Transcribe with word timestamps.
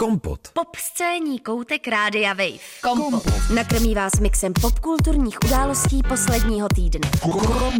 Kompot. 0.00 0.40
Pop 0.52 0.76
scéní 0.76 1.38
koutek 1.38 1.88
Rádia 1.88 2.32
Wave. 2.32 2.58
Kompot. 2.82 3.22
Nakrmí 3.54 3.94
vás 3.94 4.20
mixem 4.20 4.52
popkulturních 4.52 5.38
událostí 5.44 6.02
posledního 6.08 6.68
týdne. 6.74 7.10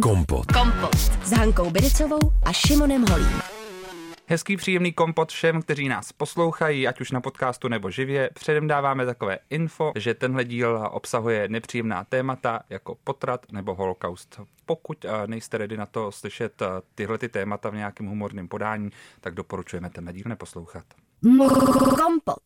Kompot. 0.01 0.51
Kompot. 0.51 0.95
S 1.23 1.31
Hankou 1.31 1.69
Bericovou 1.69 2.19
a 2.43 2.53
Šimonem 2.53 3.05
Holím. 3.11 3.41
Hezký 4.27 4.57
příjemný 4.57 4.93
kompot 4.93 5.31
všem, 5.31 5.61
kteří 5.61 5.89
nás 5.89 6.11
poslouchají, 6.11 6.87
ať 6.87 7.01
už 7.01 7.11
na 7.11 7.21
podcastu 7.21 7.67
nebo 7.67 7.91
živě. 7.91 8.29
Předem 8.33 8.67
dáváme 8.67 9.05
takové 9.05 9.39
info, 9.49 9.91
že 9.95 10.13
tenhle 10.13 10.45
díl 10.45 10.87
obsahuje 10.91 11.47
nepříjemná 11.47 12.03
témata 12.03 12.59
jako 12.69 12.97
potrat 13.03 13.51
nebo 13.51 13.75
holokaust. 13.75 14.41
Pokud 14.65 15.05
eh, 15.05 15.09
nejste 15.25 15.57
ready 15.57 15.77
na 15.77 15.85
to 15.85 16.11
slyšet 16.11 16.61
eh, 16.61 16.65
tyhle 16.95 17.17
ty 17.17 17.29
témata 17.29 17.69
v 17.69 17.75
nějakém 17.75 18.07
humorném 18.07 18.47
podání, 18.47 18.89
tak 19.21 19.33
doporučujeme 19.33 19.89
tenhle 19.89 20.13
díl 20.13 20.25
neposlouchat. 20.27 20.85
Kompot. 21.23 22.43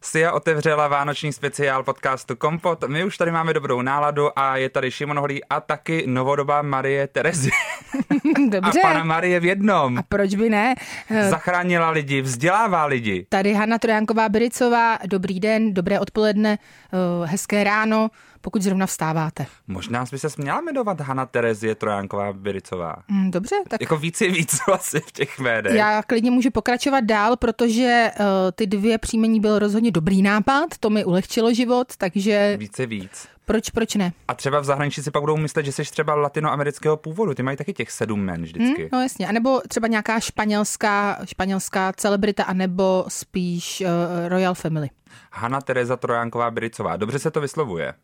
Sia 0.00 0.32
otevřela 0.32 0.88
vánoční 0.88 1.32
speciál 1.32 1.82
podcastu 1.82 2.36
Kompot. 2.36 2.84
My 2.88 3.04
už 3.04 3.16
tady 3.18 3.30
máme 3.30 3.54
dobrou 3.54 3.82
náladu 3.82 4.38
a 4.38 4.56
je 4.56 4.68
tady 4.68 4.90
Šimon 4.90 5.18
Holý 5.18 5.44
a 5.44 5.60
taky 5.60 6.04
novodobá 6.06 6.62
Marie 6.62 7.06
Terezy. 7.06 7.50
Dobře. 8.48 8.80
A 8.80 8.88
pana 8.88 9.04
Marie 9.04 9.40
v 9.40 9.44
jednom. 9.44 9.98
A 9.98 10.02
proč 10.02 10.34
by 10.34 10.50
ne? 10.50 10.74
Eh, 11.10 11.30
Zachránila 11.30 11.90
lidi, 11.90 12.20
vzdělává 12.22 12.84
lidi. 12.84 13.26
Tady 13.28 13.54
Hanna 13.54 13.78
Trojánková 13.78 14.28
Bericová, 14.28 14.98
dobrý 15.06 15.40
den, 15.40 15.74
dobré 15.74 16.00
odpoledne, 16.00 16.58
eh, 16.92 17.26
hezké 17.26 17.64
ráno, 17.64 18.10
pokud 18.40 18.62
zrovna 18.62 18.86
vstáváte. 18.86 19.46
Možná 19.68 20.04
by 20.12 20.18
se 20.18 20.28
měla 20.38 20.60
jmenovat 20.60 21.00
Hanna 21.00 21.26
Terezie 21.26 21.74
Trojánková 21.74 22.32
Biricová. 22.32 22.96
Hm, 23.10 23.30
Dobře, 23.30 23.56
tak 23.68 23.80
Jako 23.80 23.96
víc 23.96 24.20
je 24.20 24.30
víc 24.30 24.58
asi 24.72 25.00
v 25.00 25.12
těch 25.12 25.38
jménech. 25.38 25.74
já 25.74 26.02
klidně 26.02 26.30
můžu 26.30 26.50
pokračovat 26.50 27.00
dál, 27.04 27.36
protože 27.36 28.10
eh, 28.14 28.24
ty 28.54 28.66
dvě 28.66 28.98
příjmení 28.98 29.40
byl 29.40 29.58
rozhodně 29.58 29.90
dobrý 29.90 30.22
nápad, 30.22 30.66
to 30.80 30.90
mi 30.90 31.04
ulehčilo 31.04 31.54
život, 31.54 31.96
takže 31.98 32.56
Víc 32.56 32.78
je 32.78 32.86
víc. 32.86 33.28
proč, 33.44 33.70
proč 33.70 33.94
ne? 33.94 34.12
A 34.28 34.34
třeba 34.34 34.60
v 34.60 34.64
zahraničí 34.64 35.02
si 35.02 35.10
pak 35.10 35.22
budou 35.22 35.36
myslet, 35.36 35.66
že 35.66 35.72
jsi 35.72 35.82
třeba 35.82 36.14
latinoamerického 36.14 36.96
původu. 36.96 37.34
Ty 37.34 37.42
mají 37.42 37.56
taky 37.56 37.72
těch 37.72 37.90
sedm 37.90 38.20
men 38.20 38.42
vždycky. 38.42 38.82
Hm, 38.84 38.88
no 38.92 39.02
jasně, 39.02 39.28
anebo 39.28 39.60
třeba 39.68 39.88
nějaká 39.88 40.20
španělská, 40.20 41.18
španělská 41.24 41.92
celebrita, 41.92 42.44
anebo 42.44 43.04
spíš 43.08 43.80
uh, 43.86 44.28
Royal 44.28 44.54
Family. 44.54 44.90
Hanna 45.32 45.60
Tereza 45.60 45.96
Trojánková 45.96 46.50
Biricová. 46.50 46.96
Dobře 46.96 47.18
se 47.18 47.30
to 47.30 47.40
vyslovuje. 47.40 47.94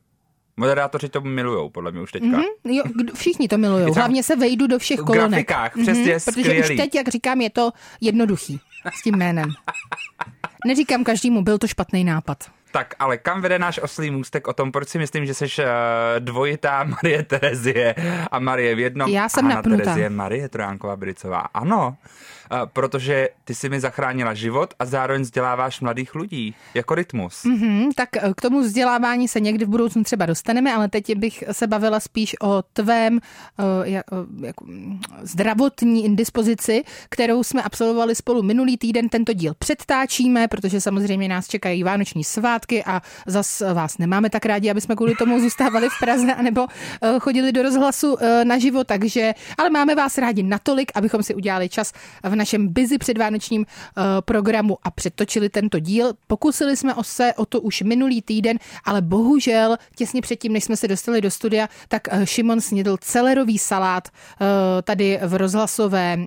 Moderátoři 0.57 1.09
to 1.09 1.21
milujou, 1.21 1.71
podle 1.71 1.93
mě 1.93 2.01
už 2.01 2.13
teďka. 2.13 2.27
Mm-hmm. 2.27 2.47
Jo, 2.65 2.85
všichni 3.15 3.49
to 3.49 3.59
milují. 3.59 3.95
Hlavně 3.95 4.23
se 4.23 4.37
vejdu 4.37 4.67
do 4.67 4.79
všech 4.79 5.01
v 5.01 5.05
kolonek. 5.05 5.31
grafikách, 5.31 5.73
přesně, 5.83 6.19
protože 6.25 6.31
skvělý. 6.31 6.61
už 6.61 6.77
teď, 6.77 6.95
jak 6.95 7.09
říkám, 7.09 7.41
je 7.41 7.51
to 7.51 7.71
jednoduchý 8.01 8.61
s 8.99 9.03
tím 9.03 9.17
jménem. 9.17 9.49
Neříkám 10.67 11.05
každému, 11.05 11.43
byl 11.43 11.59
to 11.59 11.67
špatný 11.67 12.05
nápad. 12.05 12.45
Tak, 12.73 12.95
ale 12.99 13.19
kam 13.19 13.41
vede 13.41 13.59
náš 13.59 13.79
oslý 13.83 14.11
můstek 14.11 14.49
o 14.49 14.53
tom, 14.53 14.73
proč 14.73 14.89
si 14.89 14.99
myslím, 14.99 15.27
že 15.27 15.35
jsi 15.35 15.45
uh, 15.45 15.65
dvojitá 16.19 16.85
Marie 17.03 17.23
Terezie 17.23 17.95
a 18.31 18.39
Marie 18.39 18.75
v 18.75 18.79
jednom. 18.79 19.11
Já 19.11 19.29
jsem 19.29 19.45
a 19.45 19.49
Hanna 19.49 19.55
napnutá. 19.55 19.85
Terezie 19.85 20.11
Marie 20.11 20.49
Trojánková 20.49 20.97
Bricová. 20.97 21.41
Ano, 21.41 21.97
protože 22.73 23.29
ty 23.45 23.55
si 23.55 23.69
mi 23.69 23.81
zachránila 23.81 24.35
život 24.35 24.75
a 24.79 24.85
zároveň 24.85 25.23
vzděláváš 25.23 25.81
mladých 25.81 26.15
lidí, 26.15 26.55
jako 26.75 26.95
rytmus. 26.95 27.45
Mhm, 27.45 27.93
tak 27.93 28.09
eh, 28.17 28.33
k 28.37 28.41
tomu 28.41 28.61
vzdělávání 28.61 29.29
se 29.29 29.41
někdy 29.41 29.65
v 29.65 29.69
budoucnu 29.69 30.05
třeba 30.05 30.27
dostaneme, 30.27 30.75
ale 30.75 30.89
teď 30.89 31.17
bych 31.17 31.45
se 31.53 31.67
bavila 31.67 32.01
spíš 32.01 32.37
o 32.41 32.63
tvém 32.73 33.21
eh, 33.59 33.63
eh, 33.87 34.03
jako, 34.47 34.65
mm, 34.65 35.01
zdravotní 35.23 36.05
indispozici, 36.05 36.85
kterou 37.09 37.43
jsme 37.43 37.63
absolvovali 37.63 38.15
spolu 38.15 38.43
minulý 38.43 38.77
týden. 38.77 39.09
Tento 39.09 39.33
díl 39.33 39.55
předtáčíme, 39.59 40.49
protože 40.49 40.81
samozřejmě 40.81 41.29
nás 41.29 41.49
čekají 41.49 41.83
vánoční 41.83 42.25
svátky 42.25 42.85
a 42.85 43.03
zas 43.27 43.63
vás 43.75 43.99
nemáme 43.99 44.31
tak 44.31 44.47
rádi, 44.47 44.71
aby 44.71 44.81
jsme 44.81 44.97
kvůli 44.97 45.15
tomu 45.15 45.41
zůstávali 45.41 45.89
v 45.89 45.99
Praze 46.01 46.35
anebo 46.43 46.67
chodili 47.21 47.53
do 47.53 47.63
rozhlasu 47.63 48.17
naživo, 48.45 48.85
takže, 48.85 49.35
ale 49.59 49.71
máme 49.71 49.95
vás 49.95 50.19
rádi 50.19 50.43
natolik, 50.43 50.93
abychom 50.95 51.23
si 51.23 51.35
udělali 51.35 51.69
čas 51.69 51.93
v 52.23 52.35
našem 52.43 52.69
busy 52.69 52.99
předvánočním 52.99 53.67
eh, 53.67 54.03
programu 54.21 54.79
a 54.83 54.91
přetočili 54.91 55.49
tento 55.49 55.79
díl. 55.79 56.13
Pokusili 56.27 56.77
jsme 56.77 56.95
o 56.95 57.05
se 57.05 57.33
o 57.37 57.47
to 57.47 57.61
už 57.61 57.83
minulý 57.83 58.23
týden, 58.23 58.59
ale 58.85 59.03
bohužel 59.03 59.77
těsně 59.97 60.21
předtím, 60.23 60.53
než 60.53 60.65
jsme 60.65 60.77
se 60.77 60.89
dostali 60.89 61.21
do 61.21 61.31
studia, 61.31 61.69
tak 61.89 62.03
eh, 62.11 62.27
Šimon 62.27 62.61
snědl 62.61 62.97
celerový 63.01 63.59
salát 63.59 64.09
eh, 64.09 64.83
tady 64.83 65.19
v 65.23 65.35
rozhlasové 65.35 66.19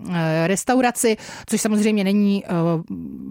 restauraci, 0.45 1.17
což 1.49 1.61
samozřejmě 1.61 2.03
není 2.03 2.43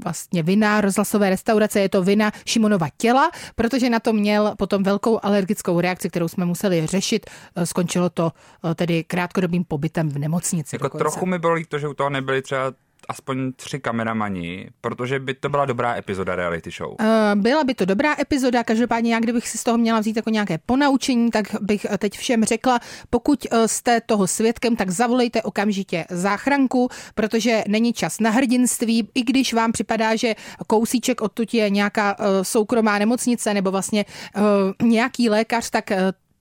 vlastně 0.04 0.42
vina 0.42 0.80
rozhlasové 0.80 1.30
restaurace, 1.30 1.80
je 1.80 1.88
to 1.88 2.02
vina 2.02 2.32
Šimonova 2.46 2.88
těla, 2.96 3.30
protože 3.54 3.90
na 3.90 4.00
to 4.00 4.12
měl 4.12 4.54
potom 4.58 4.82
velkou 4.82 5.20
alergickou 5.22 5.80
reakci, 5.80 6.10
kterou 6.10 6.28
jsme 6.28 6.44
museli 6.44 6.86
řešit. 6.86 7.30
Skončilo 7.64 8.10
to 8.10 8.32
tedy 8.74 9.04
krátkodobým 9.04 9.64
pobytem 9.64 10.08
v 10.08 10.18
nemocnici. 10.18 10.76
Jako 10.76 10.84
dokonce. 10.84 11.02
trochu 11.02 11.26
mi 11.26 11.38
bylo 11.38 11.52
líto, 11.52 11.78
že 11.78 11.88
u 11.88 11.94
toho 11.94 12.10
nebyli 12.10 12.42
třeba 12.42 12.73
aspoň 13.08 13.52
tři 13.52 13.80
kameramani, 13.80 14.68
protože 14.80 15.18
by 15.18 15.34
to 15.34 15.48
byla 15.48 15.64
dobrá 15.64 15.96
epizoda 15.96 16.34
reality 16.36 16.70
show. 16.70 16.94
Eh, 17.00 17.34
Byla 17.34 17.64
by 17.64 17.74
to 17.74 17.84
dobrá 17.84 18.16
epizoda, 18.20 18.64
každopádně 18.64 19.14
já 19.14 19.20
kdybych 19.20 19.48
si 19.48 19.58
z 19.58 19.64
toho 19.64 19.78
měla 19.78 20.00
vzít 20.00 20.16
jako 20.16 20.30
nějaké 20.30 20.58
ponaučení, 20.66 21.30
tak 21.30 21.46
bych 21.60 21.86
eh, 21.90 21.98
teď 21.98 22.18
všem 22.18 22.44
řekla, 22.44 22.80
pokud 23.10 23.46
eh, 23.50 23.68
jste 23.68 24.00
toho 24.00 24.26
svědkem, 24.26 24.76
tak 24.76 24.90
zavolejte 24.90 25.42
okamžitě 25.42 26.04
záchranku, 26.10 26.88
protože 27.14 27.64
není 27.68 27.92
čas 27.92 28.20
na 28.20 28.30
hrdinství, 28.30 29.08
i 29.14 29.22
když 29.22 29.54
vám 29.54 29.72
připadá, 29.72 30.16
že 30.16 30.34
kousíček 30.66 31.20
odtud 31.20 31.54
je 31.54 31.70
nějaká 31.70 32.16
eh, 32.18 32.44
soukromá 32.44 32.98
nemocnice 32.98 33.54
nebo 33.54 33.70
vlastně 33.70 34.04
eh, 34.36 34.40
nějaký 34.84 35.28
lékař, 35.28 35.70
tak 35.70 35.90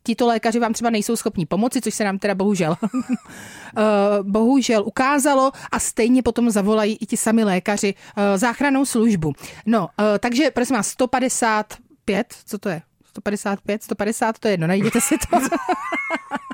Tito 0.03 0.28
lékaři 0.28 0.59
vám 0.59 0.74
třeba 0.74 0.90
nejsou 0.90 1.16
schopni 1.16 1.46
pomoci, 1.46 1.81
což 1.81 1.94
se 1.94 2.03
nám 2.03 2.19
teda 2.19 2.36
bohužel 2.36 2.75
eh, 3.78 3.81
bohužel 4.22 4.84
ukázalo 4.86 5.52
a 5.72 5.80
stejně 5.80 6.24
potom 6.24 6.50
zavolají 6.50 6.97
i 7.02 7.06
ti 7.06 7.18
sami 7.18 7.44
lékaři 7.44 7.94
eh, 8.18 8.38
záchranou 8.38 8.86
službu. 8.86 9.34
No, 9.66 9.90
eh, 10.00 10.19
takže 10.19 10.52
prosím 10.52 10.75
vás, 10.75 10.88
155, 10.88 12.36
co 12.46 12.58
to 12.58 12.69
je? 12.69 12.81
155, 13.06 13.84
150, 13.84 14.40
to 14.40 14.47
je 14.47 14.53
jedno, 14.53 14.68
najděte 14.68 15.02
si 15.02 15.16
to. 15.18 15.38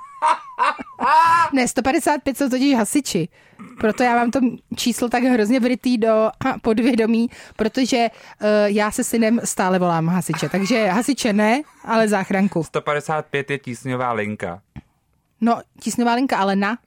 ne, 1.53 1.68
155 1.68 2.38
jsou 2.38 2.50
totiž 2.50 2.75
hasiči. 2.75 3.30
Proto 3.80 4.03
já 4.03 4.16
mám 4.16 4.31
to 4.31 4.40
číslo 4.75 5.09
tak 5.09 5.24
hrozně 5.24 5.59
vrytý 5.59 5.97
do 5.97 6.31
podvědomí, 6.62 7.30
protože 7.56 8.08
uh, 8.08 8.47
já 8.66 8.92
se 8.92 9.03
synem 9.03 9.40
stále 9.44 9.80
volám 9.80 10.08
hasiče. 10.08 10.50
Takže 10.50 10.88
hasiče 10.88 11.34
ne, 11.34 11.62
ale 11.86 12.08
záchranku. 12.08 12.64
155 12.64 13.52
je 13.52 13.59
tísňová 13.59 14.12
linka. 14.14 14.62
No, 15.42 15.62
tísňová 15.80 16.14
linka, 16.14 16.38
ale 16.38 16.56
na, 16.56 16.78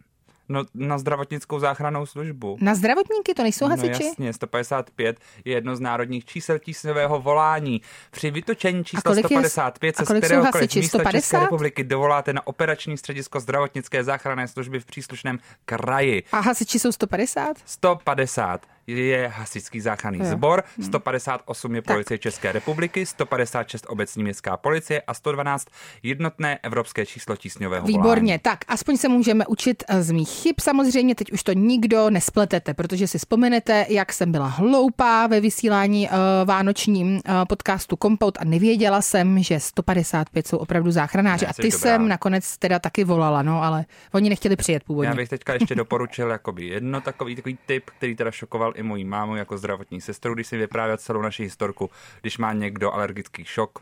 No, 0.48 0.64
na 0.74 0.98
zdravotnickou 0.98 1.58
záchrannou 1.58 2.06
službu. 2.06 2.56
na 2.60 2.74
zdravotníky, 2.74 3.34
to 3.34 3.42
nejsou 3.42 3.64
No 3.64 3.70
hasiči? 3.76 4.04
jasně, 4.04 4.32
155 4.32 5.16
je 5.44 5.54
jedno 5.54 5.76
z 5.76 5.80
národních 5.80 6.24
čísel 6.24 6.58
tísňového 6.58 7.20
volání. 7.20 7.80
Při 8.10 8.30
vytočení 8.30 8.84
čísla 8.84 9.02
kolik 9.02 9.30
je- 9.30 9.36
155 9.48 9.94
a 10.00 10.04
se 10.04 10.14
z 10.14 10.18
kteréhokoliv 10.18 10.74
místa 10.74 10.98
150? 10.98 11.20
České 11.20 11.40
republiky 11.40 11.84
dovoláte 11.84 12.32
na 12.32 12.46
operační 12.46 12.96
středisko 12.96 13.40
zdravotnické 13.40 14.04
záchranné 14.04 14.48
služby 14.48 14.80
v 14.80 14.84
příslušném 14.84 15.38
kraji. 15.64 16.22
A 16.32 16.40
hasiči 16.40 16.78
jsou 16.78 16.92
150? 16.92 17.56
150 17.64 18.60
je 18.86 19.28
hasičský 19.28 19.80
záchranný 19.80 20.18
Jo. 20.18 20.24
sbor, 20.24 20.64
158 20.82 21.74
je 21.74 21.82
policie 21.82 22.18
České 22.18 22.52
republiky, 22.52 23.06
156 23.06 23.86
obecní 23.88 24.22
městská 24.22 24.56
policie 24.56 25.02
a 25.02 25.14
112 25.14 25.68
jednotné 26.02 26.58
evropské 26.62 27.06
číslo 27.06 27.36
tísňového 27.36 27.86
volání. 27.86 27.98
Výborně, 27.98 28.38
tak 28.38 28.58
aspoň 28.68 28.96
se 28.96 29.08
můžeme 29.08 29.46
učit 29.46 29.84
eh, 29.88 30.02
z 30.02 30.10
mých 30.10 30.28
chyb. 30.28 30.54
Samozřejmě 30.60 31.14
teď 31.14 31.32
už 31.32 31.42
to 31.42 31.52
nikdo 31.52 32.10
nespletete, 32.10 32.74
protože 32.74 33.06
si 33.06 33.18
vzpomenete, 33.18 33.86
jak 33.88 34.12
jsem 34.12 34.32
byla 34.32 34.46
hloupá 34.46 35.26
ve 35.26 35.40
vysílání 35.40 36.08
uh, 36.08 36.14
vánočním 36.44 37.14
uh, 37.14 37.20
podcastu 37.48 37.96
Compound 38.02 38.38
a 38.40 38.44
nevěděla 38.44 39.02
jsem, 39.02 39.42
že 39.42 39.60
155 39.60 40.46
jsou 40.46 40.56
opravdu 40.56 40.90
záchranáři. 40.90 41.44
Ne, 41.44 41.50
a 41.50 41.52
ty 41.52 41.62
dobrá. 41.62 41.78
jsem 41.78 42.08
nakonec 42.08 42.58
teda 42.58 42.78
taky 42.78 43.04
volala, 43.04 43.42
no, 43.42 43.62
ale 43.62 43.84
oni 44.12 44.28
nechtěli 44.28 44.56
přijet 44.56 44.84
původně. 44.84 45.08
Já 45.08 45.14
bych 45.14 45.28
teďka 45.28 45.54
ještě 45.54 45.74
doporučil 45.74 46.30
jakoby 46.30 46.66
jedno 46.66 47.00
takový, 47.00 47.36
takový 47.36 47.58
tip, 47.66 47.90
který 47.90 48.16
teda 48.16 48.30
šokoval 48.30 48.72
i 48.76 48.81
moji 48.82 49.04
mámu 49.04 49.36
jako 49.36 49.58
zdravotní 49.58 50.00
sestru, 50.00 50.34
když 50.34 50.46
si 50.46 50.56
vyprávěl 50.56 50.96
celou 50.96 51.22
naši 51.22 51.42
historku, 51.42 51.90
když 52.20 52.38
má 52.38 52.52
někdo 52.52 52.92
alergický 52.92 53.44
šok. 53.44 53.78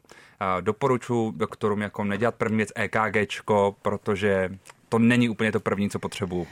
Doporučuji 0.60 1.32
doktorům 1.36 1.82
jako 1.82 2.04
nedělat 2.04 2.34
první 2.34 2.56
věc 2.56 2.72
EKGčko, 2.74 3.76
protože 3.82 4.58
to 4.88 4.98
není 4.98 5.28
úplně 5.28 5.52
to 5.52 5.60
první, 5.60 5.90
co 5.90 5.98
potřebuju. 5.98 6.46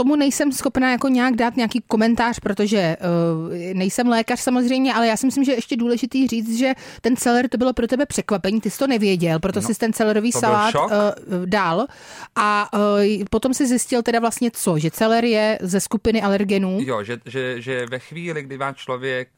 Tomu 0.00 0.16
nejsem 0.16 0.52
schopná 0.52 0.90
jako 0.90 1.08
nějak 1.08 1.36
dát 1.36 1.56
nějaký 1.56 1.82
komentář, 1.88 2.40
protože 2.40 2.96
uh, 3.00 3.54
nejsem 3.74 4.08
lékař 4.08 4.40
samozřejmě, 4.40 4.94
ale 4.94 5.06
já 5.06 5.16
si 5.16 5.26
myslím, 5.26 5.44
že 5.44 5.52
ještě 5.52 5.76
důležitý 5.76 6.26
říct, 6.26 6.58
že 6.58 6.72
ten 7.00 7.16
celer 7.16 7.48
to 7.48 7.58
bylo 7.58 7.72
pro 7.72 7.86
tebe 7.86 8.06
překvapení, 8.06 8.60
ty 8.60 8.70
jsi 8.70 8.78
to 8.78 8.86
nevěděl, 8.86 9.40
proto 9.40 9.60
no, 9.60 9.66
jsi 9.66 9.74
ten 9.74 9.92
celerový 9.92 10.32
salát 10.32 10.74
uh, 10.74 10.90
dal. 11.44 11.86
A 12.36 12.68
uh, 12.74 12.80
potom 13.30 13.54
si 13.54 13.66
zjistil 13.66 14.02
teda 14.02 14.20
vlastně 14.20 14.50
co, 14.50 14.78
že 14.78 14.90
celer 14.90 15.24
je 15.24 15.58
ze 15.62 15.80
skupiny 15.80 16.22
alergenů. 16.22 16.78
Jo, 16.80 17.04
že, 17.04 17.18
že, 17.26 17.62
že 17.62 17.86
ve 17.86 17.98
chvíli, 17.98 18.42
kdy 18.42 18.58
má 18.58 18.72
člověk 18.72 19.28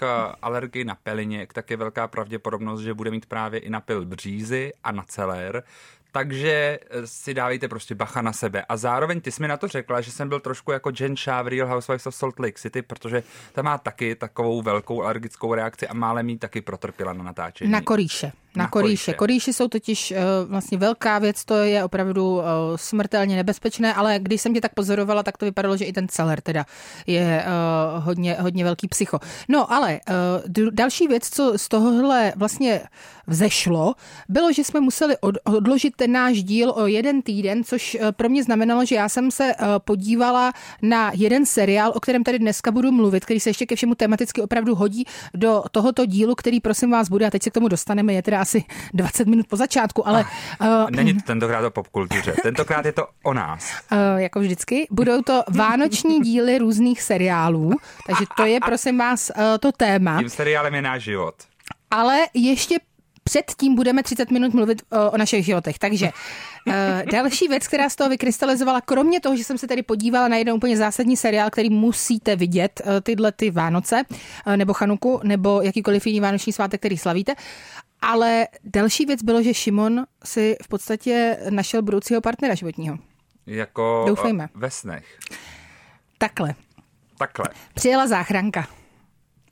alergii 0.43 0.85
na 0.85 0.94
peliněk, 1.03 1.53
tak 1.53 1.70
je 1.70 1.76
velká 1.76 2.08
pravděpodobnost, 2.08 2.81
že 2.81 2.94
bude 2.94 3.11
mít 3.11 3.26
právě 3.26 3.61
i 3.61 3.70
na 3.70 3.81
pil 3.81 4.05
břízy 4.05 4.73
a 4.85 4.93
na 4.93 5.03
celer, 5.03 5.62
takže 6.12 6.79
eh, 6.91 7.06
si 7.06 7.35
dávejte 7.35 7.69
prostě 7.69 7.94
bacha 7.94 8.23
na 8.23 8.32
sebe. 8.32 8.64
A 8.69 8.76
zároveň 8.76 9.20
ty 9.20 9.32
jsi 9.32 9.43
mi 9.43 9.49
na 9.49 9.56
to 9.56 9.69
řekla, 9.69 10.00
že 10.00 10.11
jsem 10.11 10.29
byl 10.29 10.41
trošku 10.41 10.73
jako 10.73 10.91
Jen 11.00 11.17
Shah 11.17 11.44
v 11.44 11.49
Real 11.49 11.69
Housewives 11.69 12.06
of 12.06 12.14
Salt 12.14 12.38
Lake 12.38 12.59
City, 12.59 12.82
protože 12.82 13.23
ta 13.53 13.62
má 13.62 13.79
taky 13.79 14.14
takovou 14.14 14.62
velkou 14.62 15.03
alergickou 15.03 15.55
reakci 15.55 15.88
a 15.88 15.94
málem 15.94 16.29
jí 16.29 16.38
taky 16.38 16.61
protrpěla 16.61 17.12
na 17.12 17.25
natáčení. 17.25 17.70
Na 17.70 17.81
koríše. 17.81 18.32
Na, 18.57 18.65
na 18.65 18.71
koríše. 18.71 19.13
Koríši 19.13 19.53
jsou 19.53 19.69
totiž 19.69 20.11
uh, 20.11 20.51
vlastně 20.51 20.79
velká 20.79 21.19
věc, 21.19 21.45
to 21.45 21.55
je 21.55 21.85
opravdu 21.85 22.37
uh, 22.37 22.43
smrtelně 22.77 23.37
nebezpečné, 23.37 23.95
ale 23.95 24.19
když 24.19 24.41
jsem 24.41 24.55
tě 24.55 24.61
tak 24.61 24.75
pozorovala, 24.75 25.23
tak 25.23 25.39
to 25.39 25.45
vypadalo, 25.45 25.77
že 25.77 25.85
i 25.85 25.93
ten 25.93 26.09
celer 26.09 26.41
teda 26.41 26.67
je 27.07 27.45
uh, 27.47 28.05
hodně, 28.05 28.37
hodně 28.41 28.65
velký 28.65 28.89
psycho. 28.89 29.19
No 29.49 29.73
ale 29.73 30.01
uh, 30.57 30.71
další 30.71 31.07
věc, 31.07 31.29
co 31.31 31.53
z 31.57 31.69
tohohle 31.69 32.33
vlastně 32.37 32.81
vzešlo, 33.27 33.95
bylo, 34.29 34.53
že 34.53 34.65
jsme 34.65 34.81
museli 34.81 35.17
od, 35.21 35.35
odložit 35.45 35.97
ten 35.97 36.13
náš 36.13 36.43
díl 36.43 36.73
o 36.77 36.87
jeden 36.87 37.23
týden, 37.23 37.65
což 37.65 37.97
pro 38.17 38.29
mě 38.29 38.45
znamenalo, 38.45 38.85
že 38.85 38.95
já 38.95 39.09
jsem 39.09 39.31
se 39.31 39.45
uh, 39.45 39.67
podívala 39.79 40.53
na 40.83 41.13
jeden 41.15 41.47
seriál, 41.47 41.93
o 41.95 42.01
kterém 42.01 42.25
tady 42.25 42.39
dneska 42.39 42.71
budu 42.71 42.93
mluvit, 42.93 43.25
který 43.25 43.41
se 43.41 43.51
ještě 43.51 43.67
ke 43.67 43.77
všemu 43.77 43.95
tematicky 43.95 44.43
opravdu 44.43 44.75
hodí 44.75 45.05
do 45.35 45.63
tohoto 45.71 46.07
dílu, 46.07 46.35
který 46.35 46.61
prosím 46.61 46.91
vás 46.91 47.09
bude, 47.09 47.27
a 47.27 47.31
teď 47.31 47.43
se 47.43 47.51
k 47.51 47.55
tomu 47.55 47.69
dostaneme, 47.69 48.13
je 48.13 48.23
teda 48.23 48.42
asi 48.43 48.65
20 48.94 49.27
minut 49.27 49.47
po 49.47 49.56
začátku, 49.56 50.09
ale... 50.09 50.25
Uh, 50.61 50.91
Není 50.91 51.15
to 51.15 51.21
tentokrát 51.27 51.65
o 51.65 51.71
popkultuře, 51.71 52.35
tentokrát 52.43 52.85
je 52.85 52.93
to 52.93 53.06
o 53.23 53.35
nás. 53.35 53.75
Uh, 53.93 53.99
jako 54.17 54.41
vždycky. 54.41 54.87
Budou 54.91 55.23
to 55.23 55.43
vánoční 55.49 56.21
díly 56.21 56.59
různých 56.59 57.03
seriálů, 57.03 57.73
takže 58.06 58.25
to 58.37 58.44
je 58.44 58.61
prosím 58.61 58.99
vás 58.99 59.31
uh, 59.37 59.43
to 59.61 59.73
téma. 59.73 60.19
Tím 60.19 60.31
seriálem 60.31 60.75
je 60.75 60.83
náš 60.83 61.03
život. 61.03 61.35
Ale 61.91 62.19
ještě 62.35 62.79
Předtím 63.25 63.75
budeme 63.75 64.03
30 64.03 64.31
minut 64.31 64.55
mluvit 64.55 64.83
o, 64.91 65.11
o 65.11 65.17
našich 65.17 65.44
životech. 65.44 65.79
Takže 65.79 66.11
uh, 66.67 66.73
další 67.12 67.49
věc, 67.49 67.69
která 67.69 67.89
z 67.89 67.97
toho 67.97 68.11
vykrystalizovala, 68.11 68.81
kromě 68.81 69.21
toho, 69.21 69.37
že 69.37 69.44
jsem 69.44 69.59
se 69.59 69.67
tady 69.67 69.83
podívala 69.83 70.29
na 70.29 70.37
jeden 70.37 70.55
úplně 70.55 70.77
zásadní 70.77 71.17
seriál, 71.17 71.50
který 71.50 71.71
musíte 71.71 72.37
vidět 72.37 72.83
uh, 72.85 72.93
tyhle 73.03 73.33
ty 73.33 73.50
Vánoce, 73.50 74.03
uh, 74.47 74.56
nebo 74.56 74.73
Chanuku, 74.73 75.21
nebo 75.23 75.62
jakýkoliv 75.62 76.06
jiný 76.06 76.21
vánoční 76.21 76.53
svátek, 76.53 76.81
který 76.81 76.99
slavíte, 76.99 77.35
ale 78.03 78.49
další 78.65 79.07
věc 79.07 79.23
bylo, 79.23 79.43
že 79.43 79.55
Šimon 79.55 80.05
si 80.25 80.57
v 80.63 80.69
podstatě 80.69 81.39
našel 81.51 81.83
budoucího 81.83 82.21
partnera 82.21 82.55
životního. 82.55 82.99
Jako 83.47 84.05
Doufejme. 84.09 84.49
ve 84.55 84.71
snech. 84.71 85.19
Takhle. 86.19 86.55
Takhle. 87.19 87.47
Přijela 87.75 88.07
záchranka. 88.07 88.67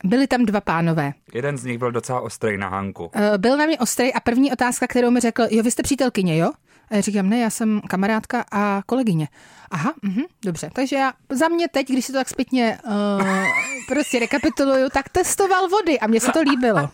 Byli 0.05 0.27
tam 0.27 0.45
dva 0.45 0.61
pánové. 0.61 1.13
Jeden 1.35 1.59
z 1.59 1.65
nich 1.65 1.79
byl 1.79 1.93
docela 1.93 2.21
ostrý 2.21 2.59
na 2.59 2.69
Hanku. 2.69 3.11
Byl 3.37 3.57
na 3.57 3.67
mě 3.67 3.79
ostrý 3.79 4.13
a 4.15 4.21
první 4.21 4.53
otázka, 4.53 4.87
kterou 4.87 5.11
mi 5.11 5.21
řekl, 5.21 5.47
jo, 5.51 5.63
vy 5.63 5.71
jste 5.71 5.83
přítelkyně, 5.83 6.37
jo? 6.39 6.51
A 6.91 6.95
já 6.95 7.01
říkám, 7.01 7.29
ne, 7.29 7.39
já 7.39 7.51
jsem 7.51 7.81
kamarádka 7.89 8.45
a 8.53 8.83
kolegyně. 8.87 9.29
Aha, 9.71 9.95
mh, 10.03 10.23
dobře. 10.45 10.71
Takže 10.73 10.97
já 10.97 11.13
za 11.29 11.49
mě 11.49 11.69
teď, 11.69 11.89
když 11.89 12.05
si 12.05 12.13
to 12.13 12.19
tak 12.19 12.29
zpětně 12.29 12.79
uh, 12.87 13.23
prostě 13.89 14.19
rekapituluju, 14.19 14.89
tak 14.93 15.09
testoval 15.09 15.69
vody 15.69 16.01
a 16.01 16.07
mně 16.07 16.21
se 16.21 16.33
to 16.33 16.41
líbilo. 16.41 16.91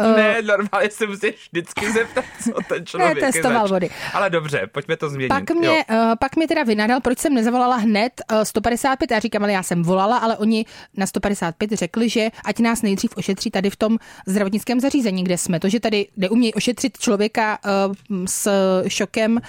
Uh, 0.00 0.06
ne, 0.16 0.42
normálně 0.42 0.90
se 0.90 1.06
musíš 1.06 1.48
vždycky 1.52 1.92
zeptat, 1.92 2.24
co 2.44 2.52
ten 2.68 2.86
člověk 2.86 3.14
ne, 3.14 3.32
testoval 3.32 3.68
vody. 3.68 3.90
Ale 4.12 4.30
dobře, 4.30 4.66
pojďme 4.72 4.96
to 4.96 5.08
změnit. 5.08 5.28
Pak 5.28 5.50
mě, 5.50 5.84
uh, 5.90 5.96
pak 6.18 6.36
mě 6.36 6.48
teda 6.48 6.62
vynadal, 6.62 7.00
proč 7.00 7.18
jsem 7.18 7.34
nezavolala 7.34 7.76
hned 7.76 8.12
uh, 8.32 8.42
155. 8.42 9.10
Já 9.10 9.18
říkám, 9.18 9.42
ale 9.42 9.52
já 9.52 9.62
jsem 9.62 9.82
volala, 9.82 10.18
ale 10.18 10.36
oni 10.36 10.66
na 10.96 11.06
155 11.06 11.72
řekli, 11.72 12.08
že 12.08 12.28
ať 12.44 12.58
nás 12.58 12.82
nejdřív 12.82 13.16
ošetří 13.16 13.50
tady 13.50 13.70
v 13.70 13.76
tom 13.76 13.98
zdravotnickém 14.26 14.80
zařízení, 14.80 15.24
kde 15.24 15.38
jsme. 15.38 15.60
To, 15.60 15.68
že 15.68 15.80
tady 15.80 16.06
neumějí 16.16 16.54
ošetřit 16.54 16.98
člověka 16.98 17.58
uh, 17.64 18.24
s 18.26 18.48
šokem 18.88 19.32
uh, 19.36 19.40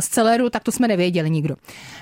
z 0.00 0.08
celeru, 0.08 0.50
tak 0.50 0.62
to 0.62 0.72
jsme 0.72 0.88
nevěděli 0.88 1.30
nikdo. 1.30 1.54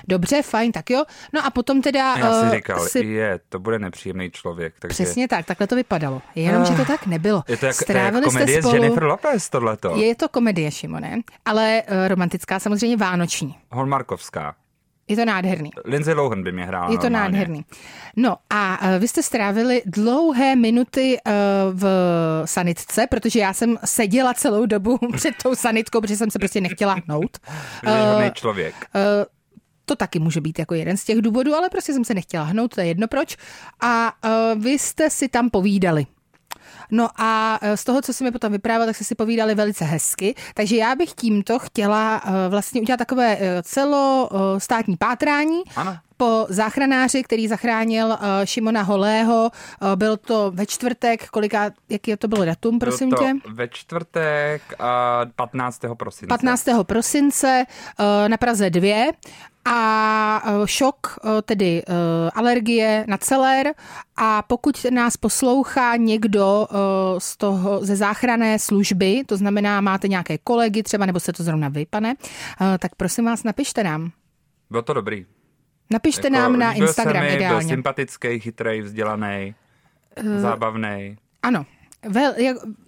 Dobře, 0.07 0.41
fajn, 0.41 0.71
tak 0.71 0.89
jo. 0.89 1.03
No 1.33 1.45
a 1.45 1.49
potom 1.49 1.81
teda... 1.81 2.17
Já 2.17 2.41
si 2.43 2.55
říkal, 2.55 2.79
si... 2.79 2.99
je, 2.99 3.39
to 3.49 3.59
bude 3.59 3.79
nepříjemný 3.79 4.31
člověk. 4.31 4.73
Takže... 4.79 4.93
Přesně 4.93 5.27
tak, 5.27 5.45
takhle 5.45 5.67
to 5.67 5.75
vypadalo. 5.75 6.21
Jenom, 6.35 6.61
uh, 6.61 6.67
že 6.67 6.75
to 6.75 6.85
tak 6.85 7.05
nebylo. 7.05 7.43
Je 7.47 7.57
to 7.57 7.65
jak, 7.65 7.75
Strávili 7.75 8.23
jak 8.25 8.33
komedie 8.33 8.61
spolu... 8.61 8.71
s 8.71 8.73
Jennifer 8.73 9.03
Lopez, 9.03 9.49
tohleto. 9.49 9.95
Je 9.95 10.15
to 10.15 10.29
komedie, 10.29 10.71
Šimone, 10.71 11.21
ale 11.45 11.83
romantická, 12.07 12.59
samozřejmě 12.59 12.97
vánoční. 12.97 13.55
Holmarkovská. 13.71 14.55
Je 15.07 15.15
to 15.15 15.25
nádherný. 15.25 15.71
Lindsay 15.85 16.13
Lohan 16.13 16.43
by 16.43 16.51
mě 16.51 16.65
hrála. 16.65 16.91
Je 16.91 16.97
to 16.97 17.09
normálně. 17.09 17.31
nádherný. 17.37 17.65
No 18.15 18.35
a 18.49 18.81
uh, 18.81 18.99
vy 18.99 19.07
jste 19.07 19.23
strávili 19.23 19.81
dlouhé 19.85 20.55
minuty 20.55 21.17
uh, 21.27 21.33
v 21.79 21.85
sanitce, 22.45 23.07
protože 23.07 23.39
já 23.39 23.53
jsem 23.53 23.77
seděla 23.85 24.33
celou 24.33 24.65
dobu 24.65 24.99
před 25.15 25.35
tou 25.43 25.55
sanitkou, 25.55 26.01
protože 26.01 26.17
jsem 26.17 26.31
se 26.31 26.39
prostě 26.39 26.61
nechtěla 26.61 26.97
hnout. 27.05 27.37
Uh, 27.87 28.29
člověk. 28.33 28.75
Uh, 28.95 29.01
to 29.85 29.95
taky 29.95 30.19
může 30.19 30.41
být 30.41 30.59
jako 30.59 30.73
jeden 30.73 30.97
z 30.97 31.03
těch 31.03 31.21
důvodů, 31.21 31.55
ale 31.55 31.69
prostě 31.69 31.93
jsem 31.93 32.05
se 32.05 32.13
nechtěla 32.13 32.43
hnout, 32.43 32.75
to 32.75 32.81
je 32.81 32.87
jedno 32.87 33.07
proč. 33.07 33.37
A 33.81 34.13
uh, 34.25 34.63
vy 34.63 34.71
jste 34.71 35.09
si 35.09 35.29
tam 35.29 35.49
povídali. 35.49 36.05
No 36.91 37.09
a 37.17 37.59
z 37.75 37.83
toho, 37.83 38.01
co 38.01 38.13
si 38.13 38.23
mi 38.23 38.31
potom 38.31 38.51
vyprávěl, 38.51 38.85
tak 38.85 38.95
se 38.95 39.03
si 39.03 39.15
povídali 39.15 39.55
velice 39.55 39.85
hezky. 39.85 40.35
Takže 40.53 40.75
já 40.75 40.95
bych 40.95 41.13
tímto 41.13 41.59
chtěla 41.59 42.21
vlastně 42.49 42.81
udělat 42.81 42.97
takové 42.97 43.37
celostátní 43.63 44.97
pátrání. 44.97 45.61
Ano 45.75 45.97
po 46.17 46.45
záchranáři, 46.49 47.23
který 47.23 47.47
zachránil 47.47 48.07
uh, 48.07 48.17
Šimona 48.43 48.81
Holého. 48.81 49.51
Uh, 49.81 49.95
byl 49.95 50.17
to 50.17 50.51
ve 50.51 50.65
čtvrtek, 50.65 51.29
kolika, 51.29 51.71
jaký 51.89 52.15
to 52.15 52.27
bylo 52.27 52.45
datum, 52.45 52.79
prosím 52.79 53.09
byl 53.09 53.17
to 53.17 53.23
tě? 53.23 53.33
ve 53.53 53.67
čtvrtek 53.67 54.61
uh, 54.79 55.31
15. 55.35 55.81
prosince. 55.97 56.27
15. 56.27 56.65
prosince 56.83 57.65
uh, 57.99 58.29
na 58.29 58.37
Praze 58.37 58.69
2 58.69 59.11
a 59.69 60.43
šok, 60.65 61.19
tedy 61.45 61.83
alergie 62.33 63.05
na 63.07 63.17
celer 63.17 63.73
a 64.15 64.41
pokud 64.41 64.85
nás 64.91 65.17
poslouchá 65.17 65.95
někdo 65.95 66.67
z 67.17 67.37
toho, 67.37 67.85
ze 67.85 67.95
záchranné 67.95 68.59
služby, 68.59 69.23
to 69.25 69.37
znamená 69.37 69.81
máte 69.81 70.07
nějaké 70.07 70.37
kolegy 70.37 70.83
třeba, 70.83 71.05
nebo 71.05 71.19
se 71.19 71.33
to 71.33 71.43
zrovna 71.43 71.69
vy, 71.69 71.85
pane, 71.89 72.15
tak 72.79 72.95
prosím 72.95 73.25
vás 73.25 73.43
napište 73.43 73.83
nám. 73.83 74.11
Bylo 74.69 74.81
to 74.81 74.93
dobrý. 74.93 75.25
Napište 75.91 76.27
jako, 76.27 76.35
nám 76.35 76.59
na 76.59 76.73
Instagram 76.73 77.23
mi, 77.23 77.33
ideálně. 77.33 77.67
Byl 77.67 77.75
sympatický, 77.75 78.39
chytrý, 78.39 78.81
vzdělaný, 78.81 79.55
uh, 80.23 80.37
zábavný. 80.37 81.17
Ano. 81.43 81.65
Vel, 82.09 82.33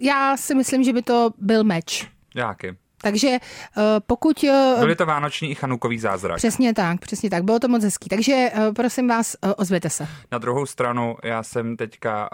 já 0.00 0.36
si 0.36 0.54
myslím, 0.54 0.84
že 0.84 0.92
by 0.92 1.02
to 1.02 1.30
byl 1.38 1.64
meč. 1.64 2.08
Jaký? 2.34 2.66
Takže 3.02 3.28
uh, 3.28 3.82
pokud... 4.06 4.42
Uh, 4.42 4.80
Byly 4.80 4.96
to 4.96 5.06
vánoční 5.06 5.50
i 5.50 5.54
chanukový 5.54 5.98
zázrak. 5.98 6.36
Přesně 6.36 6.74
tak, 6.74 7.00
přesně 7.00 7.30
tak. 7.30 7.44
Bylo 7.44 7.58
to 7.58 7.68
moc 7.68 7.84
hezký. 7.84 8.08
Takže 8.08 8.50
uh, 8.56 8.74
prosím 8.74 9.08
vás, 9.08 9.36
ozvěte 9.56 9.90
se. 9.90 10.08
Na 10.32 10.38
druhou 10.38 10.66
stranu, 10.66 11.16
já 11.24 11.42
jsem 11.42 11.76
teďka 11.76 12.30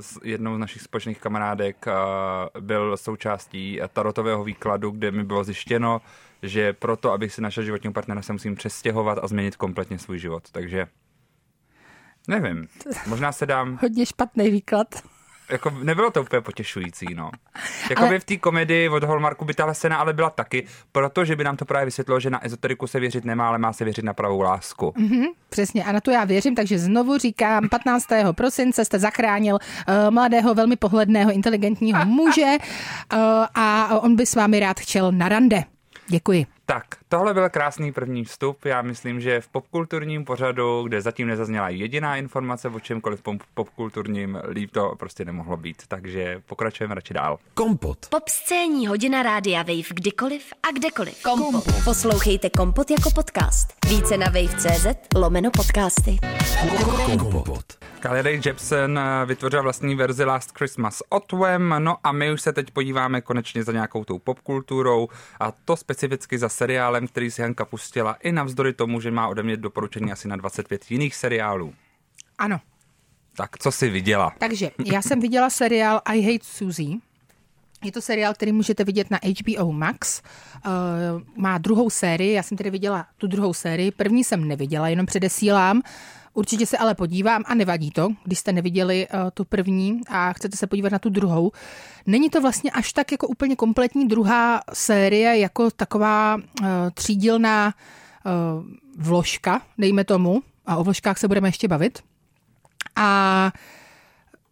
s 0.00 0.18
jednou 0.24 0.56
z 0.56 0.58
našich 0.58 0.82
společných 0.82 1.18
kamarádek 1.18 1.86
byl 2.60 2.96
součástí 2.96 3.80
tarotového 3.92 4.44
výkladu, 4.44 4.90
kde 4.90 5.10
mi 5.10 5.24
bylo 5.24 5.44
zjištěno, 5.44 6.00
že 6.42 6.72
proto, 6.72 7.12
abych 7.12 7.32
si 7.32 7.40
našel 7.40 7.64
životního 7.64 7.92
partnera, 7.92 8.22
se 8.22 8.32
musím 8.32 8.54
přestěhovat 8.54 9.18
a 9.22 9.26
změnit 9.26 9.56
kompletně 9.56 9.98
svůj 9.98 10.18
život. 10.18 10.42
Takže 10.52 10.86
nevím, 12.28 12.68
možná 13.06 13.32
se 13.32 13.46
dám... 13.46 13.78
Hodně 13.82 14.06
špatný 14.06 14.50
výklad. 14.50 14.86
Jako 15.50 15.70
nebylo 15.70 16.10
to 16.10 16.22
úplně 16.22 16.40
potěšující, 16.40 17.14
no. 17.14 17.30
Jakoby 17.90 18.08
ale... 18.08 18.18
v 18.18 18.24
té 18.24 18.36
komedii 18.36 18.88
od 18.88 19.04
Holmarku 19.04 19.44
by 19.44 19.54
tahle 19.54 19.74
scéna 19.74 19.96
ale 19.96 20.12
byla 20.12 20.30
taky, 20.30 20.66
protože 20.92 21.36
by 21.36 21.44
nám 21.44 21.56
to 21.56 21.64
právě 21.64 21.84
vysvětlilo, 21.84 22.20
že 22.20 22.30
na 22.30 22.44
ezoteriku 22.44 22.86
se 22.86 23.00
věřit 23.00 23.24
nemá, 23.24 23.48
ale 23.48 23.58
má 23.58 23.72
se 23.72 23.84
věřit 23.84 24.04
na 24.04 24.14
pravou 24.14 24.40
lásku. 24.40 24.94
Mm-hmm, 24.96 25.26
přesně, 25.48 25.84
a 25.84 25.92
na 25.92 26.00
to 26.00 26.10
já 26.10 26.24
věřím, 26.24 26.54
takže 26.54 26.78
znovu 26.78 27.18
říkám, 27.18 27.68
15. 27.68 28.06
prosince 28.32 28.84
jste 28.84 28.98
zachránil 28.98 29.54
uh, 29.54 30.10
mladého, 30.10 30.54
velmi 30.54 30.76
pohledného, 30.76 31.32
inteligentního 31.32 32.04
muže 32.04 32.56
uh, 33.12 33.18
a 33.54 33.98
on 34.00 34.16
by 34.16 34.26
s 34.26 34.34
vámi 34.34 34.60
rád 34.60 34.80
chtěl 34.80 35.12
na 35.12 35.28
rande. 35.28 35.64
Děkuji. 36.08 36.46
Tak, 36.70 36.84
tohle 37.08 37.34
byl 37.34 37.48
krásný 37.48 37.92
první 37.92 38.24
vstup. 38.24 38.64
Já 38.64 38.82
myslím, 38.82 39.20
že 39.20 39.40
v 39.40 39.48
popkulturním 39.48 40.24
pořadu, 40.24 40.82
kde 40.82 41.02
zatím 41.02 41.28
nezazněla 41.28 41.68
jediná 41.68 42.16
informace 42.16 42.68
o 42.68 42.80
čemkoliv 42.80 43.22
pop- 43.22 43.42
popkulturním, 43.54 44.38
líp 44.48 44.70
to 44.70 44.94
prostě 44.98 45.24
nemohlo 45.24 45.56
být. 45.56 45.82
Takže 45.88 46.42
pokračujeme 46.46 46.94
radši 46.94 47.14
dál. 47.14 47.38
Kompot. 47.54 47.98
Pop 48.10 48.28
scéní 48.28 48.86
hodina 48.86 49.22
rádia 49.22 49.62
Wave 49.62 49.94
kdykoliv 49.94 50.42
a 50.62 50.72
kdekoliv. 50.78 51.22
Kompot. 51.22 51.52
Kompot. 51.52 51.84
Poslouchejte 51.84 52.50
Kompot 52.50 52.90
jako 52.90 53.10
podcast. 53.10 53.74
Více 53.88 54.16
na 54.16 54.26
wave.cz 54.26 54.86
lomeno 55.16 55.50
podcasty. 55.50 56.18
Kompot. 57.18 57.64
Carly 58.02 58.22
Rae 58.22 58.40
Jepsen 58.46 58.98
eh, 58.98 59.26
vytvořila 59.26 59.62
vlastní 59.62 59.94
verzi 59.94 60.24
Last 60.24 60.58
Christmas 60.58 61.02
Otwem, 61.08 61.74
no 61.78 61.96
a 62.04 62.12
my 62.12 62.32
už 62.32 62.42
se 62.42 62.52
teď 62.52 62.70
podíváme 62.70 63.20
konečně 63.20 63.64
za 63.64 63.72
nějakou 63.72 64.04
tou 64.04 64.18
popkulturou 64.18 65.08
a 65.40 65.52
to 65.52 65.76
specificky 65.76 66.38
za 66.38 66.48
seriálem, 66.48 67.06
který 67.06 67.30
si 67.30 67.42
Hanka 67.42 67.64
pustila 67.64 68.12
i 68.12 68.32
navzdory 68.32 68.72
tomu, 68.72 69.00
že 69.00 69.10
má 69.10 69.28
ode 69.28 69.42
mě 69.42 69.56
doporučení 69.56 70.12
asi 70.12 70.28
na 70.28 70.36
25 70.36 70.90
jiných 70.90 71.14
seriálů. 71.14 71.74
Ano. 72.38 72.60
Tak 73.36 73.58
co 73.58 73.72
jsi 73.72 73.90
viděla? 73.90 74.32
Takže 74.38 74.70
já 74.92 75.02
jsem 75.02 75.20
viděla 75.20 75.50
seriál 75.50 76.00
I 76.04 76.20
Hate 76.20 76.44
Suzy. 76.44 76.90
Je 77.84 77.92
to 77.92 78.00
seriál, 78.00 78.34
který 78.34 78.52
můžete 78.52 78.84
vidět 78.84 79.10
na 79.10 79.18
HBO 79.24 79.72
Max. 79.72 80.22
Uh, 80.66 80.72
má 81.36 81.58
druhou 81.58 81.90
sérii, 81.90 82.32
já 82.32 82.42
jsem 82.42 82.56
tedy 82.56 82.70
viděla 82.70 83.06
tu 83.16 83.26
druhou 83.26 83.54
sérii. 83.54 83.90
První 83.90 84.24
jsem 84.24 84.48
neviděla, 84.48 84.88
jenom 84.88 85.06
předesílám. 85.06 85.76
Uh, 85.76 85.82
Určitě 86.34 86.66
se 86.66 86.78
ale 86.78 86.94
podívám 86.94 87.42
a 87.46 87.54
nevadí 87.54 87.90
to, 87.90 88.08
když 88.24 88.38
jste 88.38 88.52
neviděli 88.52 89.08
uh, 89.08 89.20
tu 89.34 89.44
první 89.44 90.00
a 90.08 90.32
chcete 90.32 90.56
se 90.56 90.66
podívat 90.66 90.92
na 90.92 90.98
tu 90.98 91.10
druhou. 91.10 91.52
Není 92.06 92.30
to 92.30 92.40
vlastně 92.40 92.70
až 92.70 92.92
tak 92.92 93.12
jako 93.12 93.28
úplně 93.28 93.56
kompletní 93.56 94.08
druhá 94.08 94.60
série, 94.72 95.38
jako 95.38 95.70
taková 95.70 96.36
uh, 96.36 96.66
třídilná 96.94 97.74
uh, 98.24 98.64
vložka, 98.98 99.62
dejme 99.78 100.04
tomu, 100.04 100.42
a 100.66 100.76
o 100.76 100.84
vložkách 100.84 101.18
se 101.18 101.28
budeme 101.28 101.48
ještě 101.48 101.68
bavit. 101.68 101.98
A 102.96 103.52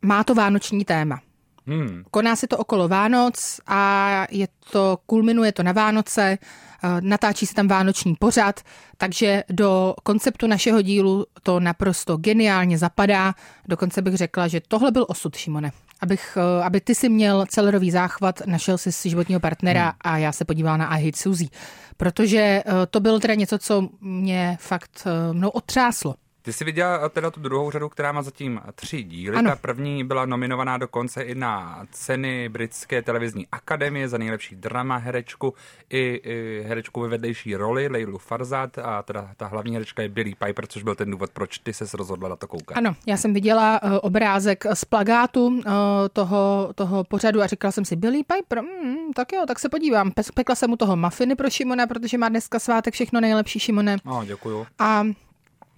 má 0.03 0.25
to 0.25 0.35
vánoční 0.35 0.85
téma. 0.85 1.21
Hmm. 1.69 2.03
Koná 2.11 2.37
se 2.37 2.47
to 2.47 2.57
okolo 2.57 2.89
Vánoc 2.89 3.61
a 3.67 4.27
je 4.31 4.49
to, 4.71 4.99
kulminuje 5.07 5.53
to 5.53 5.63
na 5.63 5.73
Vánoce, 5.73 6.39
eh, 6.43 6.89
natáčí 7.01 7.47
se 7.47 7.55
tam 7.55 7.69
vánoční 7.69 8.15
pořad, 8.15 8.61
takže 8.97 9.45
do 9.51 9.95
konceptu 10.03 10.47
našeho 10.47 10.83
dílu 10.83 11.27
to 11.43 11.61
naprosto 11.61 12.17
geniálně 12.17 12.79
zapadá. 12.79 13.35
Dokonce 13.69 14.03
bych 14.03 14.15
řekla, 14.15 14.49
že 14.49 14.61
tohle 14.69 14.91
byl 14.91 15.07
osud, 15.09 15.37
Šimone. 15.37 15.73
Abych, 16.01 16.39
eh, 16.41 16.65
aby 16.65 16.81
ty 16.81 16.95
si 16.95 17.09
měl 17.09 17.47
celerový 17.49 17.91
záchvat, 17.91 18.41
našel 18.47 18.79
si 18.79 19.11
životního 19.11 19.41
partnera 19.41 19.85
hmm. 19.85 19.93
a 20.01 20.19
já 20.19 20.33
se 20.33 20.45
podívala 20.45 20.77
na 20.77 20.87
I 20.87 21.05
Hate 21.05 21.19
Suzy. 21.19 21.49
Protože 21.97 22.39
eh, 22.39 22.63
to 22.91 23.01
bylo 23.01 23.21
teda 23.21 23.35
něco, 23.35 23.59
co 23.59 23.89
mě 24.01 24.57
fakt 24.61 25.07
mnou 25.33 25.49
otřáslo. 25.49 26.15
Ty 26.49 26.53
jsi 26.53 26.65
viděla 26.65 27.09
teda 27.09 27.31
tu 27.31 27.41
druhou 27.41 27.71
řadu, 27.71 27.89
která 27.89 28.13
má 28.13 28.23
zatím 28.23 28.61
tři 28.75 29.03
díly. 29.03 29.37
Ano. 29.37 29.51
Ta 29.51 29.57
první 29.57 30.05
byla 30.05 30.27
nominovaná 30.27 30.79
dokonce 30.79 31.23
i 31.23 31.35
na 31.35 31.83
ceny 31.93 32.49
Britské 32.49 33.03
televizní 33.03 33.47
akademie 33.53 34.09
za 34.09 34.19
nejlepší 34.19 34.57
drama 34.57 34.97
herečku 34.97 35.55
i, 35.91 36.21
i 36.25 36.65
herečku 36.69 37.01
ve 37.01 37.09
vedlejší 37.09 37.57
roli, 37.57 37.89
Leilu 37.89 38.19
Farzad 38.19 38.79
a 38.79 39.03
teda 39.03 39.31
ta 39.37 39.47
hlavní 39.47 39.73
herečka 39.73 40.03
je 40.03 40.09
Billy 40.09 40.35
Piper, 40.35 40.67
což 40.67 40.83
byl 40.83 40.95
ten 40.95 41.11
důvod, 41.11 41.31
proč 41.31 41.59
ty 41.59 41.73
se 41.73 41.97
rozhodla 41.97 42.29
na 42.29 42.37
to 42.37 42.47
koukat. 42.47 42.77
Ano, 42.77 42.97
já 43.07 43.17
jsem 43.17 43.35
viděla 43.35 43.83
uh, 43.83 43.91
obrázek 44.03 44.65
z 44.75 44.85
plagátu 44.85 45.47
uh, 45.47 45.63
toho, 46.13 46.73
toho 46.75 47.05
pořadu 47.05 47.43
a 47.43 47.47
říkala 47.47 47.73
jsem 47.73 47.85
si, 47.85 47.97
Billy 47.97 48.23
Piper, 48.25 48.63
mm, 48.63 49.13
tak 49.15 49.33
jo, 49.33 49.45
tak 49.49 49.59
se 49.59 49.69
podívám. 49.69 50.13
Pekla 50.35 50.55
jsem 50.55 50.71
mu 50.71 50.77
toho 50.77 50.97
mafiny 50.97 51.37
pro 51.37 51.51
Šimona, 51.51 51.87
protože 51.87 52.19
má 52.19 52.29
dneska 52.29 52.59
svátek 52.59 52.95
všechno 52.95 53.21
nejlepší 53.21 53.61
Šimone. 53.61 53.97
No, 54.05 54.25
děkuju. 54.25 54.67
A 54.79 55.05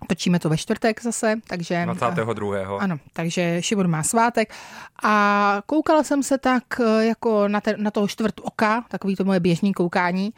Točíme 0.06 0.38
to 0.38 0.48
ve 0.48 0.56
čtvrtek 0.56 1.02
zase, 1.02 1.36
takže... 1.48 1.86
22. 1.94 2.78
Ano, 2.78 2.98
takže 3.12 3.62
Šimon 3.62 3.88
má 3.88 4.02
svátek. 4.02 4.54
A 5.02 5.62
koukala 5.66 6.02
jsem 6.02 6.22
se 6.22 6.38
tak 6.38 6.80
eh, 6.80 7.04
jako 7.04 7.48
na, 7.48 7.60
te, 7.60 7.74
na 7.76 7.90
toho 7.90 8.08
čtvrt 8.08 8.34
oka, 8.42 8.84
takový 8.88 9.16
to 9.16 9.24
moje 9.24 9.40
běžný 9.40 9.72
koukání, 9.72 10.32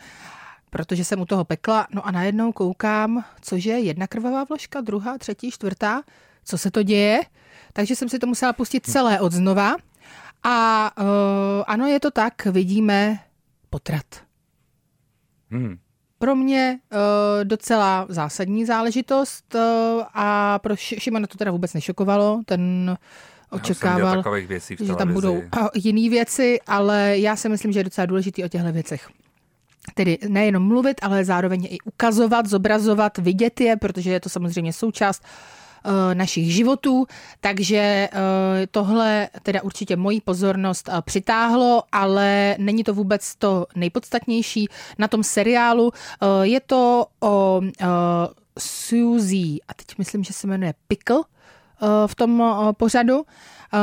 protože 0.70 1.04
jsem 1.04 1.20
u 1.20 1.26
toho 1.26 1.44
pekla. 1.44 1.86
No 1.94 2.06
a 2.06 2.10
najednou 2.10 2.52
koukám, 2.52 3.24
cože, 3.40 3.70
jedna 3.70 4.06
krvavá 4.06 4.44
vložka, 4.44 4.80
druhá, 4.80 5.18
třetí, 5.18 5.50
čtvrtá, 5.50 6.02
co 6.44 6.58
se 6.58 6.70
to 6.70 6.82
děje? 6.82 7.20
Takže 7.72 7.96
jsem 7.96 8.08
si 8.08 8.18
to 8.18 8.26
musela 8.26 8.52
pustit 8.52 8.86
celé 8.86 9.20
od 9.20 9.32
znova. 9.32 9.76
A 10.42 10.90
uh, 10.98 11.06
ano, 11.66 11.86
je 11.86 12.00
to 12.00 12.10
tak, 12.10 12.44
vidíme 12.44 13.18
potrat. 13.70 14.06
Hmm 15.50 15.78
pro 16.22 16.36
mě 16.36 16.78
uh, 16.92 16.98
docela 17.44 18.06
zásadní 18.08 18.64
záležitost 18.64 19.54
uh, 19.54 19.60
a 20.14 20.58
pro 20.58 20.76
Šimona 20.76 21.26
to 21.26 21.38
teda 21.38 21.50
vůbec 21.50 21.74
nešokovalo. 21.74 22.40
Ten 22.46 22.96
očekával, 23.50 24.22
věcí 24.46 24.76
že 24.80 24.94
tam 24.94 25.12
budou 25.12 25.34
uh, 25.34 25.68
jiné 25.74 26.10
věci, 26.10 26.60
ale 26.66 27.18
já 27.18 27.36
si 27.36 27.48
myslím, 27.48 27.72
že 27.72 27.80
je 27.80 27.84
docela 27.84 28.06
důležitý 28.06 28.44
o 28.44 28.48
těchto 28.48 28.72
věcech. 28.72 29.08
Tedy 29.94 30.18
nejenom 30.28 30.62
mluvit, 30.62 30.96
ale 31.02 31.24
zároveň 31.24 31.64
i 31.70 31.78
ukazovat, 31.84 32.46
zobrazovat, 32.46 33.18
vidět 33.18 33.60
je, 33.60 33.76
protože 33.76 34.10
je 34.12 34.20
to 34.20 34.28
samozřejmě 34.28 34.72
součást 34.72 35.22
našich 36.14 36.54
životů, 36.54 37.06
takže 37.40 37.76
eh, 37.76 38.10
tohle 38.70 39.28
teda 39.42 39.62
určitě 39.62 39.96
moji 39.96 40.20
pozornost 40.20 40.88
eh, 40.88 41.02
přitáhlo, 41.02 41.82
ale 41.92 42.56
není 42.58 42.84
to 42.84 42.94
vůbec 42.94 43.34
to 43.36 43.66
nejpodstatnější 43.76 44.68
na 44.98 45.08
tom 45.08 45.22
seriálu. 45.22 45.92
Je 46.42 46.60
to 46.60 47.06
o 47.20 47.60
Suzy, 48.58 49.58
a 49.68 49.74
teď 49.76 49.98
myslím, 49.98 50.24
že 50.24 50.32
se 50.32 50.46
jmenuje 50.46 50.74
Pickle 50.88 51.24
v 52.06 52.14
tom 52.14 52.42
pořadu, 52.76 53.24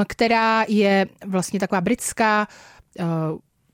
která 0.07 0.65
je 0.67 1.07
vlastně 1.25 1.59
taková 1.59 1.81
britská 1.81 2.47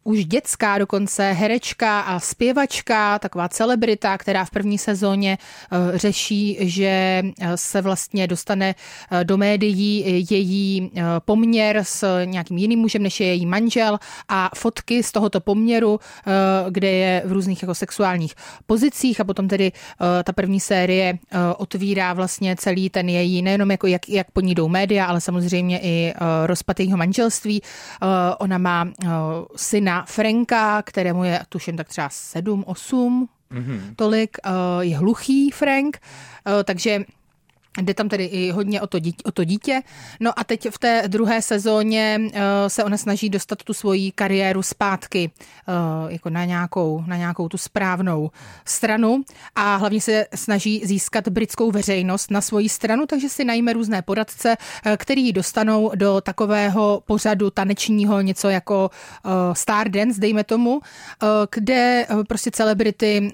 už 0.05 0.25
dětská 0.25 0.77
dokonce 0.77 1.31
herečka 1.31 2.00
a 2.00 2.19
zpěvačka, 2.19 3.19
taková 3.19 3.50
celebrita, 3.50 4.17
která 4.17 4.45
v 4.45 4.50
první 4.50 4.77
sezóně 4.77 5.38
eh, 5.38 5.97
řeší, 5.97 6.57
že 6.59 6.85
eh, 6.85 7.57
se 7.57 7.81
vlastně 7.81 8.27
dostane 8.27 8.75
eh, 9.12 9.24
do 9.24 9.38
médií 9.38 10.25
její 10.29 10.91
poměr 11.19 11.79
s 11.83 12.24
nějakým 12.25 12.57
jiným 12.57 12.79
mužem, 12.79 13.03
než 13.03 13.19
je 13.19 13.27
její 13.27 13.45
manžel 13.45 13.97
a 14.27 14.50
fotky 14.55 15.03
z 15.03 15.12
tohoto 15.12 15.39
poměru, 15.39 16.00
kde 16.69 16.91
je 16.91 17.24
v 17.25 17.31
různých 17.31 17.63
jako 17.63 17.75
sexuálních 17.75 18.35
pozicích 18.65 19.21
a 19.21 19.24
potom 19.24 19.47
tedy 19.47 19.71
ta 20.24 20.33
první 20.33 20.59
série 20.59 21.17
otvírá 21.57 22.13
vlastně 22.13 22.55
celý 22.55 22.89
ten 22.89 23.09
její, 23.09 23.41
nejenom 23.41 23.71
jako 23.71 23.88
jak, 23.88 24.09
jak 24.09 24.31
po 24.31 24.41
ní 24.41 24.55
jdou 24.55 24.67
média, 24.67 25.05
ale 25.05 25.21
samozřejmě 25.21 25.79
i 25.83 26.13
rozpad 26.45 26.79
jejího 26.79 26.97
manželství. 26.97 27.62
Ona 28.39 28.57
má 28.57 28.88
syna 29.55 29.94
Franka, 30.01 30.81
kterému 30.81 31.23
je 31.23 31.41
tuším 31.49 31.77
tak 31.77 31.87
třeba 31.87 32.09
7, 32.09 32.63
8, 32.67 33.29
mm-hmm. 33.51 33.79
tolik, 33.95 34.37
eh, 34.45 34.49
je 34.79 34.97
hluchý 34.97 35.51
Frank, 35.51 35.97
eh, 36.47 36.63
takže 36.63 37.05
Jde 37.82 37.94
tam 37.94 38.10
tedy 38.10 38.25
i 38.25 38.51
hodně 38.51 38.82
o 38.82 38.88
to, 38.88 39.00
dítě, 39.00 39.24
o 39.24 39.32
to 39.32 39.44
dítě. 39.44 39.82
No 40.20 40.39
a 40.39 40.44
teď 40.44 40.67
v 40.70 40.79
té 40.79 41.03
druhé 41.08 41.41
sezóně 41.41 42.20
uh, 42.22 42.32
se 42.67 42.84
ona 42.84 42.98
snaží 42.98 43.29
dostat 43.29 43.63
tu 43.63 43.74
svoji 43.74 44.12
kariéru 44.12 44.63
zpátky 44.63 45.32
uh, 45.67 46.12
jako 46.12 46.29
na 46.29 46.46
nějakou, 46.46 47.03
na 47.08 47.17
nějakou 47.17 47.50
tu 47.50 47.58
správnou 47.58 48.32
stranu 48.65 49.24
a 49.55 49.75
hlavně 49.75 50.01
se 50.01 50.25
snaží 50.36 50.82
získat 50.86 51.27
britskou 51.27 51.72
veřejnost 51.72 52.32
na 52.32 52.41
svoji 52.41 52.70
stranu, 52.70 53.05
takže 53.05 53.29
si 53.29 53.46
najme 53.46 53.74
různé 53.74 54.01
poradce, 54.01 54.58
uh, 54.86 54.94
který 54.98 55.34
dostanou 55.34 55.91
do 55.96 56.22
takového 56.22 57.03
pořadu 57.05 57.50
tanečního 57.50 58.22
něco 58.22 58.50
jako 58.50 58.89
Star 59.53 59.89
Dance, 59.89 60.22
dejme 60.22 60.44
tomu, 60.44 60.82
kde 61.51 62.08
prostě 62.27 62.51
celebrity 62.51 63.32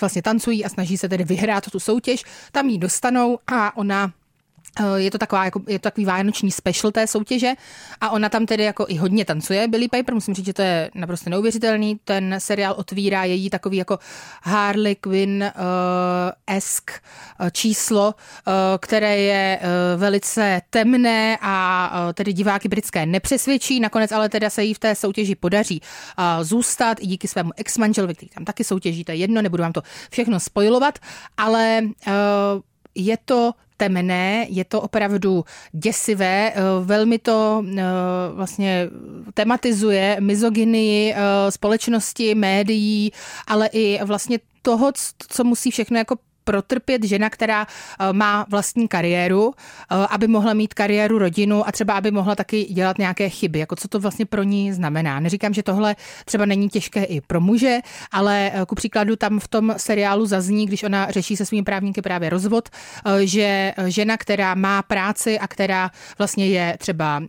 vlastně 0.00 0.22
tancují 0.22 0.64
a 0.64 0.68
snaží 0.68 0.98
se 0.98 1.08
tedy 1.08 1.24
vyhrát 1.24 1.70
tu 1.70 1.80
soutěž. 1.80 2.24
Tam 2.52 2.68
ji 2.68 2.78
dostanou 2.78 3.38
a 3.52 3.76
ona 3.76 4.12
eh, 4.80 5.00
je 5.00 5.10
to, 5.10 5.18
taková, 5.18 5.44
jako, 5.44 5.60
je 5.68 5.78
to 5.78 5.82
takový 5.82 6.04
vánoční 6.04 6.50
special 6.50 6.92
té 6.92 7.06
soutěže 7.06 7.52
a 8.00 8.10
ona 8.10 8.28
tam 8.28 8.46
tedy 8.46 8.64
jako 8.64 8.86
i 8.88 8.96
hodně 8.96 9.24
tancuje, 9.24 9.68
Billy 9.68 9.88
Piper, 9.88 10.14
musím 10.14 10.34
říct, 10.34 10.46
že 10.46 10.52
to 10.52 10.62
je 10.62 10.90
naprosto 10.94 11.30
neuvěřitelný. 11.30 12.00
Ten 12.04 12.34
seriál 12.38 12.74
otvírá 12.78 13.24
její 13.24 13.50
takový 13.50 13.76
jako 13.76 13.98
Harley 14.42 14.94
Quinn 14.94 15.42
uh, 15.42 15.50
esk 16.56 16.90
uh, 16.90 17.50
číslo, 17.50 18.14
které 18.78 19.16
je 19.16 19.60
velice 19.96 20.60
temné 20.70 21.38
a 21.40 21.90
tedy 22.14 22.32
diváky 22.32 22.68
britské 22.68 23.06
nepřesvědčí. 23.06 23.80
Nakonec 23.80 24.12
ale 24.12 24.28
teda 24.28 24.50
se 24.50 24.64
jí 24.64 24.74
v 24.74 24.78
té 24.78 24.94
soutěži 24.94 25.34
podaří 25.34 25.80
zůstat 26.42 26.98
i 27.00 27.06
díky 27.06 27.28
svému 27.28 27.50
ex-manželovi, 27.56 28.14
který 28.14 28.28
tam 28.28 28.44
taky 28.44 28.64
soutěží, 28.64 29.04
to 29.04 29.12
je 29.12 29.16
jedno, 29.16 29.42
nebudu 29.42 29.62
vám 29.62 29.72
to 29.72 29.82
všechno 30.10 30.40
spojovat, 30.40 30.98
ale 31.36 31.82
je 32.94 33.16
to 33.24 33.52
temné, 33.76 34.46
je 34.48 34.64
to 34.64 34.80
opravdu 34.80 35.44
děsivé, 35.72 36.52
eh, 36.54 36.60
velmi 36.84 37.18
to 37.18 37.64
eh, 37.78 37.82
vlastně 38.34 38.88
tematizuje 39.34 40.16
mizogynii 40.20 41.14
společnosti, 41.50 42.34
médií, 42.34 43.12
ale 43.46 43.66
i 43.72 44.04
vlastně 44.04 44.38
toho, 44.62 44.92
co 45.28 45.44
musí 45.44 45.70
všechno 45.70 45.98
jako 45.98 46.16
protrpět 46.44 47.04
žena, 47.04 47.30
která 47.30 47.66
eh, 47.66 48.12
má 48.12 48.46
vlastní 48.48 48.88
kariéru, 48.88 49.54
eh, 49.56 50.06
aby 50.10 50.28
mohla 50.28 50.54
mít 50.54 50.74
kariéru, 50.74 51.18
rodinu 51.18 51.68
a 51.68 51.72
třeba 51.72 51.94
aby 51.94 52.10
mohla 52.10 52.34
taky 52.34 52.64
dělat 52.64 52.98
nějaké 52.98 53.28
chyby. 53.28 53.58
Jako 53.58 53.76
co 53.76 53.88
to 53.88 54.00
vlastně 54.00 54.26
pro 54.26 54.42
ní 54.42 54.72
znamená. 54.72 55.20
Neříkám, 55.20 55.54
že 55.54 55.62
tohle 55.62 55.96
třeba 56.24 56.44
není 56.44 56.68
těžké 56.68 57.04
i 57.04 57.20
pro 57.20 57.40
muže, 57.40 57.78
ale 58.12 58.50
eh, 58.54 58.66
ku 58.66 58.74
příkladu 58.74 59.16
tam 59.16 59.40
v 59.40 59.48
tom 59.48 59.74
seriálu 59.76 60.26
zazní, 60.26 60.66
když 60.66 60.82
ona 60.82 61.10
řeší 61.10 61.36
se 61.36 61.46
svými 61.46 61.62
právníky 61.62 62.02
právě 62.02 62.30
rozvod, 62.30 62.68
že 63.24 63.72
žena, 63.86 64.16
která 64.16 64.54
má 64.54 64.82
práci 64.82 65.38
a 65.38 65.48
která 65.48 65.90
vlastně 66.18 66.46
je 66.46 66.76
třeba 66.78 67.22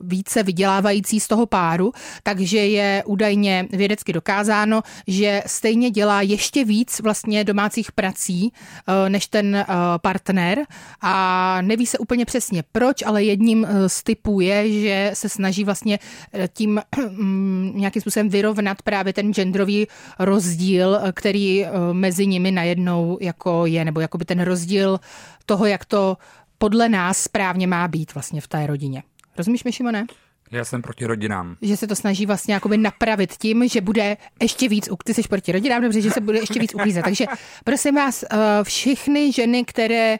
více 0.00 0.42
vydělávající 0.42 1.20
z 1.20 1.28
toho 1.28 1.46
páru, 1.46 1.92
takže 2.22 2.58
je 2.58 3.02
údajně 3.06 3.68
vědecky 3.70 4.12
dokázáno, 4.12 4.82
že 5.06 5.42
stejně 5.46 5.90
dělá 5.90 6.22
ještě 6.22 6.64
víc 6.64 7.00
vlastně 7.00 7.44
domácích 7.44 7.92
prací, 7.92 8.43
Eh, 8.52 9.10
než 9.10 9.26
ten 9.26 9.56
eh, 9.56 9.66
partner 10.02 10.58
a 11.00 11.58
neví 11.62 11.86
se 11.86 11.98
úplně 11.98 12.24
přesně 12.24 12.64
proč, 12.72 13.02
ale 13.02 13.24
jedním 13.24 13.64
eh, 13.64 13.88
z 13.88 14.02
typů 14.02 14.40
je, 14.40 14.80
že 14.80 15.10
se 15.14 15.28
snaží 15.28 15.64
vlastně 15.64 15.98
tím 16.52 16.80
mm, 17.10 17.72
nějakým 17.74 18.02
způsobem 18.02 18.28
vyrovnat 18.28 18.82
právě 18.82 19.12
ten 19.12 19.32
genderový 19.34 19.86
rozdíl, 20.18 21.00
který 21.12 21.66
mezi 21.92 22.26
nimi 22.26 22.50
najednou 22.50 23.18
jako 23.20 23.66
je, 23.66 23.84
nebo 23.84 24.00
jakoby 24.00 24.24
ten 24.24 24.40
rozdíl 24.40 25.00
toho, 25.46 25.66
jak 25.66 25.84
to 25.84 26.16
podle 26.58 26.88
nás 26.88 27.18
správně 27.18 27.66
má 27.66 27.88
být 27.88 28.14
vlastně 28.14 28.40
v 28.40 28.48
té 28.48 28.66
rodině. 28.66 29.02
Rozumíš 29.38 29.64
mi, 29.64 29.72
Šimone? 29.72 30.06
Já 30.54 30.64
jsem 30.64 30.82
proti 30.82 31.06
rodinám. 31.06 31.56
Že 31.62 31.76
se 31.76 31.86
to 31.86 31.96
snaží 31.96 32.26
vlastně 32.26 32.54
jakoby 32.54 32.76
napravit 32.76 33.32
tím, 33.36 33.68
že 33.68 33.80
bude 33.80 34.16
ještě 34.42 34.68
víc, 34.68 34.88
ty 35.04 35.14
jsi 35.14 35.22
proti 35.22 35.52
rodinám, 35.52 35.82
dobře, 35.82 36.00
že 36.00 36.10
se 36.10 36.20
bude 36.20 36.38
ještě 36.38 36.60
víc 36.60 36.74
uklízet. 36.74 37.04
Takže 37.04 37.26
prosím 37.64 37.94
vás, 37.94 38.22
eh, 38.22 38.36
všechny 38.62 39.32
ženy, 39.32 39.64
které 39.64 40.18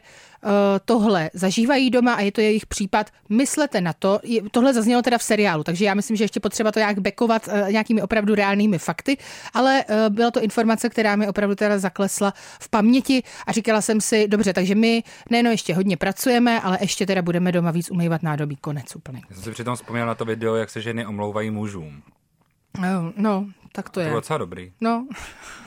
tohle 0.85 1.29
zažívají 1.33 1.89
doma 1.89 2.13
a 2.13 2.21
je 2.21 2.31
to 2.31 2.41
jejich 2.41 2.65
případ, 2.65 3.09
myslete 3.29 3.81
na 3.81 3.93
to. 3.93 4.19
Tohle 4.51 4.73
zaznělo 4.73 5.01
teda 5.01 5.17
v 5.17 5.23
seriálu, 5.23 5.63
takže 5.63 5.85
já 5.85 5.93
myslím, 5.93 6.17
že 6.17 6.23
ještě 6.23 6.39
potřeba 6.39 6.71
to 6.71 6.79
nějak 6.79 6.99
bekovat 6.99 7.49
eh, 7.51 7.71
nějakými 7.71 8.01
opravdu 8.01 8.35
reálnými 8.35 8.77
fakty, 8.77 9.17
ale 9.53 9.83
eh, 9.87 10.09
byla 10.09 10.31
to 10.31 10.41
informace, 10.41 10.89
která 10.89 11.15
mi 11.15 11.27
opravdu 11.27 11.55
teda 11.55 11.79
zaklesla 11.79 12.33
v 12.59 12.69
paměti 12.69 13.23
a 13.47 13.51
říkala 13.51 13.81
jsem 13.81 14.01
si, 14.01 14.27
dobře, 14.27 14.53
takže 14.53 14.75
my 14.75 15.03
nejen 15.29 15.47
ještě 15.47 15.73
hodně 15.75 15.97
pracujeme, 15.97 16.61
ale 16.61 16.77
ještě 16.81 17.05
teda 17.05 17.21
budeme 17.21 17.51
doma 17.51 17.71
víc 17.71 17.91
umývat 17.91 18.23
nádobí. 18.23 18.55
Konec 18.55 18.95
úplně. 18.95 19.21
Já 19.29 19.35
jsem 19.35 19.43
si 19.43 19.51
přitom 19.51 19.75
vzpomněl 19.75 20.05
na 20.05 20.15
to 20.15 20.25
video, 20.25 20.55
jak 20.55 20.69
se 20.69 20.81
ženy 20.81 21.05
omlouvají 21.05 21.51
mužům. 21.51 22.01
No, 22.79 23.13
no 23.17 23.45
tak 23.75 23.89
to 23.89 23.99
je. 23.99 24.05
To 24.05 24.09
bylo 24.09 24.21
docela 24.21 24.37
dobrý. 24.37 24.71
No. 24.81 25.07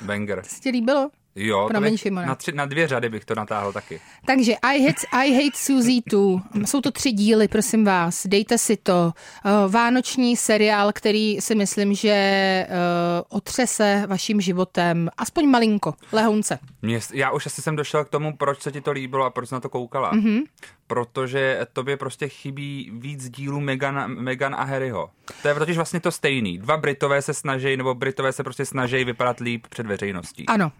Banger. 0.03 0.43
To 0.43 0.49
se 0.49 0.61
ti 0.61 0.71
líbilo? 0.71 1.11
Jo, 1.41 1.69
Promiň, 1.69 1.93
bych, 1.93 2.13
na, 2.13 2.35
tři, 2.35 2.53
na 2.53 2.67
dvě 2.67 2.89
řady 2.89 3.09
bych 3.09 3.25
to 3.25 3.35
natáhl 3.35 3.73
taky. 3.73 4.01
Takže 4.27 4.55
I 4.63 4.83
Hate, 4.83 5.07
I 5.13 5.33
hate 5.33 5.59
Suzy 5.59 6.01
2. 6.07 6.41
Jsou 6.65 6.81
to 6.81 6.91
tři 6.91 7.13
díly, 7.13 7.49
prosím 7.49 7.85
vás. 7.85 8.27
Dejte 8.27 8.59
si 8.59 8.77
to. 8.77 9.13
Uh, 9.45 9.73
vánoční 9.73 10.37
seriál, 10.37 10.93
který 10.93 11.41
si 11.41 11.55
myslím, 11.55 11.95
že 11.95 12.67
uh, 12.69 13.37
otřese 13.39 14.05
vaším 14.09 14.41
životem. 14.41 15.09
Aspoň 15.17 15.47
malinko. 15.47 15.95
Lehonce. 16.13 16.59
Mě, 16.83 17.01
já 17.15 17.31
už 17.31 17.47
asi 17.47 17.63
jsem 17.63 17.77
došel 17.77 18.05
k 18.05 18.09
tomu, 18.09 18.37
proč 18.37 18.63
se 18.63 18.73
ti 18.73 18.81
to 18.81 18.93
líbilo 18.93 19.25
a 19.25 19.31
proč 19.31 19.51
na 19.51 19.61
to 19.61 19.69
koukala. 19.69 20.13
Mm-hmm. 20.13 20.43
Protože 20.87 21.67
tobě 21.73 21.97
prostě 21.97 22.29
chybí 22.29 22.91
víc 22.95 23.31
dílů 23.31 23.61
Megan, 23.61 24.15
Megan 24.15 24.55
a 24.55 24.65
Harryho. 24.65 25.11
To 25.43 25.49
je 25.49 25.55
totiž 25.55 25.77
vlastně 25.77 26.01
to 26.01 26.13
stejný. 26.13 26.59
Dva 26.59 26.77
Britové 26.77 27.23
se 27.23 27.35
snaží, 27.35 27.77
nebo 27.77 27.95
Britové 27.95 28.33
se 28.33 28.45
prostě 28.45 28.65
snaží 28.65 29.05
vypadat 29.05 29.41
líp 29.41 29.67
před 29.67 29.87
veřejností. 29.87 30.47
Ano, 30.47 30.73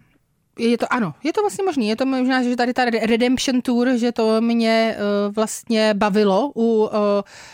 je 0.59 0.79
to 0.79 0.93
ano, 0.93 1.15
je 1.25 1.33
to 1.33 1.41
vlastně 1.41 1.65
možný. 1.65 1.89
Je 1.89 1.97
to 1.97 2.07
možná, 2.07 2.43
že 2.43 2.57
tady 2.57 2.75
ta 2.75 2.85
Redemption 2.85 3.61
Tour, 3.63 3.89
že 3.97 4.13
to 4.13 4.41
mě 4.41 4.97
uh, 4.97 5.35
vlastně 5.35 5.95
bavilo 5.95 6.53
u 6.55 6.85
uh, 6.85 6.91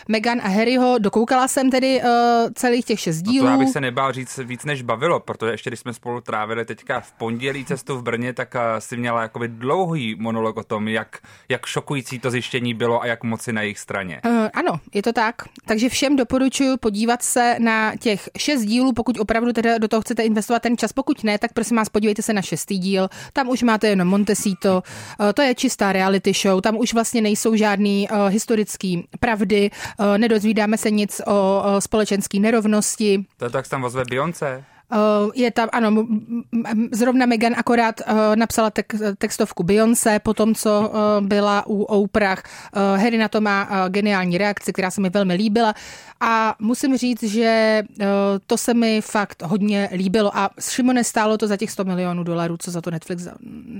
Meghan 0.07 0.41
a 0.43 0.47
Harryho. 0.47 0.97
Dokoukala 0.97 1.47
jsem 1.47 1.71
tedy 1.71 2.01
uh, 2.01 2.07
celých 2.53 2.85
těch 2.85 2.99
šest 2.99 3.21
dílů. 3.21 3.45
No 3.45 3.51
to 3.51 3.59
já 3.59 3.65
bych 3.65 3.69
se 3.69 3.81
nebál 3.81 4.11
říct 4.13 4.37
víc 4.37 4.65
než 4.65 4.81
bavilo, 4.81 5.19
protože 5.19 5.51
ještě 5.51 5.69
když 5.69 5.79
jsme 5.79 5.93
spolu 5.93 6.21
trávili 6.21 6.65
teďka 6.65 6.99
v 6.99 7.11
pondělí 7.11 7.65
cestu 7.65 7.97
v 7.97 8.03
Brně, 8.03 8.33
tak 8.33 8.55
uh, 8.55 8.61
si 8.79 8.97
měla 8.97 9.21
jakoby 9.21 9.47
dlouhý 9.47 10.15
monolog 10.19 10.57
o 10.57 10.63
tom, 10.63 10.87
jak, 10.87 11.17
jak 11.49 11.65
šokující 11.65 12.19
to 12.19 12.31
zjištění 12.31 12.73
bylo 12.73 13.01
a 13.01 13.05
jak 13.05 13.23
moci 13.23 13.53
na 13.53 13.61
jejich 13.61 13.79
straně. 13.79 14.21
Uh, 14.25 14.31
ano, 14.53 14.79
je 14.93 15.01
to 15.01 15.13
tak. 15.13 15.35
Takže 15.65 15.89
všem 15.89 16.15
doporučuji 16.15 16.77
podívat 16.77 17.21
se 17.21 17.55
na 17.59 17.95
těch 17.95 18.29
šest 18.37 18.65
dílů, 18.65 18.93
pokud 18.93 19.19
opravdu 19.19 19.53
teda 19.53 19.77
do 19.77 19.87
toho 19.87 20.01
chcete 20.01 20.23
investovat 20.23 20.61
ten 20.61 20.77
čas. 20.77 20.93
Pokud 20.93 21.23
ne, 21.23 21.37
tak 21.37 21.53
prosím 21.53 21.77
vás, 21.77 21.89
podívejte 21.89 22.21
se 22.21 22.33
na 22.33 22.41
šestý 22.41 22.77
díl 22.77 22.94
díl, 22.95 23.09
tam 23.33 23.49
už 23.49 23.63
máte 23.63 23.87
jenom 23.87 24.07
Montesito, 24.07 24.83
eh, 25.19 25.33
to 25.33 25.41
je 25.41 25.55
čistá 25.55 25.91
reality 25.91 26.33
show, 26.33 26.61
tam 26.61 26.77
už 26.77 26.93
vlastně 26.93 27.21
nejsou 27.21 27.55
žádný 27.55 28.07
uh, 28.11 28.27
historický 28.27 29.07
pravdy, 29.19 29.71
uh, 29.71 30.17
nedozvídáme 30.17 30.77
se 30.77 30.91
nic 30.91 31.21
o 31.27 31.63
společenské 31.79 32.39
nerovnosti. 32.39 33.25
To 33.37 33.45
je 33.45 33.51
tak 33.51 33.67
tam 33.67 33.83
ozve 33.83 34.03
Beyoncé? 34.09 34.63
Uh, 34.91 35.31
je 35.35 35.51
tam, 35.51 35.69
ano, 35.71 36.07
zrovna 36.91 37.25
Megan 37.25 37.53
akorát 37.57 38.01
uh, 38.01 38.35
napsala 38.35 38.71
textovku 39.17 39.63
Beyoncé 39.63 40.19
po 40.19 40.33
tom, 40.33 40.55
co 40.55 40.89
uh, 40.89 41.27
byla 41.27 41.67
u 41.67 41.83
Oprah. 41.83 42.43
Harry 42.73 43.17
na 43.17 43.27
to 43.27 43.41
má 43.41 43.89
geniální 43.89 44.37
reakci, 44.37 44.73
která 44.73 44.91
se 44.91 45.01
mi 45.01 45.09
velmi 45.09 45.33
líbila 45.33 45.73
a 46.19 46.55
musím 46.59 46.97
říct, 46.97 47.23
že 47.23 47.83
to 48.47 48.57
se 48.57 48.73
mi 48.73 49.01
fakt 49.01 49.41
hodně 49.41 49.89
líbilo 49.93 50.37
a 50.37 50.49
Šimone 50.59 51.03
stálo 51.03 51.37
to 51.37 51.47
za 51.47 51.57
těch 51.57 51.71
100 51.71 51.83
milionů 51.83 52.23
dolarů, 52.23 52.57
co 52.57 52.71
za 52.71 52.81
to 52.81 52.91
Netflix 52.91 53.23
za, 53.23 53.31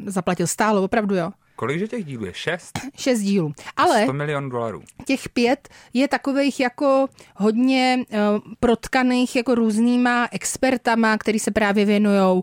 zaplatil. 0.05 0.47
Stálo, 0.47 0.83
opravdu 0.83 1.15
jo. 1.15 1.31
Kolikže 1.55 1.87
těch 1.87 2.05
dílů 2.05 2.25
je? 2.25 2.33
Šest? 2.33 2.79
Šest 2.97 3.19
dílů. 3.19 3.53
Ale 3.77 4.03
100 4.03 4.13
milionů 4.13 4.49
dolarů. 4.49 4.83
Těch 5.05 5.29
pět 5.29 5.69
je 5.93 6.07
takových 6.07 6.59
jako 6.59 7.07
hodně 7.35 8.05
uh, 8.09 8.17
protkaných 8.59 9.35
jako 9.35 9.55
různýma 9.55 10.27
expertama, 10.31 11.17
který 11.17 11.39
se 11.39 11.51
právě 11.51 11.85
věnují, 11.85 12.21
uh, 12.35 12.41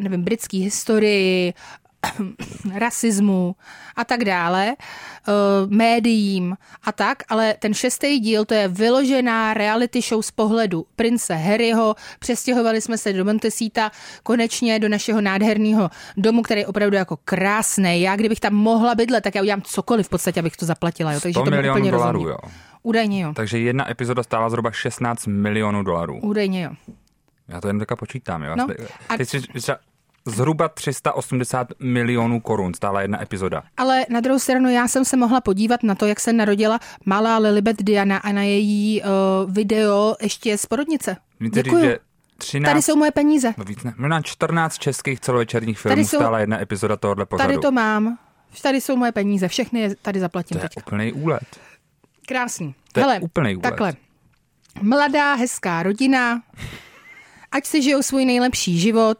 nevím, 0.00 0.22
britský 0.22 0.60
historii, 0.62 1.54
rasismu 2.78 3.56
a 3.96 4.04
tak 4.04 4.24
dále, 4.24 4.76
eh, 4.78 5.32
médiím 5.66 6.56
a 6.84 6.92
tak, 6.92 7.22
ale 7.28 7.54
ten 7.58 7.74
šestý 7.74 8.18
díl 8.18 8.44
to 8.44 8.54
je 8.54 8.68
vyložená 8.68 9.54
reality 9.54 10.00
show 10.02 10.22
z 10.22 10.30
pohledu 10.30 10.86
prince 10.96 11.34
Harryho. 11.34 11.94
Přestěhovali 12.18 12.80
jsme 12.80 12.98
se 12.98 13.12
do 13.12 13.24
Montesíta 13.24 13.90
konečně 14.22 14.78
do 14.78 14.88
našeho 14.88 15.20
nádherného 15.20 15.90
domu, 16.16 16.42
který 16.42 16.60
je 16.60 16.66
opravdu 16.66 16.96
jako 16.96 17.18
krásný. 17.24 18.00
Já 18.00 18.16
kdybych 18.16 18.40
tam 18.40 18.54
mohla 18.54 18.94
bydlet, 18.94 19.24
tak 19.24 19.34
já 19.34 19.42
udělám 19.42 19.62
cokoliv 19.62 20.06
v 20.06 20.10
podstatě, 20.10 20.40
abych 20.40 20.56
to 20.56 20.66
zaplatila. 20.66 21.12
Jo. 21.12 21.20
Takže 21.20 21.40
100 21.40 21.50
to 21.50 21.70
úplně 21.70 21.90
dolarů, 21.90 22.18
rozumím. 22.18 22.28
jo. 22.28 22.50
Údajně 22.82 23.22
jo. 23.22 23.32
Takže 23.36 23.58
jedna 23.58 23.90
epizoda 23.90 24.22
stála 24.22 24.48
zhruba 24.48 24.70
16 24.70 25.26
milionů 25.26 25.82
dolarů. 25.82 26.20
Údajně 26.20 26.62
jo. 26.62 26.70
Já 27.48 27.60
to 27.60 27.66
jen 27.66 27.78
teďka 27.78 27.96
počítám. 27.96 28.42
Jo. 28.42 28.56
No, 28.56 28.66
a... 29.08 29.16
Ty 29.16 29.26
jsi 29.26 29.40
zhruba 30.26 30.68
380 30.68 31.68
milionů 31.80 32.40
korun 32.40 32.74
stála 32.74 33.02
jedna 33.02 33.22
epizoda. 33.22 33.62
Ale 33.76 34.06
na 34.08 34.20
druhou 34.20 34.38
stranu 34.38 34.70
já 34.70 34.88
jsem 34.88 35.04
se 35.04 35.16
mohla 35.16 35.40
podívat 35.40 35.82
na 35.82 35.94
to, 35.94 36.06
jak 36.06 36.20
se 36.20 36.32
narodila 36.32 36.80
malá 37.04 37.38
Lilibet 37.38 37.82
Diana 37.82 38.16
a 38.18 38.32
na 38.32 38.42
její 38.42 39.02
uh, 39.02 39.52
video 39.52 40.16
ještě 40.22 40.58
z 40.58 40.66
porodnice. 40.66 41.16
Víte, 41.40 41.62
Děkuju. 41.62 41.84
Že 41.84 41.98
13, 42.38 42.70
tady 42.70 42.82
jsou 42.82 42.96
moje 42.96 43.10
peníze. 43.10 43.54
No 43.56 43.64
víc 43.64 43.82
ne, 43.82 43.94
možná 43.96 44.22
14 44.22 44.78
českých 44.78 45.20
celovečerních 45.20 45.78
filmů 45.78 46.06
jsou, 46.06 46.18
stála 46.18 46.38
jedna 46.38 46.60
epizoda 46.60 46.96
tohohle 46.96 47.26
pořadu. 47.26 47.48
Tady 47.48 47.58
to 47.58 47.72
mám. 47.72 48.18
Tady 48.62 48.80
jsou 48.80 48.96
moje 48.96 49.12
peníze, 49.12 49.48
všechny 49.48 49.80
je 49.80 49.96
tady 49.96 50.20
zaplatím 50.20 50.58
To 50.58 50.64
je 50.64 50.68
teďka. 50.68 50.86
úplný 50.86 51.12
úlet. 51.12 51.60
Krásný. 52.26 52.74
To 52.92 53.00
Hele, 53.00 53.14
je 53.14 53.20
úplný 53.20 53.56
úlet. 53.56 53.62
Takhle. 53.62 53.92
Mladá, 54.82 55.34
hezká 55.34 55.82
rodina, 55.82 56.42
ať 57.52 57.66
si 57.66 57.82
žijou 57.82 58.02
svůj 58.02 58.24
nejlepší 58.24 58.78
život, 58.80 59.18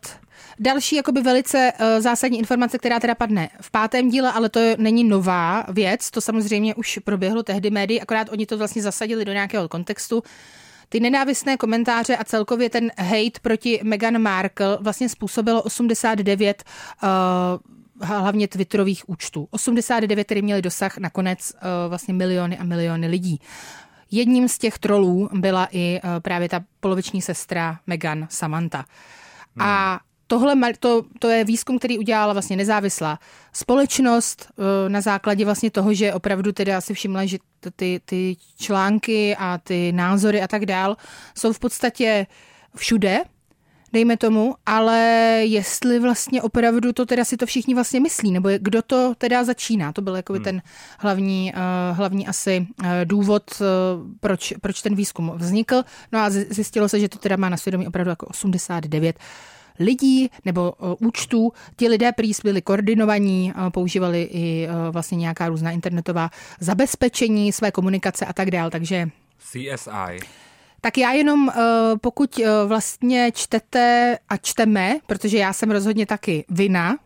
Další 0.58 0.96
jakoby 0.96 1.22
velice 1.22 1.72
uh, 1.72 1.86
zásadní 2.02 2.38
informace, 2.38 2.78
která 2.78 3.00
teda 3.00 3.14
padne 3.14 3.48
v 3.60 3.70
pátém 3.70 4.08
díle, 4.08 4.32
ale 4.32 4.48
to 4.48 4.60
není 4.78 5.04
nová 5.04 5.64
věc, 5.68 6.10
to 6.10 6.20
samozřejmě 6.20 6.74
už 6.74 6.98
proběhlo 7.04 7.42
tehdy 7.42 7.70
médii, 7.70 8.00
akorát 8.00 8.28
oni 8.32 8.46
to 8.46 8.58
vlastně 8.58 8.82
zasadili 8.82 9.24
do 9.24 9.32
nějakého 9.32 9.68
kontextu. 9.68 10.22
Ty 10.88 11.00
nenávistné 11.00 11.56
komentáře 11.56 12.16
a 12.16 12.24
celkově 12.24 12.70
ten 12.70 12.90
hate 12.98 13.40
proti 13.42 13.80
Meghan 13.82 14.18
Markle 14.18 14.78
vlastně 14.80 15.08
způsobilo 15.08 15.62
89 15.62 16.64
uh, 17.02 17.08
eh, 18.02 18.06
hlavně 18.06 18.48
Twitterových 18.48 19.08
účtů. 19.08 19.48
89, 19.50 20.24
které 20.24 20.42
měli 20.42 20.62
dosah 20.62 20.98
nakonec 20.98 21.52
uh, 21.52 21.60
vlastně 21.88 22.14
miliony 22.14 22.58
a 22.58 22.64
miliony 22.64 23.06
lidí. 23.06 23.40
Jedním 24.10 24.48
z 24.48 24.58
těch 24.58 24.78
trolů 24.78 25.28
byla 25.32 25.68
i 25.70 26.00
uh, 26.04 26.10
právě 26.20 26.48
ta 26.48 26.60
poloviční 26.80 27.22
sestra 27.22 27.78
Meghan 27.86 28.26
Samantha. 28.30 28.84
Hmm. 29.56 29.68
A 29.68 30.00
tohle 30.26 30.54
to, 30.80 31.02
to 31.18 31.28
je 31.28 31.44
výzkum, 31.44 31.78
který 31.78 31.98
udělala 31.98 32.32
vlastně 32.32 32.56
nezávislá 32.56 33.18
společnost 33.52 34.48
eh, 34.48 34.88
na 34.88 35.00
základě 35.00 35.44
vlastně 35.44 35.70
toho, 35.70 35.94
že 35.94 36.14
opravdu 36.14 36.52
teda 36.52 36.78
asi 36.78 36.94
všimla, 36.94 37.26
že 37.26 37.38
ty, 37.76 38.00
ty 38.04 38.36
články 38.58 39.36
a 39.38 39.58
ty 39.58 39.92
názory 39.92 40.42
a 40.42 40.48
tak 40.48 40.66
dál 40.66 40.96
jsou 41.34 41.52
v 41.52 41.58
podstatě 41.58 42.26
všude, 42.76 43.22
dejme 43.92 44.16
tomu, 44.16 44.54
ale 44.66 44.98
jestli 45.44 45.98
vlastně 45.98 46.42
opravdu 46.42 46.92
to 46.92 47.06
teda 47.06 47.24
si 47.24 47.36
to 47.36 47.46
všichni 47.46 47.74
vlastně 47.74 48.00
myslí, 48.00 48.32
nebo 48.32 48.48
kdo 48.58 48.82
to 48.82 49.14
teda 49.18 49.44
začíná, 49.44 49.92
to 49.92 50.02
byl 50.02 50.16
jako 50.16 50.32
hmm. 50.32 50.42
ten 50.42 50.62
hlavní, 50.98 51.52
uh, 51.54 51.96
hlavní 51.96 52.26
asi 52.26 52.66
uh, 52.80 52.86
důvod, 53.04 53.42
uh, 53.60 53.66
proč, 54.20 54.52
proč 54.60 54.82
ten 54.82 54.94
výzkum 54.94 55.32
vznikl. 55.36 55.82
No 56.12 56.18
a 56.18 56.30
zjistilo 56.30 56.88
se, 56.88 57.00
že 57.00 57.08
to 57.08 57.18
teda 57.18 57.36
má 57.36 57.48
na 57.48 57.56
svědomí 57.56 57.86
opravdu 57.86 58.10
jako 58.10 58.26
89 58.26 59.18
lidí 59.78 60.30
nebo 60.44 60.72
účtů. 60.98 61.52
Ti 61.76 61.88
lidé 61.88 62.12
prý 62.12 62.32
byli 62.44 62.62
koordinovaní, 62.62 63.52
používali 63.72 64.28
i 64.32 64.68
vlastně 64.90 65.16
nějaká 65.18 65.48
různá 65.48 65.70
internetová 65.70 66.30
zabezpečení 66.60 67.52
své 67.52 67.70
komunikace 67.70 68.26
a 68.26 68.32
tak 68.32 68.50
dál, 68.50 68.70
takže... 68.70 69.08
CSI. 69.38 70.18
Tak 70.80 70.98
já 70.98 71.12
jenom, 71.12 71.50
pokud 72.00 72.40
vlastně 72.66 73.32
čtete 73.34 74.18
a 74.28 74.36
čteme, 74.36 74.98
protože 75.06 75.38
já 75.38 75.52
jsem 75.52 75.70
rozhodně 75.70 76.06
taky 76.06 76.44
vina, 76.48 76.96
Eh, 76.96 77.05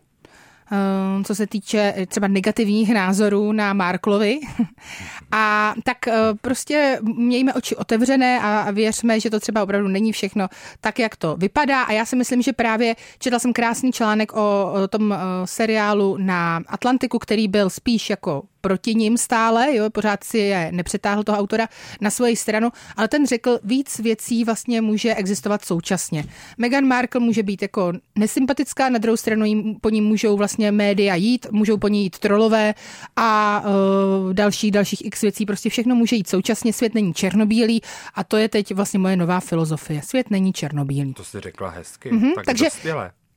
co 1.23 1.35
se 1.35 1.47
týče 1.47 1.93
eh, 1.97 2.05
třeba 2.05 2.27
negativních 2.27 2.93
názorů 2.93 3.51
na 3.51 3.73
Marklovi. 3.73 4.39
A 5.31 5.73
tak 5.83 6.07
eh, 6.07 6.13
prostě 6.41 6.99
mějme 7.01 7.53
oči 7.53 7.75
otevřené 7.75 8.39
a 8.39 8.71
věřme, 8.71 9.19
že 9.19 9.29
to 9.29 9.39
třeba 9.39 9.63
opravdu 9.63 9.87
není 9.87 10.11
všechno 10.11 10.47
tak, 10.81 10.99
jak 10.99 11.15
to 11.15 11.35
vypadá. 11.35 11.81
A 11.81 11.91
já 11.91 12.05
si 12.05 12.15
myslím, 12.15 12.41
že 12.41 12.53
právě 12.53 12.95
četla 13.19 13.39
jsem 13.39 13.53
krásný 13.53 13.91
článek 13.91 14.33
o, 14.33 14.73
o 14.83 14.87
tom 14.87 15.15
seriálu 15.45 16.17
na 16.17 16.61
Atlantiku, 16.67 17.19
který 17.19 17.47
byl 17.47 17.69
spíš 17.69 18.09
jako 18.09 18.43
proti 18.61 18.95
ním 18.95 19.17
stále, 19.17 19.75
jo, 19.75 19.89
pořád 19.89 20.23
si 20.23 20.37
je 20.37 20.69
nepřetáhl 20.71 21.23
toho 21.23 21.37
autora 21.37 21.67
na 22.01 22.09
svoji 22.09 22.35
stranu, 22.35 22.69
ale 22.97 23.07
ten 23.07 23.27
řekl, 23.27 23.59
víc 23.63 23.99
věcí 23.99 24.43
vlastně 24.43 24.81
může 24.81 25.15
existovat 25.15 25.65
současně. 25.65 26.25
Meghan 26.57 26.85
Markle 26.85 27.21
může 27.21 27.43
být 27.43 27.61
jako 27.61 27.93
nesympatická, 28.15 28.89
na 28.89 28.97
druhou 28.97 29.17
stranu 29.17 29.45
jim, 29.45 29.75
po 29.81 29.89
ní 29.89 30.01
můžou 30.01 30.37
vlastně 30.37 30.71
média 30.71 31.15
jít, 31.15 31.47
můžou 31.51 31.77
po 31.77 31.87
ní 31.87 32.03
jít 32.03 32.19
trolové 32.19 32.73
a 33.15 33.63
uh, 33.65 34.33
další, 34.33 34.71
dalších 34.71 35.05
x 35.05 35.21
věcí, 35.21 35.45
prostě 35.45 35.69
všechno 35.69 35.95
může 35.95 36.15
jít 36.15 36.29
současně, 36.29 36.73
svět 36.73 36.93
není 36.95 37.13
černobílý 37.13 37.81
a 38.13 38.23
to 38.23 38.37
je 38.37 38.49
teď 38.49 38.73
vlastně 38.73 38.99
moje 38.99 39.15
nová 39.15 39.39
filozofie. 39.39 40.01
Svět 40.01 40.29
není 40.29 40.53
černobílý. 40.53 41.13
To 41.13 41.23
jsi 41.23 41.39
řekla 41.39 41.69
hezky, 41.69 42.11
mm-hmm, 42.11 42.33
tak 42.35 42.45
takže 42.45 42.65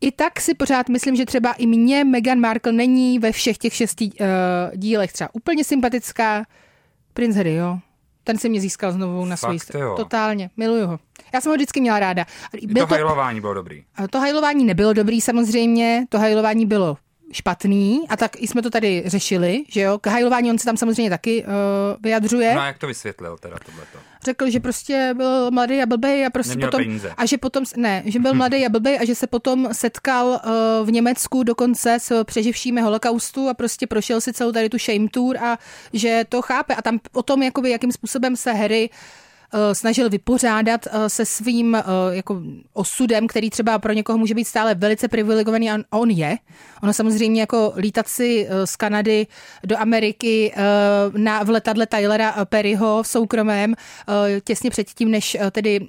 i 0.05 0.13
tak 0.13 0.41
si 0.41 0.55
pořád 0.55 0.89
myslím, 0.89 1.17
že 1.17 1.27
třeba 1.27 1.53
i 1.53 1.67
mě 1.67 2.05
Meghan 2.05 2.41
Markle 2.41 2.73
není 2.73 3.19
ve 3.19 3.33
všech 3.33 3.59
těch 3.59 3.75
šesti 3.75 4.11
uh, 4.21 4.27
dílech 4.77 5.13
třeba 5.13 5.31
úplně 5.33 5.65
sympatická. 5.65 6.45
Prince 7.15 7.39
Harry, 7.39 7.55
jo. 7.55 7.79
Ten 8.25 8.39
si 8.39 8.49
mě 8.49 8.61
získal 8.61 8.93
znovu 8.93 9.25
na 9.25 9.37
svoji 9.37 9.59
stranu. 9.59 9.97
Totálně, 9.97 10.51
miluju 10.57 10.87
ho. 10.87 10.99
Já 11.35 11.41
jsem 11.41 11.51
ho 11.51 11.57
vždycky 11.57 11.81
měla 11.81 11.99
ráda. 11.99 12.27
Byl 12.67 12.87
to 12.87 12.95
hajlování 12.95 13.41
bylo 13.41 13.55
dobrý. 13.55 13.85
To 14.11 14.21
hajlování 14.21 14.65
nebylo 14.65 14.93
dobrý 14.93 15.21
samozřejmě, 15.21 16.07
to 16.09 16.19
hajlování 16.19 16.67
bylo 16.67 16.97
špatný 17.33 18.07
a 18.09 18.17
tak 18.17 18.37
jsme 18.37 18.63
to 18.63 18.71
tady 18.71 19.03
řešili, 19.07 19.65
že 19.69 19.81
jo, 19.81 19.99
k 19.99 20.07
hajlování 20.07 20.51
on 20.51 20.59
se 20.59 20.65
tam 20.65 20.77
samozřejmě 20.77 21.11
taky 21.11 21.45
uh, 21.45 21.51
vyjadřuje. 22.03 22.55
No 22.55 22.61
a 22.61 22.67
jak 22.67 22.79
to 22.79 22.87
vysvětlil 22.87 23.37
teda 23.41 23.57
tohleto? 23.67 23.99
Řekl, 24.25 24.51
že 24.51 24.61
prostě 24.61 25.15
byl 25.17 25.51
mladý 25.51 25.83
a 25.83 25.87
blbej 25.87 26.27
a 26.27 26.31
prostě 26.31 26.53
Neměl 26.53 26.69
potom, 26.69 26.85
peníze. 26.85 27.15
a 27.17 27.27
že 27.27 27.39
potom, 27.39 27.65
ne, 27.77 28.03
že 28.07 28.19
byl 28.19 28.35
mladý 28.41 28.67
a 28.67 28.69
blbej 28.69 28.99
a 29.01 29.05
že 29.05 29.15
se 29.15 29.27
potom 29.27 29.69
setkal 29.73 30.27
uh, 30.27 30.87
v 30.87 30.93
Německu 30.93 31.43
dokonce 31.43 31.99
s 32.01 32.25
přeživšími 32.25 32.81
holokaustu 32.81 33.49
a 33.49 33.55
prostě 33.55 33.87
prošel 33.87 34.21
si 34.21 34.33
celou 34.33 34.53
tady 34.53 34.69
tu 34.69 34.79
shame 34.79 35.09
tour 35.09 35.37
a 35.39 35.59
že 35.93 36.25
to 36.29 36.43
chápe 36.43 36.75
a 36.75 36.83
tam 36.83 37.01
o 37.13 37.23
tom, 37.23 37.43
jakoby, 37.43 37.71
jakým 37.71 37.93
způsobem 37.93 38.37
se 38.37 38.53
Harry 38.53 38.91
uh, 38.91 38.97
snažil 39.73 40.11
vypořádat 40.11 40.87
eh, 40.87 41.09
se 41.09 41.25
svým 41.25 41.75
eh, 41.75 41.83
jako 42.11 42.43
osudem, 42.73 43.27
který 43.27 43.51
třeba 43.51 43.79
pro 43.79 43.93
někoho 43.93 44.19
může 44.19 44.35
být 44.35 44.45
stále 44.45 44.75
velice 44.75 45.09
privilegovaný 45.09 45.71
a 45.71 45.79
on 45.91 46.11
je. 46.11 46.39
Ono 46.83 46.93
samozřejmě 46.93 47.41
jako 47.41 47.73
lítat 47.77 48.09
si 48.09 48.49
z 48.65 48.77
Kanady 48.77 49.27
do 49.65 49.79
Ameriky 49.79 50.55
na, 51.17 51.43
v 51.43 51.49
letadle 51.49 51.87
Tylera 51.87 52.45
Perryho 52.45 53.03
v 53.03 53.07
soukromém 53.07 53.75
těsně 54.45 54.71
předtím, 54.71 55.11
než 55.11 55.37
tedy 55.51 55.87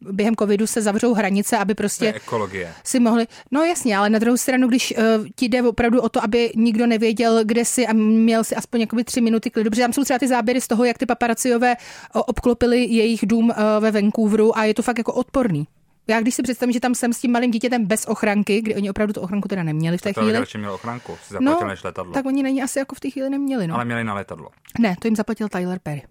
během 0.00 0.36
covidu 0.36 0.66
se 0.66 0.82
zavřou 0.82 1.14
hranice, 1.14 1.58
aby 1.58 1.74
prostě 1.74 2.12
ekologie. 2.12 2.72
si 2.84 3.00
mohli... 3.00 3.26
No 3.50 3.64
jasně, 3.64 3.96
ale 3.96 4.10
na 4.10 4.18
druhou 4.18 4.36
stranu, 4.36 4.68
když 4.68 4.94
ti 5.34 5.48
jde 5.48 5.62
opravdu 5.62 6.00
o 6.00 6.08
to, 6.08 6.24
aby 6.24 6.52
nikdo 6.56 6.86
nevěděl, 6.86 7.44
kde 7.44 7.64
si 7.64 7.86
a 7.86 7.92
měl 7.92 8.44
si 8.44 8.56
aspoň 8.56 8.80
jakoby 8.80 9.04
tři 9.04 9.20
minuty 9.20 9.50
klidu, 9.50 9.70
protože 9.70 9.82
tam 9.82 9.92
jsou 9.92 10.04
třeba 10.04 10.18
ty 10.18 10.28
záběry 10.28 10.60
z 10.60 10.68
toho, 10.68 10.84
jak 10.84 10.98
ty 10.98 11.06
paparaciové 11.06 11.76
obklopili 12.12 12.84
jej 12.84 13.07
jejich 13.08 13.26
dům 13.26 13.50
eh, 13.50 13.80
ve 13.80 13.90
Vancouveru 13.90 14.58
a 14.58 14.64
je 14.64 14.74
to 14.74 14.82
fakt 14.82 14.98
jako 14.98 15.12
odporný. 15.12 15.66
Já 16.08 16.20
když 16.20 16.34
si 16.34 16.42
představím, 16.42 16.72
že 16.72 16.80
tam 16.80 16.94
jsem 16.94 17.12
s 17.12 17.20
tím 17.20 17.32
malým 17.32 17.50
dítětem 17.50 17.86
bez 17.86 18.06
ochranky, 18.06 18.60
kdy 18.60 18.74
oni 18.74 18.90
opravdu 18.90 19.12
tu 19.12 19.20
ochranku 19.20 19.48
teda 19.48 19.62
neměli 19.62 19.98
v 19.98 20.02
té 20.02 20.12
to 20.12 20.20
chvíli. 20.20 20.46
To 20.52 20.58
měl 20.58 20.72
ochranku, 20.72 21.16
si 21.22 21.32
zaplatil 21.32 21.60
no, 21.60 21.68
než 21.68 21.84
letadlo. 21.84 22.12
Tak 22.12 22.26
oni 22.26 22.42
není 22.42 22.62
asi 22.62 22.78
jako 22.78 22.94
v 22.94 23.00
té 23.00 23.10
chvíli 23.10 23.30
neměli. 23.30 23.66
No. 23.66 23.74
Ale 23.74 23.84
měli 23.84 24.04
na 24.04 24.14
letadlo. 24.14 24.50
Ne, 24.78 24.96
to 25.00 25.06
jim 25.06 25.16
zaplatil 25.16 25.48
Tyler 25.48 25.78
Perry. 25.82 26.02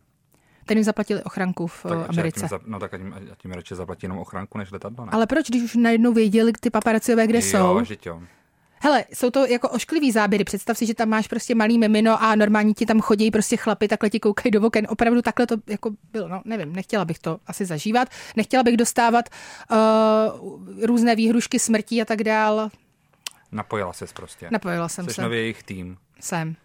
Ten 0.65 0.77
jim 0.77 0.83
zaplatili 0.83 1.23
ochranku 1.23 1.67
v 1.67 1.83
tak, 1.89 2.09
Americe. 2.09 2.47
Za, 2.47 2.59
no 2.65 2.79
tak 2.79 2.91
tím, 2.91 3.15
tím 3.37 3.51
radši 3.51 3.75
zaplatí 3.75 4.05
jenom 4.05 4.17
ochranku 4.17 4.57
než 4.57 4.71
letadlo, 4.71 5.05
ne? 5.05 5.11
Ale 5.11 5.27
proč, 5.27 5.49
když 5.49 5.63
už 5.63 5.75
najednou 5.75 6.13
věděli 6.13 6.53
ty 6.59 6.69
paparaciové, 6.69 7.27
kde 7.27 7.37
jo, 7.37 7.41
jsou? 7.41 7.81
Jo. 8.05 8.21
Hele, 8.79 9.05
jsou 9.13 9.29
to 9.29 9.45
jako 9.45 9.69
ošklivý 9.69 10.11
záběry. 10.11 10.43
Představ 10.43 10.77
si, 10.77 10.85
že 10.85 10.93
tam 10.93 11.09
máš 11.09 11.27
prostě 11.27 11.55
malý 11.55 11.77
mimino 11.77 12.23
a 12.23 12.35
normálně 12.35 12.73
ti 12.73 12.85
tam 12.85 13.01
chodí 13.01 13.31
prostě 13.31 13.57
chlapi, 13.57 13.87
takhle 13.87 14.09
ti 14.09 14.19
koukají 14.19 14.51
do 14.51 14.61
oken. 14.61 14.87
Opravdu 14.89 15.21
takhle 15.21 15.47
to 15.47 15.55
jako 15.67 15.91
bylo, 16.11 16.27
no 16.27 16.41
nevím, 16.45 16.73
nechtěla 16.75 17.05
bych 17.05 17.19
to 17.19 17.39
asi 17.47 17.65
zažívat. 17.65 18.09
Nechtěla 18.35 18.63
bych 18.63 18.77
dostávat 18.77 19.29
uh, 19.71 20.85
různé 20.85 21.15
výhrušky 21.15 21.59
smrtí 21.59 22.01
a 22.01 22.05
tak 22.05 22.23
dál. 22.23 22.69
Napojila 23.51 23.93
ses 23.93 24.13
prostě. 24.13 24.47
Napojila 24.51 24.89
jsem 24.89 25.05
Jsi 25.05 25.13
se. 25.13 25.21
nově 25.21 25.39
jejich 25.39 25.63
tým. 25.63 25.97
Jsem. 26.19 26.55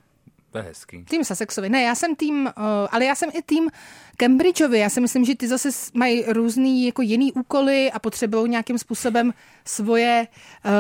To 0.53 0.59
je 0.59 0.65
hezký. 0.65 1.05
Tým 1.05 1.25
Sussexovi. 1.25 1.69
Ne, 1.69 1.83
já 1.83 1.95
jsem 1.95 2.17
tým, 2.17 2.45
uh, 2.45 2.63
ale 2.91 3.05
já 3.05 3.15
jsem 3.15 3.31
i 3.33 3.43
tým 3.43 3.71
Cambridgeovi. 4.17 4.79
Já 4.79 4.89
si 4.89 5.01
myslím, 5.01 5.25
že 5.25 5.35
ty 5.35 5.49
zase 5.49 5.69
mají 5.95 6.25
různý 6.29 6.87
jako 6.87 7.03
jiný 7.03 7.33
úkoly 7.33 7.93
a 7.93 7.99
potřebují 7.99 8.51
nějakým 8.51 8.79
způsobem 8.79 9.35
svoje, 9.65 10.27
uh, 10.65 10.71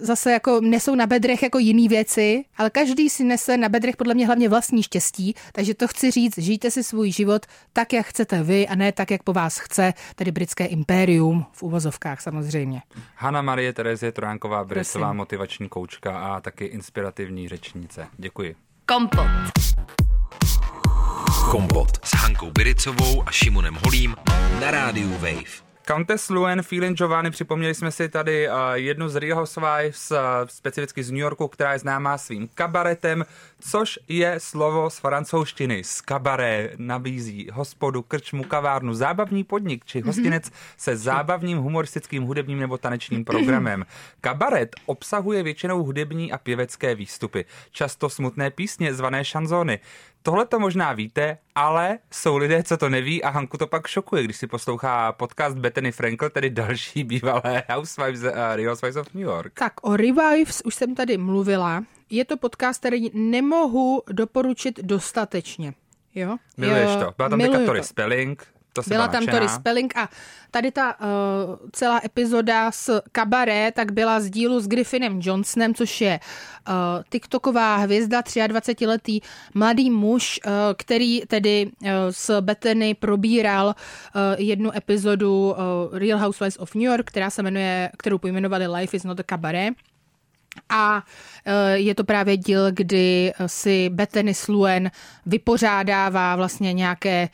zase 0.00 0.32
jako 0.32 0.60
nesou 0.60 0.94
na 0.94 1.06
bedrech 1.06 1.42
jako 1.42 1.58
jiný 1.58 1.88
věci, 1.88 2.44
ale 2.56 2.70
každý 2.70 3.10
si 3.10 3.24
nese 3.24 3.56
na 3.56 3.68
bedrech 3.68 3.96
podle 3.96 4.14
mě 4.14 4.26
hlavně 4.26 4.48
vlastní 4.48 4.82
štěstí, 4.82 5.34
takže 5.52 5.74
to 5.74 5.88
chci 5.88 6.10
říct, 6.10 6.38
žijte 6.38 6.70
si 6.70 6.84
svůj 6.84 7.12
život 7.12 7.46
tak, 7.72 7.92
jak 7.92 8.06
chcete 8.06 8.42
vy 8.42 8.68
a 8.68 8.74
ne 8.74 8.92
tak, 8.92 9.10
jak 9.10 9.22
po 9.22 9.32
vás 9.32 9.58
chce, 9.58 9.94
tedy 10.14 10.32
britské 10.32 10.66
impérium 10.66 11.46
v 11.52 11.62
uvozovkách 11.62 12.20
samozřejmě. 12.20 12.82
Hanna 13.14 13.42
Marie 13.42 13.72
Terezie 13.72 14.12
Tránková, 14.12 14.64
Bresová 14.64 15.12
motivační 15.12 15.68
koučka 15.68 16.18
a 16.18 16.40
taky 16.40 16.64
inspirativní 16.64 17.48
řečnice. 17.48 18.06
Děkuji. 18.16 18.67
Kompot. 18.88 19.28
Kompot 21.50 22.06
s 22.06 22.14
Hankou 22.14 22.50
Biricovou 22.50 23.22
a 23.26 23.30
Šimonem 23.30 23.78
Holím 23.84 24.16
na 24.60 24.70
rádiu 24.70 25.10
Wave. 25.10 25.67
Countess 25.88 26.28
Luen 26.30 26.62
Phelan 26.62 26.94
Giovanni, 26.94 27.30
připomněli 27.30 27.74
jsme 27.74 27.90
si 27.90 28.08
tady 28.08 28.48
uh, 28.48 28.54
jednu 28.72 29.08
z 29.08 29.16
Real 29.16 29.38
Housewives, 29.38 30.10
uh, 30.10 30.18
specificky 30.46 31.02
z 31.02 31.10
New 31.10 31.20
Yorku, 31.20 31.48
která 31.48 31.72
je 31.72 31.78
známá 31.78 32.18
svým 32.18 32.48
kabaretem, 32.54 33.24
což 33.60 33.98
je 34.08 34.34
slovo 34.38 34.90
z 34.90 34.98
francouzštiny. 34.98 35.84
Z 35.84 36.00
kabaré 36.00 36.70
nabízí 36.76 37.48
hospodu, 37.52 38.02
krčmu, 38.02 38.44
kavárnu, 38.44 38.94
zábavní 38.94 39.44
podnik 39.44 39.84
či 39.84 40.00
hostinec 40.00 40.44
mm-hmm. 40.44 40.74
se 40.76 40.96
zábavním, 40.96 41.58
humoristickým, 41.58 42.22
hudebním 42.22 42.58
nebo 42.60 42.78
tanečním 42.78 43.24
programem. 43.24 43.86
Kabaret 44.20 44.76
obsahuje 44.86 45.42
většinou 45.42 45.82
hudební 45.82 46.32
a 46.32 46.38
pěvecké 46.38 46.94
výstupy, 46.94 47.44
často 47.70 48.08
smutné 48.08 48.50
písně 48.50 48.94
zvané 48.94 49.24
šanzóny. 49.24 49.80
Tohle 50.28 50.46
to 50.46 50.58
možná 50.58 50.92
víte, 50.92 51.38
ale 51.54 51.98
jsou 52.10 52.36
lidé, 52.36 52.62
co 52.62 52.76
to 52.76 52.88
neví 52.88 53.22
a 53.22 53.28
Hanku 53.28 53.56
to 53.56 53.66
pak 53.66 53.86
šokuje, 53.86 54.22
když 54.22 54.36
si 54.36 54.46
poslouchá 54.46 55.12
podcast 55.12 55.58
Bethany 55.58 55.92
Frankel, 55.92 56.30
tedy 56.30 56.50
další 56.50 57.04
bývalé 57.04 57.62
Housewives, 57.68 58.22
uh, 58.22 58.30
Real 58.30 58.68
Housewives 58.68 58.96
of 58.96 59.14
New 59.14 59.22
York. 59.22 59.52
Tak 59.54 59.72
o 59.82 59.96
Revives 59.96 60.62
už 60.64 60.74
jsem 60.74 60.94
tady 60.94 61.18
mluvila. 61.18 61.84
Je 62.10 62.24
to 62.24 62.36
podcast, 62.36 62.80
který 62.80 63.10
nemohu 63.14 64.02
doporučit 64.12 64.80
dostatečně. 64.82 65.74
Jo? 66.14 66.36
Miluješ 66.56 66.96
to. 66.96 67.14
Byla 67.16 67.28
tam 67.28 67.40
teďka 67.40 67.58
Tori 67.66 67.82
Spelling, 67.82 68.46
Byla 68.88 69.08
tam. 69.08 69.26
Tori 69.26 69.48
Spelling 69.48 69.96
a 69.96 70.08
tady 70.50 70.70
ta 70.70 71.00
uh, 71.00 71.06
celá 71.72 72.00
epizoda 72.04 72.72
s 72.72 73.02
Kabaré 73.12 73.72
tak 73.72 73.92
byla 73.92 74.20
z 74.20 74.30
dílu 74.30 74.60
s 74.60 74.68
Griffinem 74.68 75.20
Johnsonem, 75.22 75.74
což 75.74 76.00
je 76.00 76.20
uh, 76.68 76.74
TikToková 77.10 77.76
hvězda, 77.76 78.20
23-letý 78.20 79.20
mladý 79.54 79.90
muž, 79.90 80.40
uh, 80.46 80.52
který 80.76 81.20
tedy 81.26 81.70
uh, 81.82 81.90
s 82.10 82.40
Bethany 82.40 82.94
probíral 82.94 83.66
uh, 83.66 83.74
jednu 84.36 84.76
epizodu 84.76 85.50
uh, 85.50 85.98
Real 85.98 86.18
Housewives 86.18 86.56
of 86.56 86.74
New 86.74 86.84
York, 86.84 87.06
která 87.06 87.30
se 87.30 87.42
jmenuje, 87.42 87.90
kterou 87.98 88.18
pojmenovali 88.18 88.66
Life 88.66 88.96
is 88.96 89.04
not 89.04 89.20
a 89.20 89.22
Cabaret. 89.22 89.74
A 90.68 91.02
je 91.74 91.94
to 91.94 92.04
právě 92.04 92.36
díl, 92.36 92.72
kdy 92.72 93.32
si 93.46 93.88
Bethany 93.88 94.34
Sluen 94.34 94.90
vypořádává 95.26 96.36
vlastně 96.36 96.72
nějaké, 96.72 97.22
eh, 97.22 97.28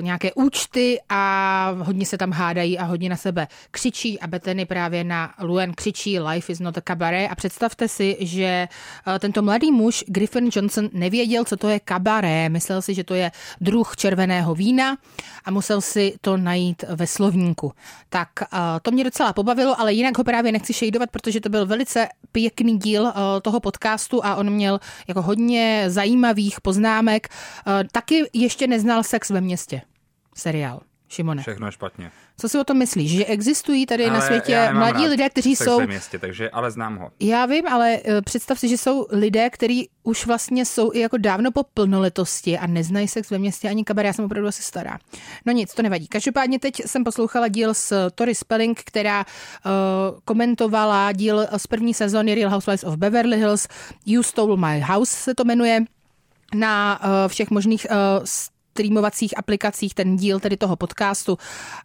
nějaké 0.00 0.32
účty 0.32 1.00
a 1.08 1.74
hodně 1.78 2.06
se 2.06 2.18
tam 2.18 2.32
hádají 2.32 2.78
a 2.78 2.84
hodně 2.84 3.08
na 3.08 3.16
sebe 3.16 3.48
křičí 3.70 4.20
a 4.20 4.26
Bethany 4.26 4.66
právě 4.66 5.04
na 5.04 5.34
Luen 5.40 5.72
křičí 5.72 6.20
Life 6.20 6.52
is 6.52 6.60
not 6.60 6.78
a 6.78 6.80
cabaret 6.80 7.28
a 7.28 7.34
představte 7.34 7.88
si, 7.88 8.16
že 8.20 8.68
eh, 9.06 9.18
tento 9.18 9.42
mladý 9.42 9.72
muž 9.72 10.04
Griffin 10.06 10.50
Johnson 10.52 10.88
nevěděl, 10.92 11.44
co 11.44 11.56
to 11.56 11.68
je 11.68 11.80
kabaret. 11.80 12.52
Myslel 12.52 12.82
si, 12.82 12.94
že 12.94 13.04
to 13.04 13.14
je 13.14 13.30
druh 13.60 13.96
červeného 13.96 14.54
vína 14.54 14.96
a 15.44 15.50
musel 15.50 15.80
si 15.80 16.14
to 16.20 16.36
najít 16.36 16.84
ve 16.88 17.06
slovníku. 17.06 17.72
Tak 18.08 18.28
eh, 18.42 18.46
to 18.82 18.90
mě 18.90 19.04
docela 19.04 19.32
pobavilo, 19.32 19.80
ale 19.80 19.92
jinak 19.92 20.18
ho 20.18 20.24
právě 20.24 20.52
nechci 20.52 20.72
šejdovat, 20.72 21.10
protože 21.10 21.40
to 21.40 21.48
byl 21.48 21.66
velice 21.66 22.08
pěkný 22.32 22.78
díl 22.78 23.06
eh, 23.06 23.40
toho 23.42 23.60
podcastu 23.60 24.24
a 24.24 24.36
on 24.36 24.50
měl 24.50 24.80
jako 25.08 25.22
hodně 25.22 25.84
zajímavých 25.86 26.60
poznámek. 26.60 27.28
Eh, 27.28 27.84
Taky 27.92 28.24
ještě 28.32 28.66
neznal 28.66 29.02
sex 29.02 29.27
ve 29.30 29.40
městě. 29.40 29.82
Seriál. 30.34 30.80
Šimone. 31.08 31.42
Všechno 31.42 31.66
je 31.66 31.72
špatně. 31.72 32.10
Co 32.38 32.48
si 32.48 32.58
o 32.58 32.64
tom 32.64 32.78
myslíš? 32.78 33.10
Že 33.10 33.24
existují 33.24 33.86
tady 33.86 34.06
na 34.06 34.10
Ale 34.10 34.18
já 34.18 34.26
světě 34.26 34.68
mladí 34.72 35.06
lidé, 35.06 35.30
kteří 35.30 35.56
sex 35.56 35.70
jsou... 35.70 35.78
ve 35.78 35.86
městě, 35.86 36.18
takže, 36.18 36.50
ale 36.50 36.70
znám 36.70 36.96
ho. 36.96 37.10
Já 37.20 37.46
vím, 37.46 37.68
ale 37.68 37.98
eh, 38.04 38.22
představ 38.22 38.58
si, 38.58 38.68
že 38.68 38.78
jsou 38.78 39.06
lidé, 39.10 39.50
kteří 39.50 39.88
už 40.02 40.26
vlastně 40.26 40.64
jsou 40.64 40.92
i 40.92 41.00
jako 41.00 41.16
dávno 41.16 41.50
po 41.52 41.62
plnoletosti 41.74 42.58
a 42.58 42.66
neznají 42.66 43.08
sex 43.08 43.30
ve 43.30 43.38
městě 43.38 43.68
ani 43.68 43.84
kabaret. 43.84 44.06
Já 44.06 44.12
jsem 44.12 44.24
opravdu 44.24 44.48
asi 44.48 44.62
stará. 44.62 44.98
No 45.46 45.52
nic, 45.52 45.74
to 45.74 45.82
nevadí. 45.82 46.08
Každopádně 46.08 46.58
teď 46.58 46.82
jsem 46.86 47.04
poslouchala 47.04 47.48
díl 47.48 47.74
s 47.74 48.10
Tori 48.10 48.34
Spelling, 48.34 48.82
která 48.84 49.24
uh, 49.24 49.72
komentovala 50.24 51.12
díl 51.12 51.46
z 51.56 51.66
první 51.66 51.94
sezóny 51.94 52.34
Real 52.34 52.50
Housewives 52.50 52.84
of 52.84 52.96
Beverly 52.96 53.36
Hills. 53.36 53.68
You 54.06 54.22
Stole 54.22 54.56
My 54.56 54.80
House 54.80 55.14
se 55.16 55.34
to 55.34 55.44
jmenuje 55.44 55.84
na 56.54 57.00
uh, 57.02 57.08
všech 57.28 57.50
možných 57.50 57.86
uh, 57.90 58.24
streamovacích 58.78 59.38
aplikacích 59.38 59.94
ten 59.94 60.16
díl 60.16 60.40
tedy 60.40 60.56
toho 60.56 60.76
podcastu. 60.76 61.38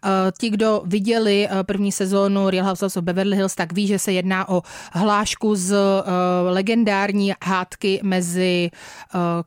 Eh, 0.04 0.08
Ti, 0.38 0.50
kdo 0.50 0.82
viděli 0.86 1.48
eh, 1.50 1.64
první 1.64 1.92
sezónu 1.92 2.50
Real 2.50 2.66
Housewives 2.66 2.96
of 2.96 3.04
Beverly 3.04 3.36
Hills, 3.36 3.54
tak 3.54 3.72
ví, 3.72 3.86
že 3.86 3.98
se 3.98 4.12
jedná 4.12 4.48
o 4.48 4.62
hlášku 4.92 5.56
z 5.56 5.74
eh, 5.74 6.10
legendární 6.50 7.32
hádky 7.42 8.00
mezi 8.02 8.70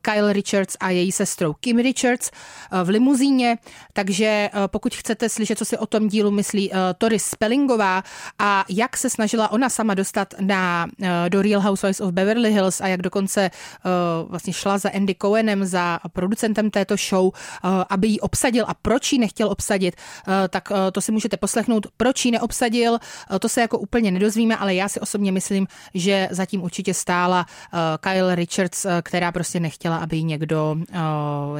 Kyle 0.02 0.32
Richards 0.32 0.76
a 0.80 0.90
její 0.90 1.12
sestrou 1.12 1.52
Kim 1.60 1.78
Richards 1.78 2.30
v 2.84 2.88
limuzíně. 2.88 3.58
Takže 3.92 4.50
pokud 4.66 4.94
chcete 4.94 5.28
slyšet, 5.28 5.58
co 5.58 5.64
si 5.64 5.78
o 5.78 5.86
tom 5.86 6.08
dílu 6.08 6.30
myslí 6.30 6.70
Tori 6.98 7.18
Spellingová 7.18 8.02
a 8.38 8.64
jak 8.68 8.96
se 8.96 9.10
snažila 9.10 9.52
ona 9.52 9.68
sama 9.68 9.94
dostat 9.94 10.34
na, 10.40 10.86
do 11.28 11.42
Real 11.42 11.60
Housewives 11.60 12.00
of 12.00 12.12
Beverly 12.12 12.52
Hills 12.52 12.80
a 12.80 12.88
jak 12.88 13.02
dokonce 13.02 13.50
vlastně 14.28 14.52
šla 14.52 14.78
za 14.78 14.90
Andy 14.90 15.14
Cohenem, 15.14 15.64
za 15.64 16.00
producentem 16.12 16.70
této 16.70 16.96
show, 16.96 17.32
aby 17.90 18.08
ji 18.08 18.20
obsadil 18.20 18.64
a 18.68 18.74
proč 18.74 19.12
ji 19.12 19.18
nechtěl 19.18 19.48
obsadit, 19.48 19.94
eh, 19.96 20.48
tak 20.48 20.72
eh, 20.72 20.90
to 20.90 21.00
si 21.00 21.12
můžete 21.12 21.36
poslechnout. 21.36 21.86
Proč 21.96 22.24
ji 22.24 22.30
neobsadil, 22.30 22.98
eh, 22.98 23.38
to 23.38 23.48
se 23.48 23.60
jako 23.60 23.78
úplně 23.78 24.10
nedozvíme, 24.10 24.56
ale 24.56 24.74
já 24.74 24.88
si 24.88 25.00
osobně 25.00 25.32
myslím, 25.32 25.66
že 25.94 26.28
zatím 26.30 26.62
určitě 26.62 26.94
stála 26.94 27.46
eh, 27.46 27.78
Kyle 28.00 28.34
Richards, 28.34 28.84
eh, 28.84 29.02
která 29.02 29.32
prostě 29.32 29.60
nechtěla, 29.60 29.96
aby 29.96 30.16
ji 30.16 30.22
někdo 30.22 30.76
eh, 30.92 30.98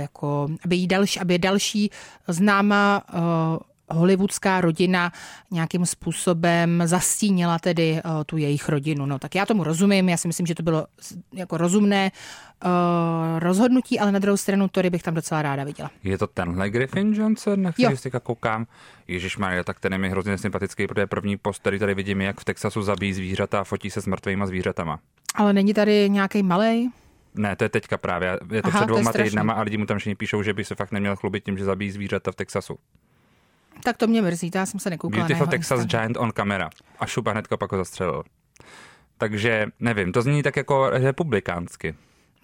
jako, 0.01 0.49
aby 0.65 0.77
jí 0.77 0.87
další, 0.87 1.21
aby 1.21 1.39
další 1.39 1.91
známá 2.29 3.03
eh, 3.09 3.19
hollywoodská 3.91 4.61
rodina 4.61 5.13
nějakým 5.51 5.87
způsobem 5.87 6.83
zastínila 6.85 7.59
tedy 7.59 8.01
uh, 8.05 8.11
tu 8.27 8.37
jejich 8.37 8.69
rodinu. 8.69 9.07
No 9.07 9.19
tak 9.19 9.35
já 9.35 9.47
tomu 9.47 9.65
rozumím, 9.65 10.09
já 10.09 10.17
si 10.17 10.29
myslím, 10.29 10.47
že 10.47 10.55
to 10.55 10.63
bylo 10.63 10.87
jako 11.35 11.57
rozumné 11.57 12.11
uh, 12.65 12.71
rozhodnutí, 13.39 14.01
ale 14.01 14.13
na 14.13 14.19
druhou 14.19 14.37
stranu 14.37 14.69
Tory 14.69 14.91
bych 14.91 15.03
tam 15.03 15.15
docela 15.15 15.43
ráda 15.43 15.65
viděla. 15.65 15.91
Je 16.05 16.19
to 16.19 16.27
tenhle 16.27 16.71
Griffin 16.71 17.15
Johnson, 17.15 17.63
na 17.63 17.73
který 17.73 17.97
si 17.97 18.11
koukám? 18.23 18.67
Ježíš 19.09 19.37
Maria, 19.37 19.65
tak 19.65 19.81
ten 19.81 19.93
je 19.93 19.99
mi 19.99 20.11
hrozně 20.11 20.39
sympatický, 20.39 20.87
protože 20.87 21.07
první 21.07 21.37
post, 21.37 21.59
který 21.59 21.79
tady 21.79 21.95
vidím, 21.95 22.21
jak 22.21 22.41
v 22.41 22.45
Texasu 22.45 22.83
zabíjí 22.83 23.13
zvířata 23.13 23.61
a 23.61 23.65
fotí 23.65 23.91
se 23.91 24.01
s 24.01 24.07
mrtvýma 24.07 24.47
zvířatama. 24.47 24.99
Ale 25.35 25.53
není 25.53 25.75
tady 25.75 26.11
nějaký 26.11 26.43
malej? 26.43 26.91
Ne, 27.35 27.57
to 27.57 27.65
je 27.65 27.69
teďka 27.69 27.99
právě. 27.99 28.39
Je 28.53 28.63
to 28.63 28.69
Aha, 28.69 28.87
před 28.87 29.05
strašný. 29.05 29.31
týdnama 29.31 29.53
a 29.53 29.63
lidi 29.63 29.77
mu 29.77 29.87
tam 29.87 29.99
všichni 29.99 30.15
píšou, 30.15 30.43
že 30.43 30.55
by 30.55 30.65
se 30.65 30.75
fakt 30.75 30.93
neměl 30.93 31.17
chlubit 31.17 31.45
tím, 31.45 31.59
že 31.59 31.65
zabíjí 31.65 31.91
zvířata 31.91 32.33
v 32.33 32.35
Texasu. 32.35 32.79
Tak 33.89 33.97
to 33.97 34.07
mě 34.07 34.23
mrzí, 34.23 34.51
to 34.51 34.59
já 34.59 34.67
jsem 34.67 34.81
se 34.81 34.91
nekoukala 34.91 35.21
Beautiful 35.21 35.47
na 35.47 35.51
Texas 35.51 35.81
Instagram. 35.81 36.03
Giant 36.07 36.17
on 36.17 36.33
camera. 36.33 36.71
A 37.01 37.07
šupa 37.07 37.31
hnedka 37.31 37.57
pak 37.57 37.73
ho 37.73 37.79
zastřelil. 37.79 38.23
Takže 39.19 39.67
nevím, 39.81 40.13
to 40.13 40.23
zní 40.23 40.43
tak 40.43 40.57
jako 40.57 40.91
republikánsky. 40.91 41.95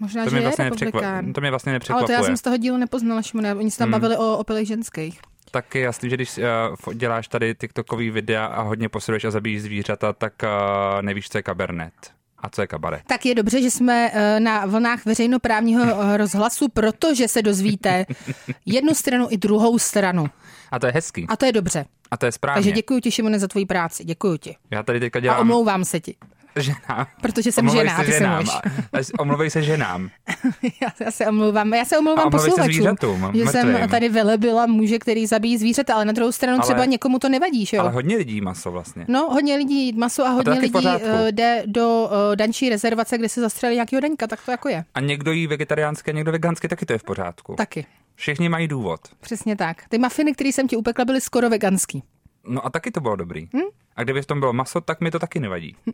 Možná, 0.00 0.24
To 0.24 0.30
že 0.30 0.36
mě, 0.36 0.40
je 0.44 0.48
vlastně 0.48 0.64
republikán. 0.70 1.32
to 1.32 1.40
mě 1.40 1.50
vlastně 1.50 1.70
Ale 1.70 1.74
nepřekvapuje. 1.74 2.06
to 2.06 2.12
já 2.12 2.22
jsem 2.22 2.36
z 2.36 2.42
toho 2.42 2.56
dílu 2.56 2.76
nepoznala, 2.76 3.22
Šimone. 3.22 3.54
Oni 3.54 3.70
se 3.70 3.78
tam 3.78 3.86
Hmm. 3.86 3.92
bavili 3.92 4.16
o 4.16 4.36
opilých 4.38 4.68
ženských. 4.68 5.20
Tak 5.50 5.74
je 5.74 5.80
jasný, 5.80 6.10
že 6.10 6.16
když 6.16 6.38
uh, 6.86 6.94
děláš 6.94 7.28
tady 7.28 7.54
TikTokový 7.54 8.10
videa 8.10 8.46
a 8.46 8.62
hodně 8.62 8.88
posiluješ 8.88 9.24
a 9.24 9.30
zabíjíš 9.30 9.62
zvířata, 9.62 10.12
tak 10.12 10.32
uh, 10.42 11.02
nevíš, 11.02 11.28
co 11.28 11.38
je 11.38 11.42
kabernet. 11.42 11.92
A 12.38 12.48
co 12.50 12.60
je 12.60 12.66
kabaret? 12.66 13.02
Tak 13.06 13.26
je 13.26 13.34
dobře, 13.34 13.62
že 13.62 13.70
jsme 13.70 14.10
eh, 14.14 14.40
na 14.40 14.66
vlnách 14.66 15.04
veřejnoprávního 15.06 16.16
rozhlasu, 16.16 16.68
protože 16.68 17.28
se 17.28 17.42
dozvíte 17.42 18.06
jednu 18.66 18.94
stranu 18.94 19.26
i 19.30 19.36
druhou 19.36 19.78
stranu. 19.78 20.26
A 20.74 20.78
to 20.78 20.86
je 20.86 20.92
hezký. 20.92 21.26
A 21.28 21.36
to 21.36 21.46
je 21.46 21.52
dobře. 21.52 21.84
A 22.10 22.16
to 22.16 22.26
je 22.26 22.32
správně. 22.32 22.56
Takže 22.62 22.72
děkuji 22.72 23.00
ti, 23.00 23.10
Šimone, 23.10 23.38
za 23.38 23.48
tvoji 23.48 23.66
práci. 23.66 24.04
Děkuji 24.04 24.38
ti. 24.38 24.56
Já 24.70 24.82
tady 24.82 25.00
teďka 25.00 25.18
A 25.18 25.20
dělám 25.20 25.40
omlouvám 25.40 25.84
se 25.84 26.00
ti, 26.00 26.14
ženám. 26.56 27.06
protože 27.22 27.52
jsem 27.52 27.64
Omlouvej 27.68 27.86
žena 27.88 27.96
a 27.98 28.00
se 28.00 28.06
ty 28.06 28.12
ženám. 28.12 28.44
muž. 28.44 28.54
A- 28.92 29.22
Omlouvej 29.22 29.50
se 29.50 29.62
ženám. 29.62 30.10
Já, 30.82 30.88
já 31.04 31.10
se 31.10 31.26
omlouvám. 31.26 31.74
Já 31.74 31.84
se 31.84 31.98
omlouvám 31.98 32.28
A 32.28 32.30
se 32.30 32.36
posluchačům, 32.36 32.74
zvířatům, 32.74 33.30
že 33.34 33.46
jsem 33.46 33.68
mrtvým. 33.68 33.88
tady 33.88 34.08
velebila 34.08 34.66
muže, 34.66 34.98
který 34.98 35.26
zabíjí 35.26 35.58
zvířata, 35.58 35.94
ale 35.94 36.04
na 36.04 36.12
druhou 36.12 36.32
stranu 36.32 36.56
Ale- 36.58 36.64
třeba 36.64 36.84
někomu 36.84 37.18
to 37.18 37.28
nevadí, 37.28 37.66
že 37.66 37.76
jo? 37.76 37.82
Ale 37.82 37.92
hodně 37.92 38.16
lidí 38.16 38.40
maso 38.40 38.70
vlastně. 38.70 39.04
No, 39.08 39.20
hodně 39.30 39.56
lidí 39.56 39.92
maso 39.92 40.24
a 40.26 40.28
hodně 40.30 40.54
v 40.54 40.58
lidí 40.62 40.86
eh, 41.02 41.32
jde 41.32 41.62
do 41.66 42.10
eh, 42.32 42.36
dančí 42.36 42.68
rezervace, 42.68 43.18
kde 43.18 43.28
se 43.28 43.40
zastřelí 43.40 43.74
nějakého 43.74 44.00
daňka, 44.00 44.26
tak 44.26 44.40
to 44.44 44.50
jako 44.50 44.68
je. 44.68 44.84
A 44.94 45.00
někdo 45.00 45.32
jí 45.32 45.46
vegetariánské, 45.46 46.12
někdo 46.12 46.32
veganské, 46.32 46.68
taky 46.68 46.86
to 46.86 46.92
je 46.92 46.98
v 46.98 47.04
pořádku. 47.04 47.54
Taky, 47.54 47.86
Všichni 48.14 48.48
mají 48.48 48.68
důvod. 48.68 49.00
přesně 49.20 49.56
tak. 49.56 49.88
Ty 49.88 49.98
mafiny, 49.98 50.32
které 50.32 50.48
jsem 50.48 50.68
ti 50.68 50.76
upekla, 50.76 51.04
byly 51.04 51.20
skoro 51.20 51.50
veganský. 51.50 52.02
No 52.46 52.66
a 52.66 52.70
taky 52.70 52.90
to 52.90 53.00
bylo 53.00 53.16
dobrý. 53.16 53.48
Hm? 53.56 53.60
A 53.96 54.02
kdyby 54.02 54.22
v 54.22 54.26
tom 54.26 54.40
bylo 54.40 54.52
maso, 54.52 54.80
tak 54.80 55.00
mi 55.00 55.10
to 55.10 55.18
taky 55.18 55.40
nevadí. 55.40 55.76